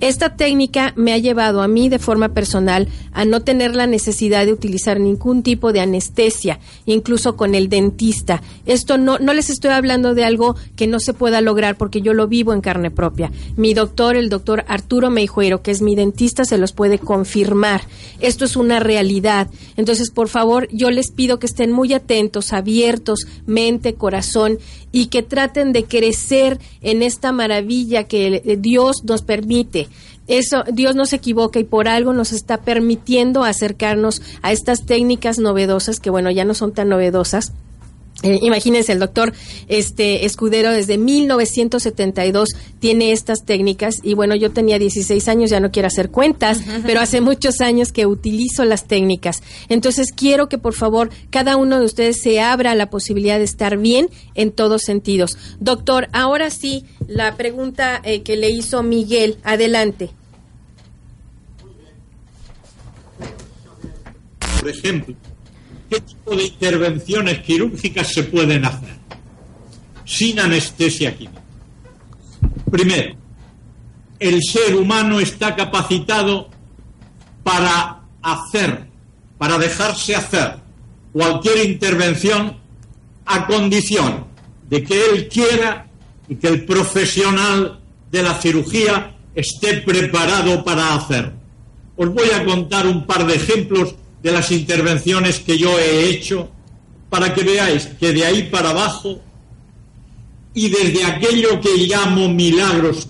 Esta 0.00 0.36
técnica 0.36 0.92
me 0.96 1.12
ha 1.12 1.18
llevado 1.18 1.62
a 1.62 1.68
mí 1.68 1.88
de 1.88 1.98
forma 1.98 2.30
personal 2.30 2.88
a 3.12 3.24
no 3.24 3.40
tener 3.40 3.74
la 3.74 3.86
necesidad 3.86 4.46
de 4.46 4.52
utilizar 4.52 4.98
ningún 4.98 5.42
tipo 5.42 5.72
de 5.72 5.80
anestesia, 5.80 6.58
incluso 6.86 7.36
con 7.36 7.54
el 7.54 7.68
dentista. 7.68 8.42
Esto 8.66 8.98
no, 8.98 9.18
no 9.18 9.34
les 9.34 9.50
estoy 9.50 9.72
hablando 9.72 10.14
de 10.14 10.24
algo 10.24 10.56
que 10.76 10.86
no 10.86 11.00
se 11.00 11.12
pueda 11.12 11.40
lograr 11.40 11.76
porque 11.76 12.00
yo 12.00 12.14
lo 12.14 12.28
vivo 12.28 12.52
en 12.52 12.60
carne 12.60 12.90
propia. 12.90 13.30
Mi 13.56 13.74
doctor, 13.74 14.16
el 14.16 14.28
doctor 14.28 14.64
Arturo 14.68 15.10
Meijuero, 15.10 15.62
que 15.62 15.70
es 15.70 15.82
mi 15.82 15.94
dentista, 15.94 16.44
se 16.44 16.58
los 16.58 16.72
puede 16.72 16.98
confirmar. 16.98 17.82
Esto 18.20 18.44
es 18.44 18.56
una 18.56 18.80
realidad. 18.80 19.48
Entonces, 19.80 20.10
por 20.10 20.28
favor, 20.28 20.68
yo 20.70 20.90
les 20.90 21.10
pido 21.10 21.38
que 21.38 21.46
estén 21.46 21.72
muy 21.72 21.94
atentos, 21.94 22.52
abiertos, 22.52 23.20
mente, 23.46 23.94
corazón, 23.94 24.58
y 24.92 25.06
que 25.06 25.22
traten 25.22 25.72
de 25.72 25.84
crecer 25.84 26.58
en 26.82 27.02
esta 27.02 27.32
maravilla 27.32 28.04
que 28.04 28.58
Dios 28.60 29.04
nos 29.04 29.22
permite. 29.22 29.88
Eso, 30.28 30.64
Dios 30.70 30.94
no 30.96 31.06
se 31.06 31.16
equivoca 31.16 31.58
y 31.60 31.64
por 31.64 31.88
algo 31.88 32.12
nos 32.12 32.32
está 32.32 32.58
permitiendo 32.58 33.42
acercarnos 33.42 34.20
a 34.42 34.52
estas 34.52 34.84
técnicas 34.84 35.38
novedosas, 35.38 35.98
que 35.98 36.10
bueno, 36.10 36.30
ya 36.30 36.44
no 36.44 36.52
son 36.52 36.72
tan 36.74 36.90
novedosas, 36.90 37.54
eh, 38.22 38.38
imagínense, 38.42 38.92
el 38.92 38.98
doctor 38.98 39.32
este, 39.68 40.26
Escudero 40.26 40.72
desde 40.72 40.98
1972 40.98 42.50
tiene 42.78 43.12
estas 43.12 43.44
técnicas 43.44 43.96
y 44.02 44.14
bueno, 44.14 44.34
yo 44.34 44.50
tenía 44.50 44.78
16 44.78 45.26
años, 45.28 45.50
ya 45.50 45.60
no 45.60 45.70
quiero 45.70 45.88
hacer 45.88 46.10
cuentas, 46.10 46.60
pero 46.84 47.00
hace 47.00 47.20
muchos 47.20 47.60
años 47.60 47.92
que 47.92 48.06
utilizo 48.06 48.64
las 48.64 48.86
técnicas. 48.86 49.42
Entonces 49.68 50.12
quiero 50.14 50.48
que 50.48 50.58
por 50.58 50.74
favor 50.74 51.10
cada 51.30 51.56
uno 51.56 51.78
de 51.78 51.86
ustedes 51.86 52.20
se 52.20 52.40
abra 52.40 52.72
a 52.72 52.74
la 52.74 52.90
posibilidad 52.90 53.38
de 53.38 53.44
estar 53.44 53.78
bien 53.78 54.10
en 54.34 54.52
todos 54.52 54.82
sentidos. 54.82 55.38
Doctor, 55.58 56.08
ahora 56.12 56.50
sí, 56.50 56.84
la 57.06 57.36
pregunta 57.36 58.00
eh, 58.04 58.22
que 58.22 58.36
le 58.36 58.50
hizo 58.50 58.82
Miguel, 58.82 59.38
adelante. 59.44 60.10
Por 64.60 64.68
ejemplo, 64.68 65.16
¿Qué 65.90 66.00
tipo 66.00 66.36
de 66.36 66.44
intervenciones 66.44 67.40
quirúrgicas 67.40 68.12
se 68.12 68.22
pueden 68.22 68.64
hacer 68.64 68.94
sin 70.04 70.38
anestesia 70.38 71.16
química? 71.16 71.42
Primero, 72.70 73.16
el 74.20 74.40
ser 74.40 74.76
humano 74.76 75.18
está 75.18 75.56
capacitado 75.56 76.48
para 77.42 78.02
hacer, 78.22 78.86
para 79.36 79.58
dejarse 79.58 80.14
hacer 80.14 80.58
cualquier 81.12 81.68
intervención 81.68 82.56
a 83.26 83.46
condición 83.48 84.26
de 84.68 84.84
que 84.84 85.06
él 85.06 85.28
quiera 85.28 85.88
y 86.28 86.36
que 86.36 86.46
el 86.46 86.64
profesional 86.64 87.80
de 88.12 88.22
la 88.22 88.34
cirugía 88.34 89.16
esté 89.34 89.78
preparado 89.78 90.62
para 90.62 90.94
hacer. 90.94 91.32
Os 91.96 92.08
voy 92.14 92.30
a 92.30 92.44
contar 92.44 92.86
un 92.86 93.04
par 93.06 93.26
de 93.26 93.34
ejemplos 93.34 93.96
de 94.22 94.32
las 94.32 94.50
intervenciones 94.50 95.40
que 95.40 95.56
yo 95.56 95.78
he 95.78 96.08
hecho 96.08 96.50
para 97.08 97.34
que 97.34 97.42
veáis 97.42 97.86
que 97.98 98.12
de 98.12 98.24
ahí 98.24 98.44
para 98.44 98.70
abajo 98.70 99.20
y 100.54 100.68
desde 100.68 101.04
aquello 101.04 101.60
que 101.60 101.76
llamo 101.76 102.28
milagros 102.28 103.08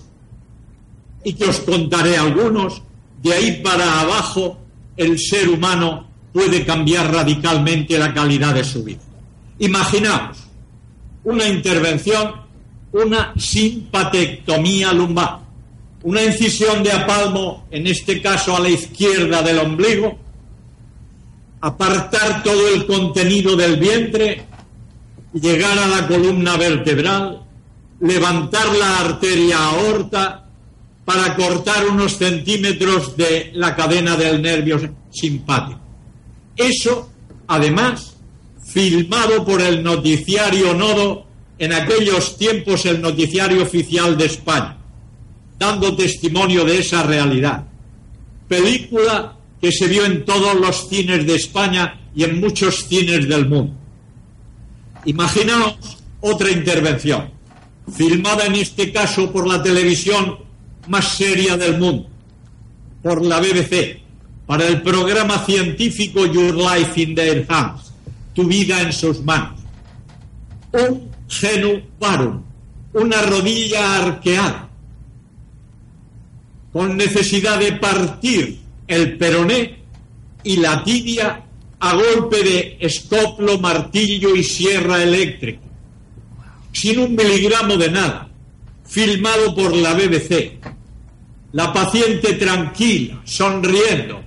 y 1.23 1.33
que 1.33 1.45
os 1.45 1.59
contaré 1.59 2.17
algunos, 2.17 2.81
de 3.21 3.33
ahí 3.33 3.61
para 3.63 4.01
abajo 4.01 4.57
el 4.97 5.19
ser 5.19 5.49
humano 5.49 6.07
puede 6.33 6.65
cambiar 6.65 7.11
radicalmente 7.13 7.97
la 7.97 8.13
calidad 8.13 8.53
de 8.53 8.63
su 8.63 8.83
vida. 8.83 9.01
Imaginaos 9.59 10.37
una 11.23 11.47
intervención, 11.47 12.33
una 12.91 13.33
simpatectomía 13.37 14.91
lumbar, 14.93 15.39
una 16.03 16.23
incisión 16.23 16.81
de 16.81 16.91
apalmo, 16.91 17.67
en 17.69 17.85
este 17.85 18.21
caso 18.21 18.55
a 18.55 18.59
la 18.59 18.69
izquierda 18.69 19.43
del 19.43 19.59
ombligo, 19.59 20.17
apartar 21.61 22.43
todo 22.43 22.67
el 22.69 22.85
contenido 22.85 23.55
del 23.55 23.77
vientre, 23.77 24.45
llegar 25.33 25.77
a 25.77 25.87
la 25.87 26.07
columna 26.07 26.57
vertebral, 26.57 27.43
levantar 27.99 28.65
la 28.75 28.99
arteria 28.99 29.57
aorta 29.57 30.49
para 31.05 31.35
cortar 31.35 31.87
unos 31.87 32.17
centímetros 32.17 33.15
de 33.15 33.51
la 33.53 33.75
cadena 33.75 34.15
del 34.15 34.41
nervio 34.41 34.79
simpático. 35.11 35.79
Eso, 36.55 37.09
además, 37.47 38.15
filmado 38.63 39.45
por 39.45 39.61
el 39.61 39.83
noticiario 39.83 40.73
Nodo, 40.73 41.25
en 41.59 41.73
aquellos 41.73 42.37
tiempos 42.37 42.85
el 42.87 42.99
noticiario 43.01 43.61
oficial 43.61 44.17
de 44.17 44.25
España, 44.25 44.77
dando 45.59 45.95
testimonio 45.95 46.65
de 46.65 46.79
esa 46.79 47.03
realidad. 47.03 47.65
Película 48.47 49.35
que 49.61 49.71
se 49.71 49.87
vio 49.87 50.05
en 50.05 50.25
todos 50.25 50.59
los 50.59 50.89
cines 50.89 51.25
de 51.25 51.35
España 51.35 51.99
y 52.15 52.23
en 52.23 52.39
muchos 52.39 52.87
cines 52.87 53.29
del 53.29 53.47
mundo. 53.47 53.73
Imaginaos 55.05 55.99
otra 56.19 56.49
intervención, 56.49 57.29
filmada 57.95 58.45
en 58.45 58.55
este 58.55 58.91
caso 58.91 59.31
por 59.31 59.47
la 59.47 59.61
televisión 59.61 60.37
más 60.87 61.15
seria 61.15 61.57
del 61.57 61.77
mundo, 61.77 62.09
por 63.03 63.23
la 63.23 63.39
BBC, 63.39 64.01
para 64.47 64.67
el 64.67 64.81
programa 64.81 65.45
científico 65.45 66.25
Your 66.25 66.55
Life 66.55 66.99
in 66.99 67.15
Their 67.15 67.45
Hands, 67.47 67.91
Tu 68.33 68.45
vida 68.45 68.81
en 68.81 68.93
sus 68.93 69.21
manos. 69.23 69.59
Un 70.71 71.09
genu 71.27 71.81
parum, 71.99 72.41
una 72.93 73.21
rodilla 73.23 73.97
arqueada, 73.97 74.69
con 76.71 76.95
necesidad 76.95 77.59
de 77.59 77.73
partir 77.73 78.60
el 78.91 79.17
peroné 79.17 79.79
y 80.43 80.57
la 80.57 80.83
tibia 80.83 81.43
a 81.79 81.95
golpe 81.95 82.43
de 82.43 82.77
escoplo, 82.81 83.57
martillo 83.57 84.35
y 84.35 84.43
sierra 84.43 85.01
eléctrica, 85.01 85.61
sin 86.73 86.99
un 86.99 87.15
miligramo 87.15 87.77
de 87.77 87.89
nada, 87.89 88.29
filmado 88.85 89.55
por 89.55 89.73
la 89.75 89.93
BBC. 89.93 90.59
La 91.53 91.71
paciente 91.73 92.33
tranquila, 92.33 93.21
sonriendo, 93.23 94.21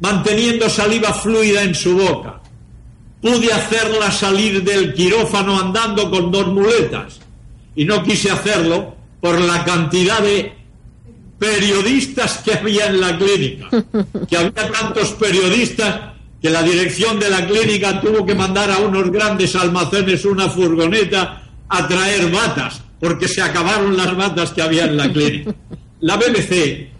manteniendo 0.00 0.68
saliva 0.68 1.14
fluida 1.14 1.62
en 1.62 1.74
su 1.74 1.96
boca. 1.96 2.40
Pude 3.22 3.52
hacerla 3.52 4.10
salir 4.10 4.64
del 4.64 4.92
quirófano 4.92 5.58
andando 5.58 6.10
con 6.10 6.32
dos 6.32 6.48
muletas 6.48 7.20
y 7.76 7.84
no 7.84 8.02
quise 8.02 8.30
hacerlo 8.30 8.96
por 9.20 9.40
la 9.40 9.64
cantidad 9.64 10.20
de 10.20 10.59
periodistas 11.40 12.38
que 12.44 12.52
había 12.52 12.86
en 12.88 13.00
la 13.00 13.16
clínica, 13.16 13.68
que 14.28 14.36
había 14.36 14.70
tantos 14.70 15.12
periodistas 15.12 16.12
que 16.40 16.50
la 16.50 16.62
dirección 16.62 17.18
de 17.18 17.30
la 17.30 17.46
clínica 17.46 17.98
tuvo 17.98 18.26
que 18.26 18.34
mandar 18.34 18.70
a 18.70 18.78
unos 18.78 19.10
grandes 19.10 19.56
almacenes 19.56 20.26
una 20.26 20.50
furgoneta 20.50 21.42
a 21.66 21.88
traer 21.88 22.30
batas, 22.30 22.82
porque 23.00 23.26
se 23.26 23.40
acabaron 23.40 23.96
las 23.96 24.14
batas 24.14 24.50
que 24.50 24.60
había 24.60 24.84
en 24.84 24.98
la 24.98 25.10
clínica. 25.10 25.54
La 26.00 26.16
BBC 26.16 26.90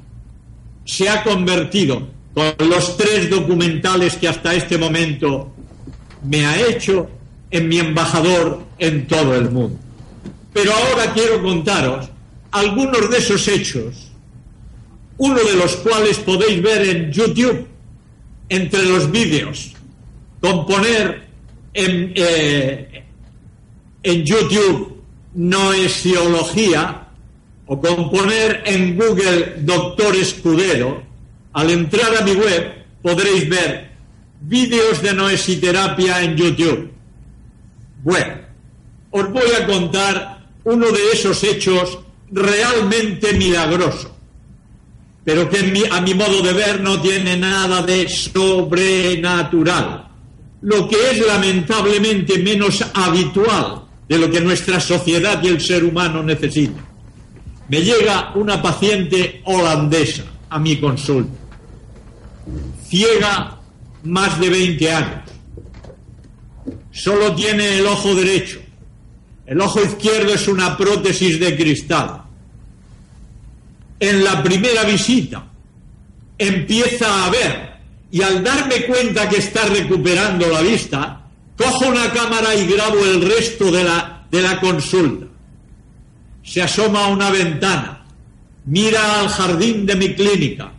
se 0.87 1.09
ha 1.11 1.23
convertido 1.23 2.09
con 2.33 2.55
los 2.67 2.97
tres 2.97 3.29
documentales 3.29 4.17
que 4.17 4.29
hasta 4.29 4.55
este 4.55 4.79
momento 4.79 5.53
me 6.25 6.47
ha 6.47 6.59
hecho 6.67 7.11
en 7.51 7.69
mi 7.69 7.79
embajador 7.79 8.63
en 8.79 9.07
todo 9.07 9.35
el 9.35 9.51
mundo. 9.51 9.79
Pero 10.55 10.73
ahora 10.73 11.13
quiero 11.13 11.43
contaros 11.43 12.09
algunos 12.53 13.11
de 13.11 13.19
esos 13.19 13.47
hechos 13.47 14.10
uno 15.21 15.39
de 15.39 15.55
los 15.55 15.77
cuales 15.77 16.19
podéis 16.19 16.63
ver 16.63 16.81
en 16.89 17.13
YouTube, 17.13 17.67
entre 18.49 18.83
los 18.87 19.11
vídeos, 19.11 19.73
componer 20.41 21.29
en, 21.75 22.13
eh, 22.17 23.05
en 24.03 24.25
YouTube 24.25 25.03
noesiología 25.35 27.09
o 27.67 27.79
componer 27.79 28.63
en 28.65 28.97
Google 28.97 29.57
Doctor 29.59 30.17
Escudero, 30.17 31.03
al 31.53 31.71
entrar 31.71 32.17
a 32.17 32.23
mi 32.23 32.33
web 32.33 32.73
podréis 33.03 33.47
ver 33.47 33.91
vídeos 34.41 35.03
de 35.03 35.13
noesiterapia 35.13 36.23
en 36.23 36.35
YouTube. 36.35 36.91
Bueno, 38.03 38.37
os 39.11 39.31
voy 39.31 39.51
a 39.61 39.67
contar 39.67 40.47
uno 40.65 40.87
de 40.91 41.13
esos 41.13 41.45
hechos 41.45 41.99
realmente 42.31 43.35
milagrosos 43.35 44.13
pero 45.31 45.49
que 45.49 45.89
a 45.93 46.01
mi 46.01 46.13
modo 46.13 46.43
de 46.43 46.53
ver 46.53 46.81
no 46.81 47.01
tiene 47.01 47.37
nada 47.37 47.83
de 47.83 48.09
sobrenatural, 48.09 50.09
lo 50.63 50.89
que 50.89 50.97
es 51.13 51.25
lamentablemente 51.25 52.41
menos 52.41 52.85
habitual 52.93 53.83
de 54.09 54.19
lo 54.19 54.29
que 54.29 54.41
nuestra 54.41 54.81
sociedad 54.81 55.41
y 55.41 55.47
el 55.47 55.61
ser 55.61 55.85
humano 55.85 56.21
necesita. 56.25 56.85
Me 57.69 57.81
llega 57.81 58.33
una 58.35 58.61
paciente 58.61 59.41
holandesa 59.45 60.25
a 60.49 60.59
mi 60.59 60.81
consulta, 60.81 61.39
ciega 62.89 63.61
más 64.03 64.41
de 64.41 64.51
20 64.51 64.93
años, 64.93 65.31
solo 66.91 67.37
tiene 67.37 67.79
el 67.79 67.87
ojo 67.87 68.17
derecho, 68.17 68.59
el 69.47 69.61
ojo 69.61 69.81
izquierdo 69.81 70.35
es 70.35 70.49
una 70.49 70.77
prótesis 70.77 71.39
de 71.39 71.57
cristal 71.57 72.30
en 74.01 74.25
la 74.25 74.43
primera 74.43 74.85
visita 74.85 75.47
empieza 76.39 77.27
a 77.27 77.31
ver 77.31 77.71
y 78.11 78.23
al 78.23 78.43
darme 78.43 78.87
cuenta 78.87 79.29
que 79.29 79.37
está 79.37 79.67
recuperando 79.67 80.49
la 80.49 80.63
vista, 80.63 81.29
cojo 81.57 81.87
una 81.87 82.11
cámara 82.13 82.55
y 82.55 82.67
grabo 82.67 83.05
el 83.05 83.23
resto 83.23 83.71
de 83.71 83.85
la, 83.85 84.27
de 84.31 84.43
la 84.43 84.59
consulta. 84.59 85.27
Se 86.43 86.63
asoma 86.63 87.05
a 87.05 87.09
una 87.09 87.31
ventana, 87.31 88.05
mira 88.65 89.21
al 89.21 89.29
jardín 89.29 89.87
de 89.87 89.95
mi 89.95 90.15
clínica, 90.15 90.73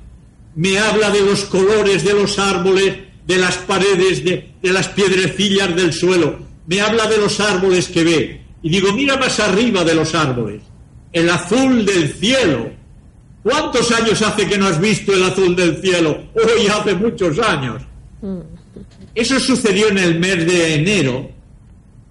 me 0.55 0.77
habla 0.79 1.09
de 1.11 1.21
los 1.21 1.45
colores 1.45 2.03
de 2.03 2.13
los 2.13 2.37
árboles, 2.39 2.97
de 3.25 3.37
las 3.37 3.55
paredes, 3.57 4.25
de, 4.25 4.51
de 4.61 4.73
las 4.73 4.89
piedrecillas 4.89 5.73
del 5.75 5.93
suelo, 5.93 6.39
me 6.67 6.81
habla 6.81 7.07
de 7.07 7.17
los 7.17 7.39
árboles 7.39 7.87
que 7.87 8.03
ve. 8.03 8.41
Y 8.63 8.69
digo, 8.69 8.91
mira 8.93 9.15
más 9.15 9.39
arriba 9.39 9.83
de 9.83 9.95
los 9.95 10.13
árboles, 10.15 10.63
el 11.13 11.29
azul 11.29 11.85
del 11.85 12.11
cielo, 12.13 12.80
¿Cuántos 13.43 13.91
años 13.91 14.21
hace 14.21 14.47
que 14.47 14.57
no 14.57 14.67
has 14.67 14.79
visto 14.79 15.13
el 15.13 15.23
azul 15.23 15.55
del 15.55 15.81
cielo? 15.81 16.25
Hoy 16.35 16.67
hace 16.67 16.93
muchos 16.93 17.39
años. 17.39 17.81
Eso 19.15 19.39
sucedió 19.39 19.89
en 19.89 19.97
el 19.97 20.19
mes 20.19 20.45
de 20.45 20.75
enero 20.75 21.29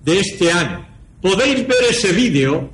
de 0.04 0.18
este 0.18 0.50
año. 0.50 0.86
Podéis 1.22 1.66
ver 1.66 1.84
ese 1.90 2.12
vídeo 2.12 2.70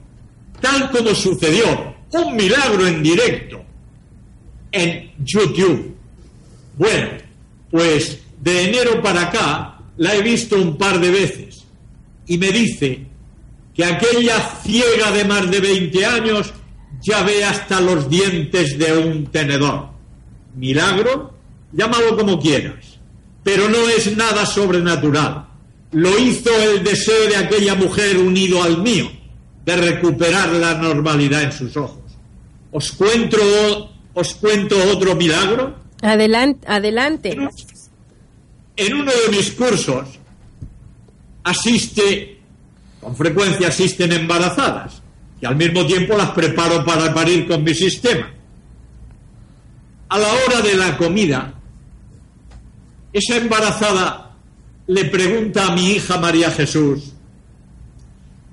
tal 0.61 0.91
como 0.91 1.15
sucedió. 1.15 1.95
Un 2.13 2.37
milagro 2.37 2.87
en 2.87 3.03
directo 3.03 3.63
en 4.73 5.11
YouTube. 5.19 5.95
Bueno, 6.77 7.09
pues 7.71 8.21
de 8.41 8.65
enero 8.65 9.03
para 9.03 9.23
acá 9.23 9.79
la 9.97 10.15
he 10.15 10.23
visto 10.23 10.57
un 10.57 10.77
par 10.77 11.01
de 11.01 11.11
veces 11.11 11.65
y 12.27 12.39
me 12.39 12.51
dice 12.51 13.07
que 13.75 13.85
aquella 13.85 14.39
ciega 14.63 15.11
de 15.11 15.25
más 15.25 15.51
de 15.51 15.61
20 15.61 16.07
años 16.07 16.53
ve 17.25 17.45
hasta 17.45 17.81
los 17.81 18.09
dientes 18.09 18.79
de 18.79 18.93
un 18.93 19.27
tenedor. 19.27 19.89
Milagro, 20.55 21.35
llámalo 21.73 22.17
como 22.17 22.41
quieras, 22.41 22.99
pero 23.43 23.69
no 23.69 23.89
es 23.89 24.17
nada 24.17 24.45
sobrenatural. 24.45 25.47
Lo 25.93 26.19
hizo 26.19 26.51
el 26.63 26.83
deseo 26.83 27.29
de 27.29 27.37
aquella 27.37 27.75
mujer 27.75 28.19
unido 28.19 28.63
al 28.63 28.83
mío, 28.83 29.11
de 29.65 29.77
recuperar 29.77 30.49
la 30.51 30.75
normalidad 30.75 31.43
en 31.43 31.53
sus 31.53 31.77
ojos. 31.77 32.03
¿Os 32.73 32.93
cuento, 32.93 33.39
os 34.15 34.35
cuento 34.35 34.77
otro 34.93 35.15
milagro? 35.15 35.77
Adelante, 36.03 36.67
adelante. 36.69 37.37
En 38.77 38.95
uno 38.95 39.13
de 39.13 39.37
mis 39.37 39.53
cursos 39.53 40.09
asiste, 41.45 42.41
con 43.01 43.17
frecuencia 43.17 43.69
asisten 43.69 44.13
embarazadas 44.13 45.03
y 45.41 45.47
al 45.47 45.57
mismo 45.57 45.87
tiempo 45.87 46.17
las 46.17 46.31
preparo 46.31 46.85
para 46.85 47.13
parir 47.13 47.47
con 47.47 47.63
mi 47.63 47.75
sistema. 47.75 48.31
A 50.09 50.19
la 50.19 50.29
hora 50.33 50.63
de 50.63 50.75
la 50.77 50.97
comida, 50.97 51.55
esa 53.13 53.37
embarazada 53.37 54.37
le 54.87 55.05
pregunta 55.07 55.67
a 55.67 55.75
mi 55.75 55.93
hija 55.93 56.19
María 56.19 56.51
Jesús, 56.51 57.13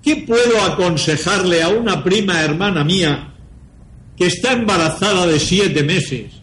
¿qué 0.01 0.17
puedo 0.27 0.61
aconsejarle 0.61 1.61
a 1.61 1.69
una 1.69 2.03
prima 2.03 2.41
hermana 2.41 2.84
mía 2.84 3.34
que 4.17 4.27
está 4.27 4.53
embarazada 4.53 5.27
de 5.27 5.39
siete 5.39 5.84
meses 5.84 6.34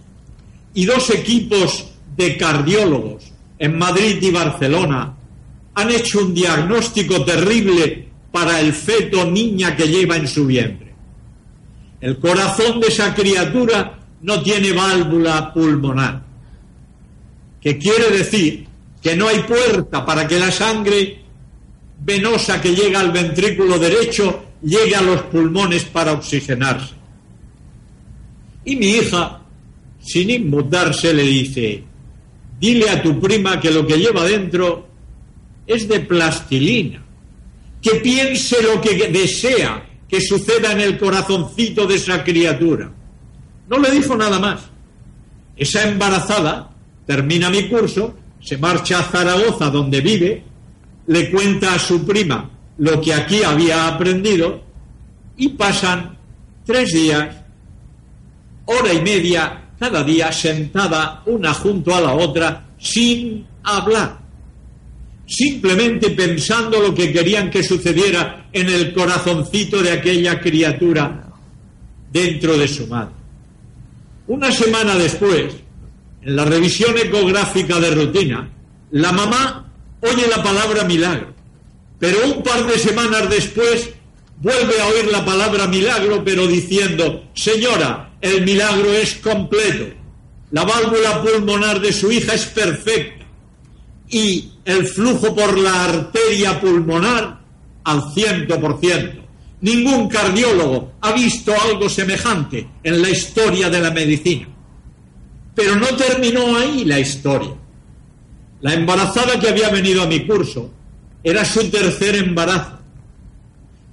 y 0.74 0.84
dos 0.86 1.10
equipos 1.10 1.86
de 2.16 2.36
cardiólogos 2.36 3.32
en 3.58 3.78
Madrid 3.78 4.18
y 4.20 4.30
Barcelona 4.30 5.14
han 5.74 5.90
hecho 5.90 6.20
un 6.20 6.34
diagnóstico 6.34 7.24
terrible 7.24 8.09
para 8.32 8.60
el 8.60 8.72
feto 8.72 9.28
niña 9.30 9.76
que 9.76 9.88
lleva 9.88 10.16
en 10.16 10.28
su 10.28 10.46
vientre. 10.46 10.92
El 12.00 12.18
corazón 12.18 12.80
de 12.80 12.88
esa 12.88 13.14
criatura 13.14 13.98
no 14.22 14.42
tiene 14.42 14.72
válvula 14.72 15.52
pulmonar, 15.52 16.22
que 17.60 17.78
quiere 17.78 18.10
decir 18.10 18.66
que 19.02 19.16
no 19.16 19.28
hay 19.28 19.40
puerta 19.40 20.04
para 20.04 20.26
que 20.26 20.38
la 20.38 20.50
sangre 20.50 21.20
venosa 22.02 22.60
que 22.60 22.74
llega 22.74 23.00
al 23.00 23.12
ventrículo 23.12 23.78
derecho 23.78 24.44
llegue 24.62 24.94
a 24.94 25.02
los 25.02 25.22
pulmones 25.22 25.84
para 25.84 26.12
oxigenarse. 26.12 26.94
Y 28.64 28.76
mi 28.76 28.86
hija, 28.90 29.40
sin 30.00 30.30
inmutarse, 30.30 31.12
le 31.12 31.22
dice, 31.22 31.82
dile 32.58 32.90
a 32.90 33.02
tu 33.02 33.18
prima 33.20 33.58
que 33.58 33.70
lo 33.70 33.86
que 33.86 33.98
lleva 33.98 34.24
dentro 34.24 34.86
es 35.66 35.88
de 35.88 36.00
plastilina 36.00 37.02
que 37.80 37.96
piense 37.96 38.62
lo 38.62 38.80
que 38.80 39.08
desea 39.08 39.86
que 40.08 40.20
suceda 40.20 40.72
en 40.72 40.80
el 40.80 40.98
corazoncito 40.98 41.86
de 41.86 41.94
esa 41.94 42.24
criatura. 42.24 42.90
No 43.68 43.78
le 43.78 43.90
dijo 43.90 44.16
nada 44.16 44.38
más. 44.38 44.62
Esa 45.56 45.88
embarazada 45.88 46.70
termina 47.06 47.50
mi 47.50 47.68
curso, 47.68 48.16
se 48.42 48.58
marcha 48.58 48.98
a 48.98 49.02
Zaragoza 49.02 49.70
donde 49.70 50.00
vive, 50.00 50.42
le 51.06 51.30
cuenta 51.30 51.74
a 51.74 51.78
su 51.78 52.04
prima 52.04 52.50
lo 52.78 53.00
que 53.00 53.12
aquí 53.12 53.42
había 53.42 53.88
aprendido 53.88 54.62
y 55.36 55.50
pasan 55.50 56.16
tres 56.64 56.92
días, 56.92 57.36
hora 58.64 58.92
y 58.92 59.02
media 59.02 59.70
cada 59.78 60.02
día 60.04 60.30
sentada 60.32 61.22
una 61.26 61.54
junto 61.54 61.94
a 61.94 62.00
la 62.00 62.14
otra 62.14 62.68
sin 62.78 63.46
hablar, 63.62 64.18
simplemente 65.30 66.10
pensando 66.10 66.80
lo 66.80 66.92
que 66.92 67.12
querían 67.12 67.50
que 67.50 67.62
sucediera 67.62 68.48
en 68.52 68.68
el 68.68 68.92
corazoncito 68.92 69.80
de 69.80 69.92
aquella 69.92 70.40
criatura 70.40 71.30
dentro 72.12 72.58
de 72.58 72.66
su 72.66 72.88
madre. 72.88 73.14
Una 74.26 74.50
semana 74.50 74.96
después, 74.96 75.54
en 76.22 76.36
la 76.36 76.44
revisión 76.44 76.98
ecográfica 76.98 77.78
de 77.78 77.94
rutina, 77.94 78.50
la 78.90 79.12
mamá 79.12 79.72
oye 80.00 80.26
la 80.28 80.42
palabra 80.42 80.82
milagro, 80.82 81.32
pero 82.00 82.26
un 82.26 82.42
par 82.42 82.66
de 82.66 82.78
semanas 82.78 83.30
después 83.30 83.90
vuelve 84.38 84.80
a 84.80 84.86
oír 84.88 85.12
la 85.12 85.24
palabra 85.24 85.68
milagro, 85.68 86.24
pero 86.24 86.48
diciendo, 86.48 87.30
señora, 87.34 88.14
el 88.20 88.44
milagro 88.44 88.92
es 88.94 89.14
completo, 89.14 89.94
la 90.50 90.64
válvula 90.64 91.22
pulmonar 91.22 91.80
de 91.80 91.92
su 91.92 92.10
hija 92.10 92.34
es 92.34 92.46
perfecta 92.46 93.19
y 94.10 94.52
el 94.64 94.86
flujo 94.86 95.34
por 95.34 95.56
la 95.58 95.84
arteria 95.84 96.60
pulmonar 96.60 97.40
al 97.84 98.12
ciento 98.12 98.60
por 98.60 98.80
ciento. 98.80 99.22
Ningún 99.60 100.08
cardiólogo 100.08 100.92
ha 101.00 101.12
visto 101.12 101.52
algo 101.68 101.88
semejante 101.88 102.68
en 102.82 103.00
la 103.00 103.10
historia 103.10 103.70
de 103.70 103.80
la 103.80 103.90
medicina. 103.90 104.48
Pero 105.54 105.76
no 105.76 105.86
terminó 105.88 106.56
ahí 106.56 106.84
la 106.84 106.98
historia. 106.98 107.54
La 108.60 108.74
embarazada 108.74 109.38
que 109.38 109.48
había 109.48 109.68
venido 109.68 110.02
a 110.02 110.06
mi 110.06 110.26
curso 110.26 110.70
era 111.22 111.44
su 111.44 111.70
tercer 111.70 112.16
embarazo. 112.16 112.78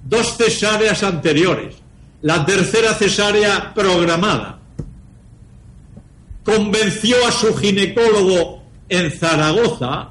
Dos 0.04 0.36
cesáreas 0.36 1.02
anteriores, 1.02 1.74
la 2.22 2.44
tercera 2.44 2.94
cesárea 2.94 3.74
programada. 3.74 4.58
Convenció 6.44 7.16
a 7.26 7.32
su 7.32 7.54
ginecólogo 7.54 8.57
en 8.88 9.10
Zaragoza 9.12 10.10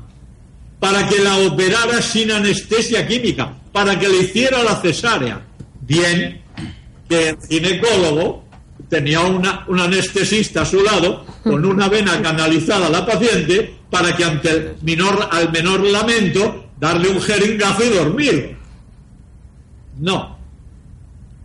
para 0.79 1.07
que 1.07 1.19
la 1.19 1.37
operara 1.37 2.01
sin 2.01 2.31
anestesia 2.31 3.07
química, 3.07 3.53
para 3.71 3.97
que 3.97 4.07
le 4.07 4.17
hiciera 4.17 4.63
la 4.63 4.75
cesárea. 4.75 5.41
Bien, 5.81 6.41
que 7.09 7.29
el 7.29 7.37
ginecólogo 7.47 8.45
tenía 8.89 9.21
una, 9.21 9.65
un 9.67 9.79
anestesista 9.79 10.61
a 10.61 10.65
su 10.65 10.81
lado 10.81 11.25
con 11.43 11.65
una 11.65 11.87
vena 11.87 12.21
canalizada 12.21 12.87
a 12.87 12.89
la 12.89 13.05
paciente 13.05 13.75
para 13.89 14.15
que 14.15 14.23
ante 14.23 14.49
el 14.49 14.75
menor, 14.81 15.27
al 15.31 15.51
menor 15.51 15.81
lamento 15.81 16.71
darle 16.79 17.09
un 17.09 17.21
jeringazo 17.21 17.83
y 17.83 17.89
dormir. 17.89 18.57
No, 19.99 20.37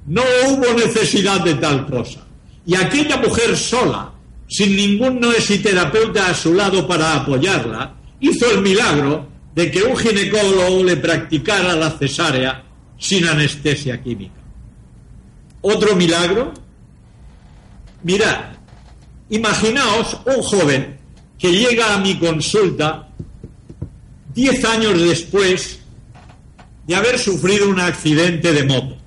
no 0.06 0.22
hubo 0.48 0.72
necesidad 0.74 1.40
de 1.40 1.54
tal 1.54 1.86
cosa. 1.86 2.20
Y 2.66 2.74
aquella 2.74 3.16
mujer 3.16 3.56
sola, 3.56 4.11
sin 4.52 4.76
ningún 4.76 5.18
noesiterapeuta 5.18 6.28
a 6.28 6.34
su 6.34 6.52
lado 6.52 6.86
para 6.86 7.14
apoyarla, 7.14 7.94
hizo 8.20 8.50
el 8.50 8.60
milagro 8.60 9.26
de 9.54 9.70
que 9.70 9.82
un 9.82 9.96
ginecólogo 9.96 10.84
le 10.84 10.98
practicara 10.98 11.74
la 11.74 11.90
cesárea 11.90 12.62
sin 12.98 13.26
anestesia 13.26 14.02
química. 14.02 14.40
Otro 15.62 15.96
milagro. 15.96 16.52
Mirad, 18.02 18.56
imaginaos 19.30 20.18
un 20.26 20.42
joven 20.42 20.98
que 21.38 21.50
llega 21.50 21.94
a 21.94 21.98
mi 21.98 22.18
consulta 22.18 23.08
diez 24.34 24.62
años 24.66 25.00
después 25.00 25.78
de 26.86 26.94
haber 26.94 27.18
sufrido 27.18 27.70
un 27.70 27.80
accidente 27.80 28.52
de 28.52 28.64
moto. 28.64 29.01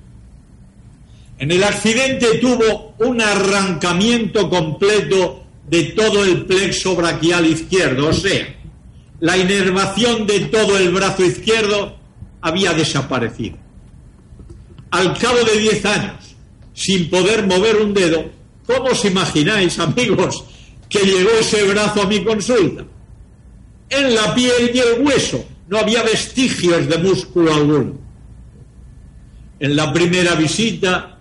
En 1.38 1.50
el 1.50 1.62
accidente 1.62 2.38
tuvo 2.38 2.94
un 2.98 3.20
arrancamiento 3.20 4.48
completo 4.48 5.44
de 5.68 5.84
todo 5.84 6.24
el 6.24 6.46
plexo 6.46 6.96
braquial 6.96 7.46
izquierdo, 7.46 8.08
o 8.08 8.12
sea, 8.12 8.56
la 9.20 9.36
inervación 9.36 10.26
de 10.26 10.40
todo 10.40 10.78
el 10.78 10.90
brazo 10.92 11.24
izquierdo 11.24 11.96
había 12.40 12.72
desaparecido. 12.72 13.56
Al 14.90 15.16
cabo 15.18 15.38
de 15.44 15.58
diez 15.58 15.84
años, 15.84 16.36
sin 16.72 17.10
poder 17.10 17.46
mover 17.46 17.76
un 17.76 17.92
dedo, 17.92 18.30
¿cómo 18.66 18.90
os 18.90 19.04
imagináis, 19.04 19.78
amigos, 19.78 20.44
que 20.88 21.00
llegó 21.00 21.30
ese 21.40 21.64
brazo 21.64 22.02
a 22.02 22.06
mi 22.06 22.24
consulta? 22.24 22.84
En 23.90 24.14
la 24.14 24.34
piel 24.34 24.70
y 24.72 24.78
el 24.78 25.02
hueso, 25.02 25.44
no 25.68 25.78
había 25.78 26.02
vestigios 26.02 26.88
de 26.88 26.98
músculo 26.98 27.52
alguno. 27.52 27.98
En 29.58 29.74
la 29.74 29.92
primera 29.92 30.34
visita 30.34 31.15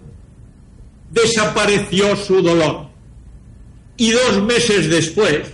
desapareció 1.16 2.16
su 2.16 2.42
dolor. 2.42 2.90
Y 3.98 4.12
dos 4.12 4.44
meses 4.44 4.90
después, 4.90 5.48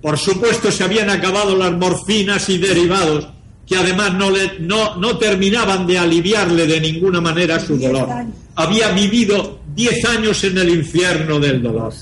por 0.00 0.16
supuesto, 0.16 0.70
se 0.70 0.84
habían 0.84 1.10
acabado 1.10 1.56
las 1.56 1.72
morfinas 1.72 2.48
y 2.48 2.58
derivados 2.58 3.28
que 3.66 3.76
además 3.76 4.14
no, 4.14 4.30
le, 4.30 4.60
no, 4.60 4.96
no 4.96 5.18
terminaban 5.18 5.86
de 5.86 5.98
aliviarle 5.98 6.66
de 6.66 6.80
ninguna 6.80 7.20
manera 7.20 7.60
su 7.60 7.76
dolor. 7.76 8.08
Había 8.54 8.92
vivido 8.92 9.60
diez 9.74 10.02
años 10.06 10.42
en 10.44 10.56
el 10.56 10.70
infierno 10.70 11.38
del 11.38 11.62
dolor. 11.62 11.92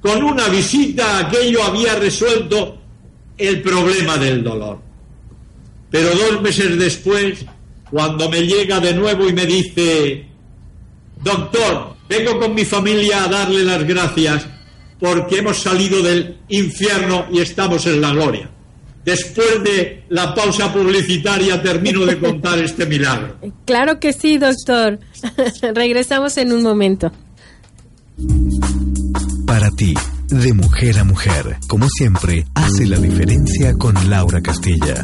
Con 0.00 0.22
una 0.22 0.48
visita 0.48 1.18
aquello 1.18 1.64
había 1.64 1.96
resuelto 1.96 2.78
el 3.36 3.62
problema 3.62 4.16
del 4.16 4.44
dolor. 4.44 4.78
Pero 5.90 6.10
dos 6.14 6.40
meses 6.40 6.78
después, 6.78 7.44
cuando 7.90 8.30
me 8.30 8.42
llega 8.46 8.78
de 8.78 8.94
nuevo 8.94 9.28
y 9.28 9.32
me 9.32 9.46
dice, 9.46 10.24
doctor, 11.22 11.96
vengo 12.08 12.38
con 12.38 12.54
mi 12.54 12.64
familia 12.64 13.24
a 13.24 13.28
darle 13.28 13.64
las 13.64 13.86
gracias 13.86 14.46
porque 14.98 15.38
hemos 15.38 15.58
salido 15.58 16.02
del 16.02 16.38
infierno 16.48 17.26
y 17.32 17.38
estamos 17.40 17.86
en 17.86 18.00
la 18.00 18.12
gloria. 18.12 18.50
Después 19.04 19.62
de 19.64 20.04
la 20.10 20.34
pausa 20.34 20.72
publicitaria 20.72 21.62
termino 21.62 22.04
de 22.04 22.18
contar 22.18 22.58
este 22.64 22.86
milagro. 22.86 23.38
Claro 23.64 23.98
que 23.98 24.12
sí, 24.12 24.38
doctor. 24.38 25.00
Regresamos 25.74 26.36
en 26.36 26.52
un 26.52 26.62
momento. 26.62 27.10
Para 29.46 29.70
ti, 29.70 29.94
de 30.28 30.52
mujer 30.52 30.98
a 30.98 31.04
mujer, 31.04 31.56
como 31.66 31.88
siempre, 31.88 32.44
hace 32.54 32.86
la 32.86 32.98
diferencia 32.98 33.72
con 33.74 33.94
Laura 34.10 34.40
Castilla. 34.42 35.02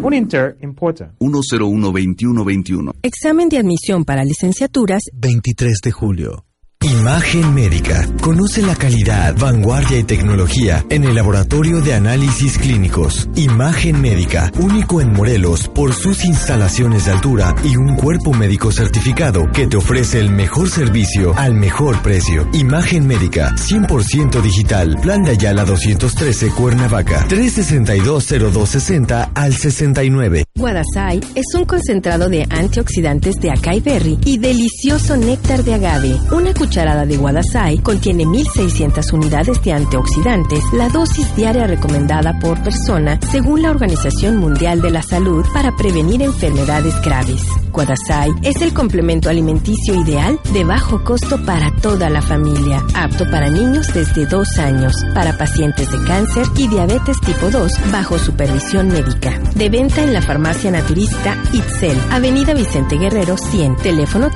UNINTER 0.00 0.58
importa. 0.62 1.12
1012121. 1.18 2.92
Examen 3.02 3.48
de 3.48 3.58
admisión 3.58 4.04
para 4.04 4.22
licenciaturas 4.22 5.02
23 5.12 5.80
de 5.82 5.90
julio. 5.90 6.44
Imagen 6.86 7.52
Médica. 7.52 8.06
Conoce 8.20 8.62
la 8.62 8.76
calidad, 8.76 9.34
vanguardia 9.36 9.98
y 9.98 10.04
tecnología 10.04 10.86
en 10.88 11.02
el 11.02 11.16
Laboratorio 11.16 11.80
de 11.80 11.94
Análisis 11.94 12.58
Clínicos. 12.58 13.28
Imagen 13.34 14.00
Médica, 14.00 14.52
único 14.60 15.00
en 15.00 15.12
Morelos 15.12 15.66
por 15.66 15.94
sus 15.94 16.24
instalaciones 16.24 17.06
de 17.06 17.10
altura 17.10 17.56
y 17.64 17.76
un 17.76 17.96
cuerpo 17.96 18.32
médico 18.32 18.70
certificado 18.70 19.50
que 19.52 19.66
te 19.66 19.76
ofrece 19.76 20.20
el 20.20 20.30
mejor 20.30 20.68
servicio 20.68 21.36
al 21.36 21.54
mejor 21.54 22.00
precio. 22.02 22.48
Imagen 22.52 23.08
Médica, 23.08 23.56
100% 23.56 24.40
digital. 24.40 24.96
Plan 25.02 25.24
de 25.24 25.32
Ayala 25.32 25.64
213 25.64 26.50
Cuernavaca. 26.50 27.26
362-0260 27.26 29.30
al 29.34 29.54
69. 29.54 30.44
Guadasai 30.54 31.18
es 31.34 31.46
un 31.56 31.64
concentrado 31.64 32.28
de 32.28 32.46
antioxidantes 32.48 33.40
de 33.40 33.50
acai 33.50 33.80
berry 33.80 34.20
y 34.24 34.38
delicioso 34.38 35.16
néctar 35.16 35.64
de 35.64 35.74
agave. 35.74 36.16
Una 36.30 36.54
cucharada 36.76 37.06
de 37.06 37.16
Guadasai 37.16 37.78
contiene 37.78 38.26
1600 38.26 39.10
unidades 39.14 39.62
de 39.62 39.72
antioxidantes, 39.72 40.60
la 40.74 40.90
dosis 40.90 41.34
diaria 41.34 41.66
recomendada 41.66 42.38
por 42.38 42.62
persona 42.62 43.18
según 43.30 43.62
la 43.62 43.70
Organización 43.70 44.36
Mundial 44.36 44.82
de 44.82 44.90
la 44.90 45.00
Salud 45.00 45.42
para 45.54 45.74
prevenir 45.74 46.20
enfermedades 46.20 46.94
graves. 47.00 47.42
Guadasai 47.72 48.30
es 48.42 48.60
el 48.60 48.74
complemento 48.74 49.30
alimenticio 49.30 49.94
ideal 49.94 50.38
de 50.52 50.64
bajo 50.64 51.02
costo 51.02 51.42
para 51.46 51.74
toda 51.76 52.10
la 52.10 52.20
familia, 52.20 52.84
apto 52.94 53.24
para 53.30 53.48
niños 53.48 53.86
desde 53.94 54.26
2 54.26 54.58
años, 54.58 54.92
para 55.14 55.38
pacientes 55.38 55.90
de 55.90 56.04
cáncer 56.04 56.46
y 56.56 56.68
diabetes 56.68 57.18
tipo 57.20 57.50
2 57.50 57.72
bajo 57.90 58.18
supervisión 58.18 58.88
médica. 58.88 59.38
De 59.54 59.70
venta 59.70 60.02
en 60.02 60.12
la 60.12 60.20
farmacia 60.20 60.70
Naturista 60.70 61.38
Itzel, 61.54 61.98
Avenida 62.10 62.52
Vicente 62.52 62.98
Guerrero 62.98 63.38
100, 63.38 63.76
teléfono 63.76 64.28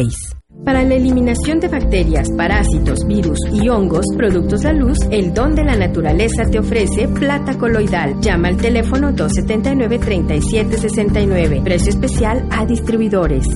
317-1706. 0.00 0.36
Para 0.64 0.82
la 0.82 0.94
eliminación 0.94 1.60
de 1.60 1.68
bacterias, 1.68 2.28
parásitos, 2.36 3.06
virus 3.06 3.38
y 3.52 3.68
hongos, 3.68 4.04
productos 4.16 4.62
de 4.62 4.72
luz, 4.74 4.98
el 5.10 5.32
don 5.32 5.54
de 5.54 5.62
la 5.64 5.76
naturaleza 5.76 6.42
te 6.50 6.58
ofrece 6.58 7.06
plata 7.08 7.56
coloidal. 7.56 8.20
Llama 8.20 8.48
al 8.48 8.56
teléfono 8.56 9.12
279-3769. 9.12 11.62
Precio 11.62 11.90
especial 11.90 12.44
a 12.50 12.66
distribuidores. 12.66 13.46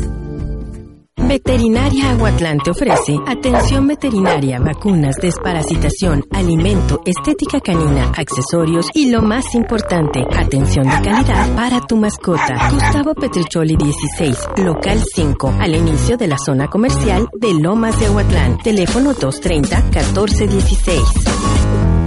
Veterinaria 1.29 2.11
Aguatlán 2.11 2.59
te 2.59 2.70
ofrece 2.70 3.16
atención 3.27 3.87
veterinaria, 3.87 4.59
vacunas, 4.59 5.16
desparasitación, 5.16 6.25
alimento, 6.31 7.01
estética 7.05 7.61
canina, 7.61 8.12
accesorios 8.16 8.89
y 8.95 9.11
lo 9.11 9.22
más 9.22 9.55
importante, 9.55 10.25
atención 10.37 10.85
de 10.85 11.01
calidad 11.03 11.57
para 11.57 11.81
tu 11.81 11.97
mascota. 11.97 12.68
Gustavo 12.70 13.14
Petricholi 13.14 13.77
16, 13.77 14.49
local 14.59 15.03
5, 15.14 15.55
al 15.61 15.75
inicio 15.75 16.16
de 16.16 16.27
la 16.27 16.37
zona 16.39 16.68
comercial 16.68 17.29
de 17.33 17.55
Lomas 17.55 17.99
de 17.99 18.07
Aguatlán. 18.07 18.59
Teléfono 18.59 19.14
230 19.14 19.77
1416. 19.77 21.43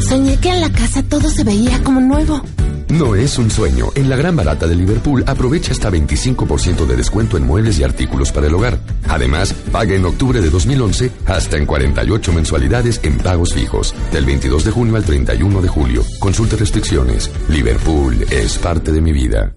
Soñé 0.00 0.38
que 0.38 0.50
en 0.50 0.60
la 0.60 0.70
casa 0.70 1.02
todo 1.02 1.28
se 1.28 1.44
veía 1.44 1.82
como 1.82 2.00
nuevo. 2.00 2.42
No 2.88 3.16
es 3.16 3.36
un 3.38 3.50
sueño. 3.50 3.88
En 3.94 4.08
la 4.08 4.16
gran 4.16 4.36
barata 4.36 4.66
de 4.66 4.76
Liverpool 4.76 5.24
aprovecha 5.26 5.72
hasta 5.72 5.90
25% 5.90 6.86
de 6.86 6.96
descuento 6.96 7.36
en 7.36 7.44
muebles 7.44 7.78
y 7.78 7.84
artículos 7.84 8.30
para 8.30 8.46
el 8.46 8.54
hogar. 8.54 8.78
Además, 9.08 9.52
paga 9.72 9.94
en 9.94 10.04
octubre 10.04 10.40
de 10.40 10.50
2011 10.50 11.10
hasta 11.26 11.56
en 11.56 11.66
48 11.66 12.32
mensualidades 12.32 13.00
en 13.02 13.18
pagos 13.18 13.54
fijos. 13.54 13.94
Del 14.12 14.24
22 14.24 14.64
de 14.64 14.70
junio 14.70 14.96
al 14.96 15.04
31 15.04 15.60
de 15.60 15.68
julio. 15.68 16.02
Consulte 16.20 16.56
restricciones. 16.56 17.30
Liverpool 17.48 18.24
es 18.30 18.58
parte 18.58 18.92
de 18.92 19.00
mi 19.00 19.12
vida. 19.12 19.56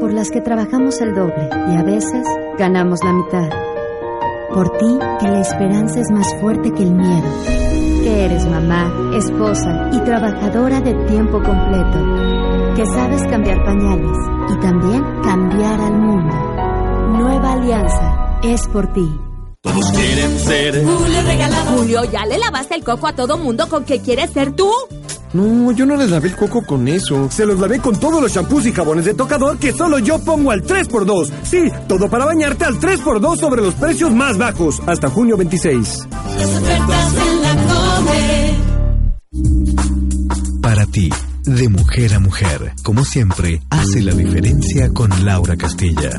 Por 0.00 0.12
las 0.12 0.30
que 0.30 0.40
trabajamos 0.40 1.00
el 1.00 1.14
doble 1.14 1.48
y 1.68 1.76
a 1.76 1.82
veces 1.82 2.26
ganamos 2.58 3.00
la 3.04 3.12
mitad. 3.12 3.48
Por 4.52 4.76
ti, 4.78 4.98
que 5.20 5.28
la 5.28 5.40
esperanza 5.40 6.00
es 6.00 6.10
más 6.10 6.26
fuerte 6.40 6.72
que 6.72 6.82
el 6.82 6.90
miedo. 6.90 7.89
Eres 8.20 8.44
mamá, 8.44 8.92
esposa 9.16 9.88
y 9.94 9.98
trabajadora 10.00 10.78
de 10.82 10.92
tiempo 11.06 11.42
completo. 11.42 12.76
Que 12.76 12.84
sabes 12.84 13.22
cambiar 13.22 13.64
pañales 13.64 14.18
y 14.50 14.60
también 14.60 15.02
cambiar 15.22 15.80
al 15.80 15.94
mundo. 15.94 16.36
Nueva 17.16 17.52
Alianza 17.54 18.38
es 18.42 18.68
por 18.68 18.92
ti. 18.92 19.10
Todos 19.62 19.90
quieren 19.92 20.38
ser 20.38 20.84
Julio 20.84 21.22
regalado. 21.22 21.78
Julio, 21.78 22.04
¿ya 22.04 22.26
le 22.26 22.36
lavaste 22.36 22.74
el 22.74 22.84
coco 22.84 23.06
a 23.06 23.14
todo 23.14 23.38
mundo 23.38 23.66
con 23.70 23.84
que 23.84 24.00
quieres 24.00 24.30
ser 24.32 24.52
tú? 24.52 24.70
No, 25.32 25.72
yo 25.72 25.86
no 25.86 25.96
les 25.96 26.10
lavé 26.10 26.28
el 26.28 26.36
coco 26.36 26.62
con 26.62 26.88
eso. 26.88 27.30
Se 27.30 27.46
los 27.46 27.58
lavé 27.58 27.78
con 27.78 27.98
todos 27.98 28.20
los 28.20 28.34
champús 28.34 28.66
y 28.66 28.72
jabones 28.72 29.06
de 29.06 29.14
tocador 29.14 29.56
que 29.56 29.72
solo 29.72 29.98
yo 29.98 30.18
pongo 30.18 30.50
al 30.50 30.62
3x2. 30.62 31.30
Sí, 31.42 31.70
todo 31.88 32.10
para 32.10 32.26
bañarte 32.26 32.66
al 32.66 32.78
3x2 32.78 33.38
sobre 33.38 33.62
los 33.62 33.74
precios 33.74 34.12
más 34.12 34.36
bajos. 34.36 34.78
Hasta 34.86 35.08
junio 35.08 35.38
26. 35.38 36.06
Para 40.60 40.86
ti, 40.86 41.10
de 41.44 41.68
mujer 41.68 42.14
a 42.14 42.20
mujer, 42.20 42.72
como 42.82 43.04
siempre, 43.04 43.60
hace 43.70 44.02
la 44.02 44.12
diferencia 44.12 44.90
con 44.92 45.24
Laura 45.24 45.56
Castilla. 45.56 46.10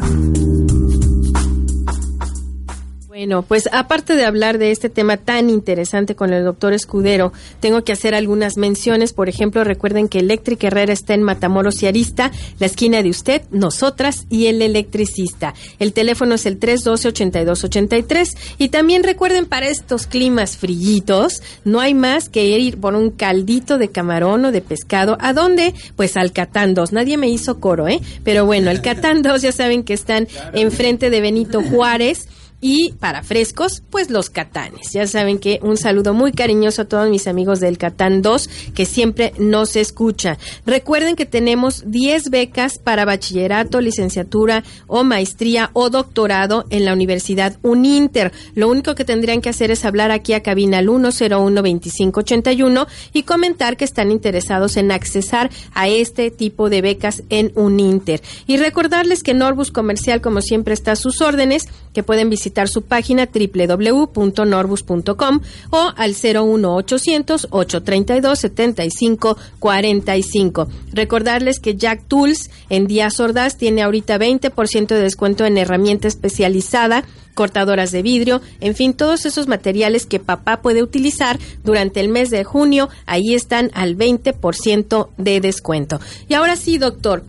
Bueno, 3.22 3.44
pues 3.44 3.70
aparte 3.72 4.16
de 4.16 4.26
hablar 4.26 4.58
de 4.58 4.72
este 4.72 4.90
tema 4.90 5.16
tan 5.16 5.52
interesante 5.52 6.16
con 6.16 6.34
el 6.34 6.44
doctor 6.44 6.74
Escudero, 6.74 7.34
tengo 7.60 7.84
que 7.84 7.92
hacer 7.92 8.16
algunas 8.16 8.58
menciones. 8.58 9.14
Por 9.14 9.30
ejemplo, 9.30 9.64
recuerden 9.64 10.08
que 10.08 10.18
Electric 10.18 10.64
Herrera 10.64 10.92
está 10.92 11.14
en 11.14 11.22
Matamoros 11.22 11.84
y 11.84 11.86
Arista, 11.86 12.32
la 12.58 12.66
esquina 12.66 13.04
de 13.04 13.12
usted, 13.12 13.44
nosotras 13.52 14.26
y 14.32 14.48
el 14.48 14.64
electricista. 14.64 15.54
El 15.78 15.94
teléfono 15.94 16.34
es 16.34 16.48
el 16.48 16.60
312-8283. 16.60 18.36
Y 18.58 18.70
también 18.70 19.04
recuerden, 19.04 19.46
para 19.46 19.68
estos 19.68 20.08
climas 20.08 20.58
frillitos, 20.58 21.44
no 21.64 21.80
hay 21.80 21.94
más 21.94 22.28
que 22.28 22.58
ir 22.58 22.80
por 22.80 22.96
un 22.96 23.12
caldito 23.12 23.78
de 23.78 23.90
camarón 23.90 24.46
o 24.46 24.52
de 24.52 24.62
pescado. 24.62 25.20
¿A 25.22 25.34
dónde? 25.34 25.76
Pues 25.96 26.18
al 26.18 26.32
Catán 26.32 26.74
2. 26.74 26.92
Nadie 26.92 27.18
me 27.18 27.30
hizo 27.30 27.60
coro, 27.60 27.88
¿eh? 27.88 28.02
Pero 28.24 28.48
bueno, 28.48 28.72
el 28.72 28.82
Catán 28.82 29.22
2 29.22 29.44
ya 29.44 29.52
saben 29.52 29.84
que 29.84 29.94
están 29.94 30.28
enfrente 30.54 31.12
de 31.12 31.22
Benito 31.22 31.62
Juárez. 31.62 32.28
Y 32.62 32.94
para 32.94 33.22
frescos, 33.24 33.84
pues 33.90 34.10
los 34.12 34.30
catanes. 34.30 34.94
Ya 34.94 35.08
saben 35.08 35.40
que 35.40 35.60
un 35.64 35.78
saludo 35.78 36.14
muy 36.14 36.32
cariñoso 36.32 36.84
a 36.84 36.86
todos 36.86 37.10
mis 37.10 37.26
amigos 37.28 37.60
del 37.60 37.80
Catán 37.80 38.22
2 38.22 38.50
que 38.76 38.86
siempre 38.86 39.34
nos 39.40 39.76
escuchan. 39.76 40.38
Recuerden 40.66 41.16
que 41.16 41.26
tenemos 41.26 41.84
10 41.88 42.30
becas 42.30 42.78
para 42.78 43.04
bachillerato, 43.04 43.82
licenciatura 43.82 44.64
o 44.86 45.04
maestría 45.04 45.72
o 45.74 45.90
doctorado 45.90 46.66
en 46.70 46.86
la 46.86 46.94
Universidad 46.94 47.58
Uninter. 47.64 48.32
Lo 48.54 48.70
único 48.70 48.94
que 48.94 49.06
tendrían 49.06 49.42
que 49.42 49.50
hacer 49.50 49.72
es 49.72 49.84
hablar 49.84 50.12
aquí 50.12 50.34
a 50.34 50.44
cabina 50.44 50.78
al 50.78 50.88
101-2581 50.88 52.86
y 53.12 53.24
comentar 53.24 53.76
que 53.76 53.86
están 53.86 54.12
interesados 54.12 54.78
en 54.78 54.92
accesar 54.92 55.50
a 55.74 55.88
este 55.88 56.30
tipo 56.30 56.70
de 56.70 56.82
becas 56.82 57.24
en 57.30 57.52
Uninter. 57.56 58.22
Y 58.46 58.58
recordarles 58.58 59.24
que 59.24 59.34
Norbus 59.34 59.72
Comercial, 59.72 60.22
como 60.22 60.42
siempre, 60.42 60.76
está 60.76 60.92
a 60.92 60.96
sus 60.96 61.22
órdenes, 61.22 61.68
que 61.94 62.04
pueden 62.04 62.30
visitar 62.30 62.68
su 62.68 62.82
página 62.84 63.30
www.norbus.com 63.34 65.40
o 65.70 65.94
al 65.96 66.12
01800 66.12 67.48
832 67.50 68.40
7545. 68.40 70.68
Recordarles 70.94 71.60
que 71.60 71.76
Jack 71.76 72.04
Tools 72.08 72.50
en 72.70 72.88
Díaz 72.88 73.20
Ordaz 73.20 73.58
tiene 73.58 73.82
ahorita 73.84 74.18
20% 74.18 74.88
de 74.88 75.02
descuento 75.02 75.46
en 75.46 75.58
herramienta 75.58 76.08
especializada 76.08 77.04
cortadoras 77.34 77.92
de 77.92 78.02
vidrio, 78.02 78.42
en 78.60 78.76
fin, 78.76 78.94
todos 78.94 79.26
esos 79.26 79.48
materiales 79.48 80.06
que 80.06 80.20
papá 80.20 80.62
puede 80.62 80.84
utilizar 80.84 81.40
durante 81.64 82.00
el 82.00 82.10
mes 82.10 82.30
de 82.30 82.44
junio, 82.44 82.90
ahí 83.06 83.34
están 83.34 83.72
al 83.74 83.98
20% 83.98 85.10
de 85.18 85.40
descuento. 85.40 86.00
Y 86.28 86.34
ahora 86.34 86.56
sí, 86.56 86.78
doctor, 86.78 87.24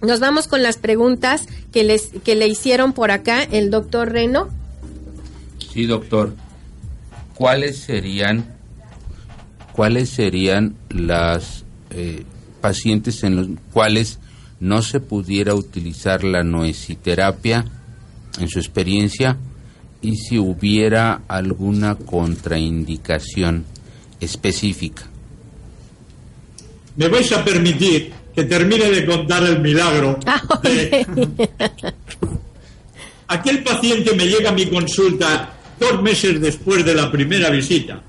nos 0.00 0.20
vamos 0.20 0.46
con 0.46 0.62
las 0.62 0.76
preguntas 0.76 1.46
que, 1.72 1.84
les, 1.84 2.10
que 2.24 2.34
le 2.34 2.46
hicieron 2.46 2.92
por 2.92 3.10
acá 3.10 3.42
el 3.42 3.70
doctor 3.70 4.12
Reno. 4.12 4.48
Sí, 5.72 5.86
doctor. 5.86 6.34
¿Cuáles 7.34 7.78
serían, 7.78 8.46
cuáles 9.72 10.08
serían 10.08 10.74
las 10.88 11.64
eh, 11.90 12.24
pacientes 12.60 13.22
en 13.22 13.36
los 13.36 13.48
cuales 13.72 14.18
no 14.60 14.82
se 14.82 15.00
pudiera 15.00 15.54
utilizar 15.54 16.24
la 16.24 16.42
noesiterapia 16.42 17.64
en 18.40 18.48
su 18.48 18.58
experiencia 18.58 19.36
y 20.02 20.16
si 20.16 20.38
hubiera 20.38 21.22
alguna 21.28 21.96
contraindicación 21.96 23.64
específica? 24.20 25.04
¿Me 26.96 27.08
vais 27.08 27.30
a 27.32 27.44
permitir 27.44 28.12
que 28.38 28.44
termine 28.44 28.88
de 28.88 29.04
contar 29.04 29.42
el 29.42 29.58
milagro? 29.58 30.16
de... 30.62 31.04
Aquel 33.26 33.64
paciente 33.64 34.14
me 34.14 34.26
llega 34.26 34.50
a 34.50 34.52
mi 34.52 34.66
consulta 34.66 35.54
dos 35.80 36.00
meses 36.00 36.40
después 36.40 36.84
de 36.84 36.94
la 36.94 37.10
primera 37.10 37.50
visita, 37.50 38.00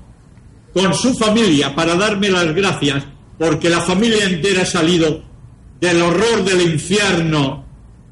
con 0.72 0.94
su 0.94 1.14
familia 1.14 1.74
para 1.74 1.96
darme 1.96 2.30
las 2.30 2.54
gracias 2.54 3.02
porque 3.40 3.68
la 3.68 3.80
familia 3.80 4.24
entera 4.24 4.62
ha 4.62 4.66
salido 4.66 5.20
del 5.80 6.00
horror 6.00 6.44
del 6.44 6.60
infierno, 6.74 7.64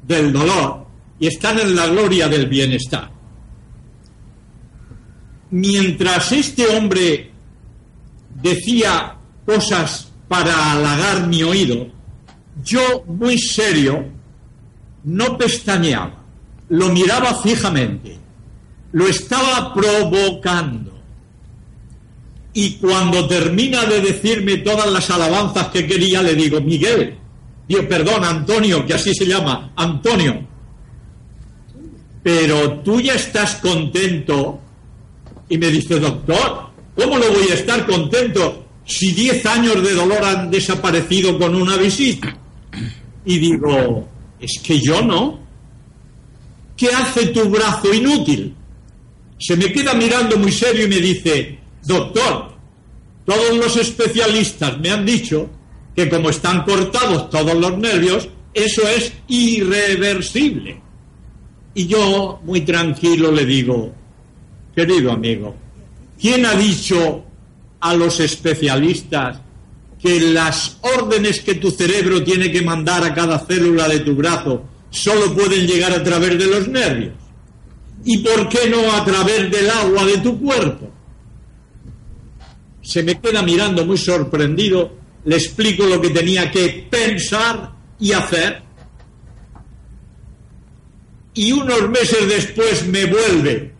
del 0.05 0.33
dolor, 0.33 0.87
y 1.21 1.27
están 1.27 1.57
en 1.59 1.73
la 1.73 1.87
gloria 1.87 2.27
del 2.27 2.47
bienestar. 2.47 3.09
Mientras 5.51 6.33
este 6.33 6.67
hombre 6.67 7.31
decía 8.41 9.15
cosas 9.45 10.11
para 10.27 10.73
halagar 10.73 11.25
mi 11.27 11.43
oído, 11.43 11.98
yo 12.63 13.03
muy 13.07 13.37
serio 13.37 14.05
no 15.03 15.37
pestañeaba, 15.37 16.23
lo 16.69 16.89
miraba 16.89 17.35
fijamente, 17.41 18.17
lo 18.91 19.07
estaba 19.07 19.73
provocando. 19.73 20.99
Y 22.53 22.71
cuando 22.73 23.27
termina 23.27 23.85
de 23.85 24.01
decirme 24.01 24.57
todas 24.57 24.91
las 24.91 25.09
alabanzas 25.09 25.67
que 25.67 25.87
quería, 25.87 26.21
le 26.21 26.35
digo, 26.35 26.59
Miguel, 26.59 27.15
Dios, 27.67 27.85
perdón, 27.85 28.23
Antonio, 28.23 28.85
que 28.85 28.95
así 28.95 29.13
se 29.13 29.25
llama, 29.25 29.71
Antonio, 29.75 30.47
pero 32.23 32.79
tú 32.79 32.99
ya 32.99 33.13
estás 33.13 33.55
contento. 33.55 34.59
Y 35.47 35.57
me 35.57 35.67
dice, 35.67 35.99
doctor, 35.99 36.69
¿cómo 36.95 37.17
no 37.17 37.27
voy 37.31 37.49
a 37.49 37.55
estar 37.55 37.85
contento 37.85 38.65
si 38.85 39.13
10 39.13 39.45
años 39.45 39.83
de 39.83 39.93
dolor 39.93 40.23
han 40.23 40.51
desaparecido 40.51 41.39
con 41.39 41.55
una 41.55 41.75
visita? 41.77 42.35
Y 43.25 43.37
digo, 43.37 44.07
es 44.39 44.59
que 44.63 44.79
yo 44.79 45.01
no. 45.01 45.39
¿Qué 46.75 46.87
hace 46.87 47.27
tu 47.27 47.49
brazo 47.49 47.93
inútil? 47.93 48.55
Se 49.37 49.55
me 49.55 49.71
queda 49.71 49.93
mirando 49.93 50.37
muy 50.37 50.51
serio 50.51 50.85
y 50.85 50.89
me 50.89 50.97
dice, 50.97 51.59
doctor, 51.83 52.53
todos 53.25 53.57
los 53.57 53.75
especialistas 53.77 54.79
me 54.79 54.89
han 54.89 55.05
dicho 55.05 55.49
que 55.95 56.09
como 56.09 56.29
están 56.29 56.63
cortados 56.63 57.29
todos 57.29 57.55
los 57.55 57.77
nervios, 57.77 58.29
eso 58.53 58.81
es 58.87 59.13
irreversible. 59.27 60.81
Y 61.73 61.87
yo, 61.87 62.39
muy 62.43 62.61
tranquilo, 62.61 63.31
le 63.31 63.45
digo, 63.45 63.93
querido 64.75 65.11
amigo, 65.11 65.55
¿quién 66.19 66.45
ha 66.45 66.55
dicho 66.55 67.23
a 67.79 67.93
los 67.93 68.19
especialistas 68.19 69.41
que 70.01 70.19
las 70.19 70.77
órdenes 70.81 71.41
que 71.41 71.55
tu 71.55 71.71
cerebro 71.71 72.23
tiene 72.23 72.51
que 72.51 72.61
mandar 72.61 73.03
a 73.03 73.13
cada 73.13 73.39
célula 73.39 73.87
de 73.87 73.99
tu 73.99 74.15
brazo 74.15 74.63
solo 74.89 75.33
pueden 75.33 75.67
llegar 75.67 75.91
a 75.91 76.03
través 76.03 76.37
de 76.37 76.47
los 76.47 76.67
nervios? 76.67 77.13
¿Y 78.05 78.19
por 78.19 78.47
qué 78.47 78.69
no 78.69 78.91
a 78.93 79.03
través 79.03 79.51
del 79.51 79.69
agua 79.69 80.05
de 80.05 80.17
tu 80.19 80.39
cuerpo? 80.39 80.89
Se 82.81 83.03
me 83.03 83.19
queda 83.19 83.41
mirando 83.41 83.85
muy 83.85 83.97
sorprendido, 83.97 84.93
le 85.25 85.35
explico 85.35 85.85
lo 85.85 86.01
que 86.01 86.09
tenía 86.09 86.49
que 86.49 86.87
pensar 86.89 87.73
y 87.99 88.13
hacer. 88.13 88.63
Y 91.33 91.51
unos 91.51 91.89
meses 91.89 92.27
después 92.27 92.87
me 92.87 93.05
vuelve 93.05 93.79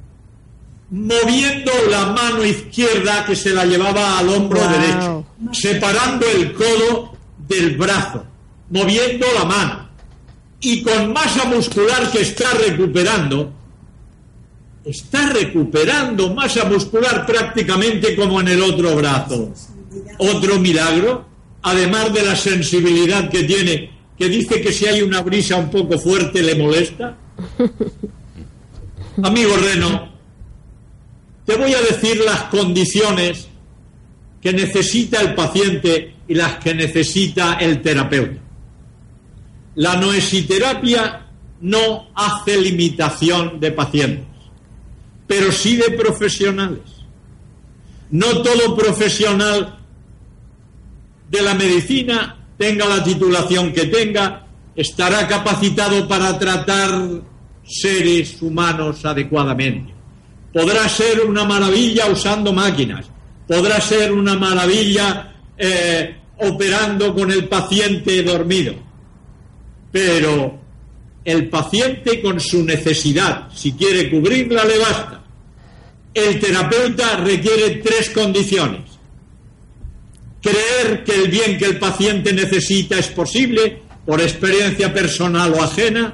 moviendo 0.91 1.71
la 1.89 2.07
mano 2.07 2.43
izquierda 2.43 3.25
que 3.25 3.35
se 3.35 3.51
la 3.51 3.65
llevaba 3.65 4.17
al 4.17 4.29
hombro 4.29 4.59
derecho, 4.67 5.25
separando 5.51 6.25
el 6.27 6.53
codo 6.53 7.13
del 7.47 7.77
brazo, 7.77 8.25
moviendo 8.69 9.25
la 9.37 9.45
mano. 9.45 9.89
Y 10.61 10.81
con 10.81 11.13
masa 11.13 11.45
muscular 11.45 12.11
que 12.11 12.21
está 12.21 12.51
recuperando, 12.51 13.53
está 14.83 15.29
recuperando 15.29 16.33
masa 16.33 16.65
muscular 16.65 17.25
prácticamente 17.25 18.15
como 18.15 18.41
en 18.41 18.49
el 18.49 18.61
otro 18.61 18.95
brazo. 18.95 19.53
Otro 20.17 20.59
milagro, 20.59 21.25
además 21.61 22.13
de 22.13 22.23
la 22.23 22.35
sensibilidad 22.35 23.29
que 23.29 23.43
tiene, 23.43 23.91
que 24.17 24.27
dice 24.27 24.61
que 24.61 24.73
si 24.73 24.85
hay 24.85 25.01
una 25.01 25.21
brisa 25.21 25.55
un 25.55 25.69
poco 25.69 25.97
fuerte 25.97 26.43
le 26.43 26.55
molesta. 26.55 27.17
Amigo 29.23 29.55
Reno, 29.55 30.09
te 31.45 31.55
voy 31.55 31.73
a 31.73 31.81
decir 31.81 32.21
las 32.23 32.43
condiciones 32.43 33.48
que 34.41 34.53
necesita 34.53 35.21
el 35.21 35.35
paciente 35.35 36.15
y 36.27 36.33
las 36.33 36.55
que 36.55 36.73
necesita 36.73 37.53
el 37.55 37.81
terapeuta. 37.81 38.39
La 39.75 39.95
noesiterapia 39.95 41.27
no 41.61 42.09
hace 42.15 42.59
limitación 42.59 43.59
de 43.59 43.71
pacientes, 43.71 44.25
pero 45.27 45.51
sí 45.51 45.75
de 45.75 45.91
profesionales. 45.91 46.81
No 48.11 48.41
todo 48.41 48.75
profesional 48.75 49.77
de 51.29 51.41
la 51.41 51.53
medicina, 51.53 52.37
tenga 52.57 52.85
la 52.85 53.03
titulación 53.03 53.71
que 53.71 53.85
tenga, 53.85 54.45
estará 54.75 55.27
capacitado 55.27 56.07
para 56.07 56.37
tratar 56.39 56.89
seres 57.63 58.41
humanos 58.41 59.05
adecuadamente 59.05 59.99
podrá 60.53 60.87
ser 60.89 61.21
una 61.21 61.45
maravilla 61.45 62.07
usando 62.07 62.53
máquinas, 62.53 63.05
podrá 63.49 63.81
ser 63.81 64.11
una 64.11 64.35
maravilla 64.35 65.33
eh, 65.57 66.15
operando 66.37 67.15
con 67.15 67.31
el 67.31 67.47
paciente 67.47 68.21
dormido, 68.21 68.75
pero 69.91 70.59
el 71.25 71.49
paciente 71.49 72.21
con 72.21 72.39
su 72.39 72.63
necesidad, 72.63 73.49
si 73.51 73.71
quiere 73.71 74.07
cubrirla, 74.11 74.63
le 74.65 74.77
basta. 74.77 75.23
El 76.13 76.39
terapeuta 76.39 77.17
requiere 77.17 77.77
tres 77.77 78.11
condiciones. 78.11 78.81
Creer 80.43 81.03
que 81.03 81.15
el 81.15 81.29
bien 81.29 81.57
que 81.57 81.65
el 81.65 81.79
paciente 81.79 82.31
necesita 82.31 82.99
es 82.99 83.07
posible 83.07 83.81
por 84.05 84.21
experiencia 84.21 84.93
personal 84.93 85.51
o 85.53 85.63
ajena, 85.63 86.13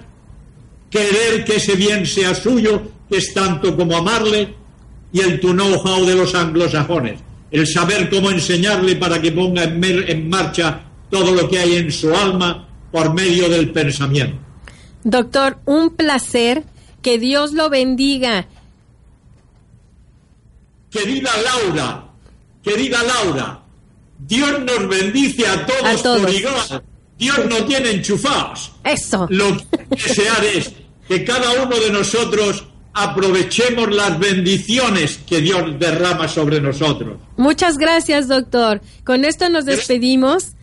querer 0.90 1.44
que 1.44 1.58
ese 1.58 1.76
bien 1.76 2.06
sea 2.06 2.34
suyo 2.34 2.82
que 3.10 3.18
es 3.18 3.34
tanto 3.34 3.76
como 3.76 3.98
amarle, 3.98 4.56
y 5.16 5.22
el 5.22 5.40
to 5.40 5.54
know-how 5.54 6.06
de 6.06 6.14
los 6.14 6.36
anglosajones, 6.36 7.22
el 7.50 7.66
saber 7.66 8.10
cómo 8.10 8.32
enseñarle 8.32 8.98
para 8.98 9.22
que 9.22 9.32
ponga 9.32 9.64
en, 9.64 9.82
en 9.82 10.30
marcha 10.30 10.82
todo 11.10 11.32
lo 11.32 11.48
que 11.48 11.58
hay 11.58 11.78
en 11.78 11.90
su 11.90 12.14
alma 12.14 12.68
por 12.92 13.14
medio 13.14 13.48
del 13.48 13.72
pensamiento. 13.72 14.38
Doctor, 15.06 15.60
un 15.64 15.92
placer, 15.96 16.66
que 17.02 17.18
Dios 17.18 17.54
lo 17.54 17.70
bendiga. 17.70 18.46
Querida 20.92 21.32
Laura, 21.46 22.08
querida 22.62 23.02
Laura, 23.02 23.64
Dios 24.20 24.60
nos 24.66 24.90
bendice 24.90 25.48
a 25.48 25.66
todos, 25.66 26.02
por 26.02 26.30
igual. 26.30 26.84
Dios 27.18 27.40
no 27.48 27.64
tiene 27.64 27.92
enchufados. 27.92 28.74
Eso. 28.84 29.28
Lo 29.30 29.56
que 29.56 29.86
desear 29.92 30.44
es 30.44 30.74
que 31.08 31.24
cada 31.24 31.64
uno 31.64 31.80
de 31.80 31.90
nosotros 31.90 32.66
aprovechemos 32.96 33.94
las 33.94 34.18
bendiciones 34.18 35.20
que 35.28 35.42
Dios 35.42 35.78
derrama 35.78 36.28
sobre 36.28 36.62
nosotros. 36.62 37.18
Muchas 37.36 37.78
gracias, 37.78 38.28
doctor. 38.28 38.82
Con 39.04 39.26
esto 39.26 39.50
nos 39.50 39.66
despedimos. 39.66 40.55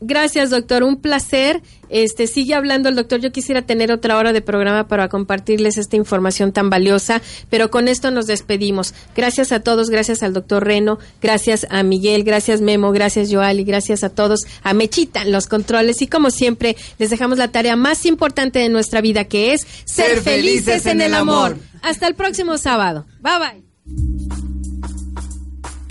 Gracias, 0.00 0.50
doctor. 0.50 0.82
Un 0.82 1.00
placer. 1.00 1.62
Este 1.88 2.26
sigue 2.26 2.54
hablando 2.54 2.88
el 2.88 2.96
doctor. 2.96 3.20
Yo 3.20 3.32
quisiera 3.32 3.62
tener 3.62 3.90
otra 3.90 4.18
hora 4.18 4.32
de 4.32 4.42
programa 4.42 4.88
para 4.88 5.08
compartirles 5.08 5.78
esta 5.78 5.96
información 5.96 6.52
tan 6.52 6.68
valiosa, 6.68 7.22
pero 7.48 7.70
con 7.70 7.88
esto 7.88 8.10
nos 8.10 8.26
despedimos. 8.26 8.92
Gracias 9.14 9.52
a 9.52 9.60
todos, 9.60 9.88
gracias 9.88 10.22
al 10.22 10.32
doctor 10.32 10.64
Reno, 10.64 10.98
gracias 11.22 11.66
a 11.70 11.82
Miguel, 11.82 12.24
gracias 12.24 12.60
Memo, 12.60 12.90
gracias 12.92 13.32
Joali, 13.32 13.64
gracias 13.64 14.04
a 14.04 14.10
todos, 14.10 14.40
a 14.62 14.74
Mechita 14.74 15.24
los 15.24 15.46
controles 15.46 16.02
y 16.02 16.08
como 16.08 16.30
siempre 16.30 16.76
les 16.98 17.10
dejamos 17.10 17.38
la 17.38 17.48
tarea 17.48 17.76
más 17.76 18.04
importante 18.04 18.58
de 18.58 18.68
nuestra 18.68 19.00
vida 19.00 19.24
que 19.24 19.52
es 19.52 19.66
ser, 19.84 20.20
felices, 20.20 20.86
en, 20.86 21.00
el 21.00 21.14
amor. 21.14 21.56
Hasta 21.82 22.08
el 22.08 22.16
próximo 22.16 22.58
sábado. 22.58 23.06
Bye 23.20 23.38
bye. 23.38 24.45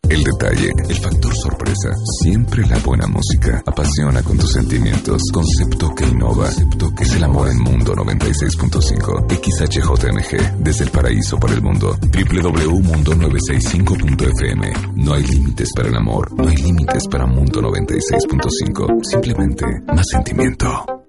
El 0.09 0.23
detalle, 0.23 0.71
el 0.89 0.97
factor 0.97 1.35
sorpresa, 1.35 1.89
siempre 2.21 2.65
la 2.65 2.79
buena 2.79 3.05
música. 3.07 3.61
Apasiona 3.65 4.23
con 4.23 4.37
tus 4.37 4.53
sentimientos. 4.53 5.21
Concepto 5.31 5.93
que 5.93 6.05
innova. 6.05 6.45
Concepto 6.45 6.95
que 6.95 7.03
es 7.03 7.13
el 7.13 7.23
amor 7.23 7.49
en 7.49 7.59
Mundo 7.59 7.93
96.5. 7.93 9.27
XHJMG, 9.29 10.63
desde 10.63 10.85
el 10.85 10.89
paraíso 10.89 11.39
para 11.39 11.53
el 11.53 11.61
mundo. 11.61 11.95
www.mundo965.fm. 12.01 14.73
No 14.95 15.13
hay 15.13 15.23
límites 15.23 15.69
para 15.75 15.89
el 15.89 15.95
amor. 15.95 16.33
No 16.35 16.47
hay 16.47 16.57
límites 16.57 17.07
para 17.07 17.27
Mundo 17.27 17.61
96.5. 17.61 19.03
Simplemente 19.03 19.65
más 19.93 20.07
sentimiento. 20.09 21.08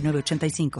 906985. 0.01 0.71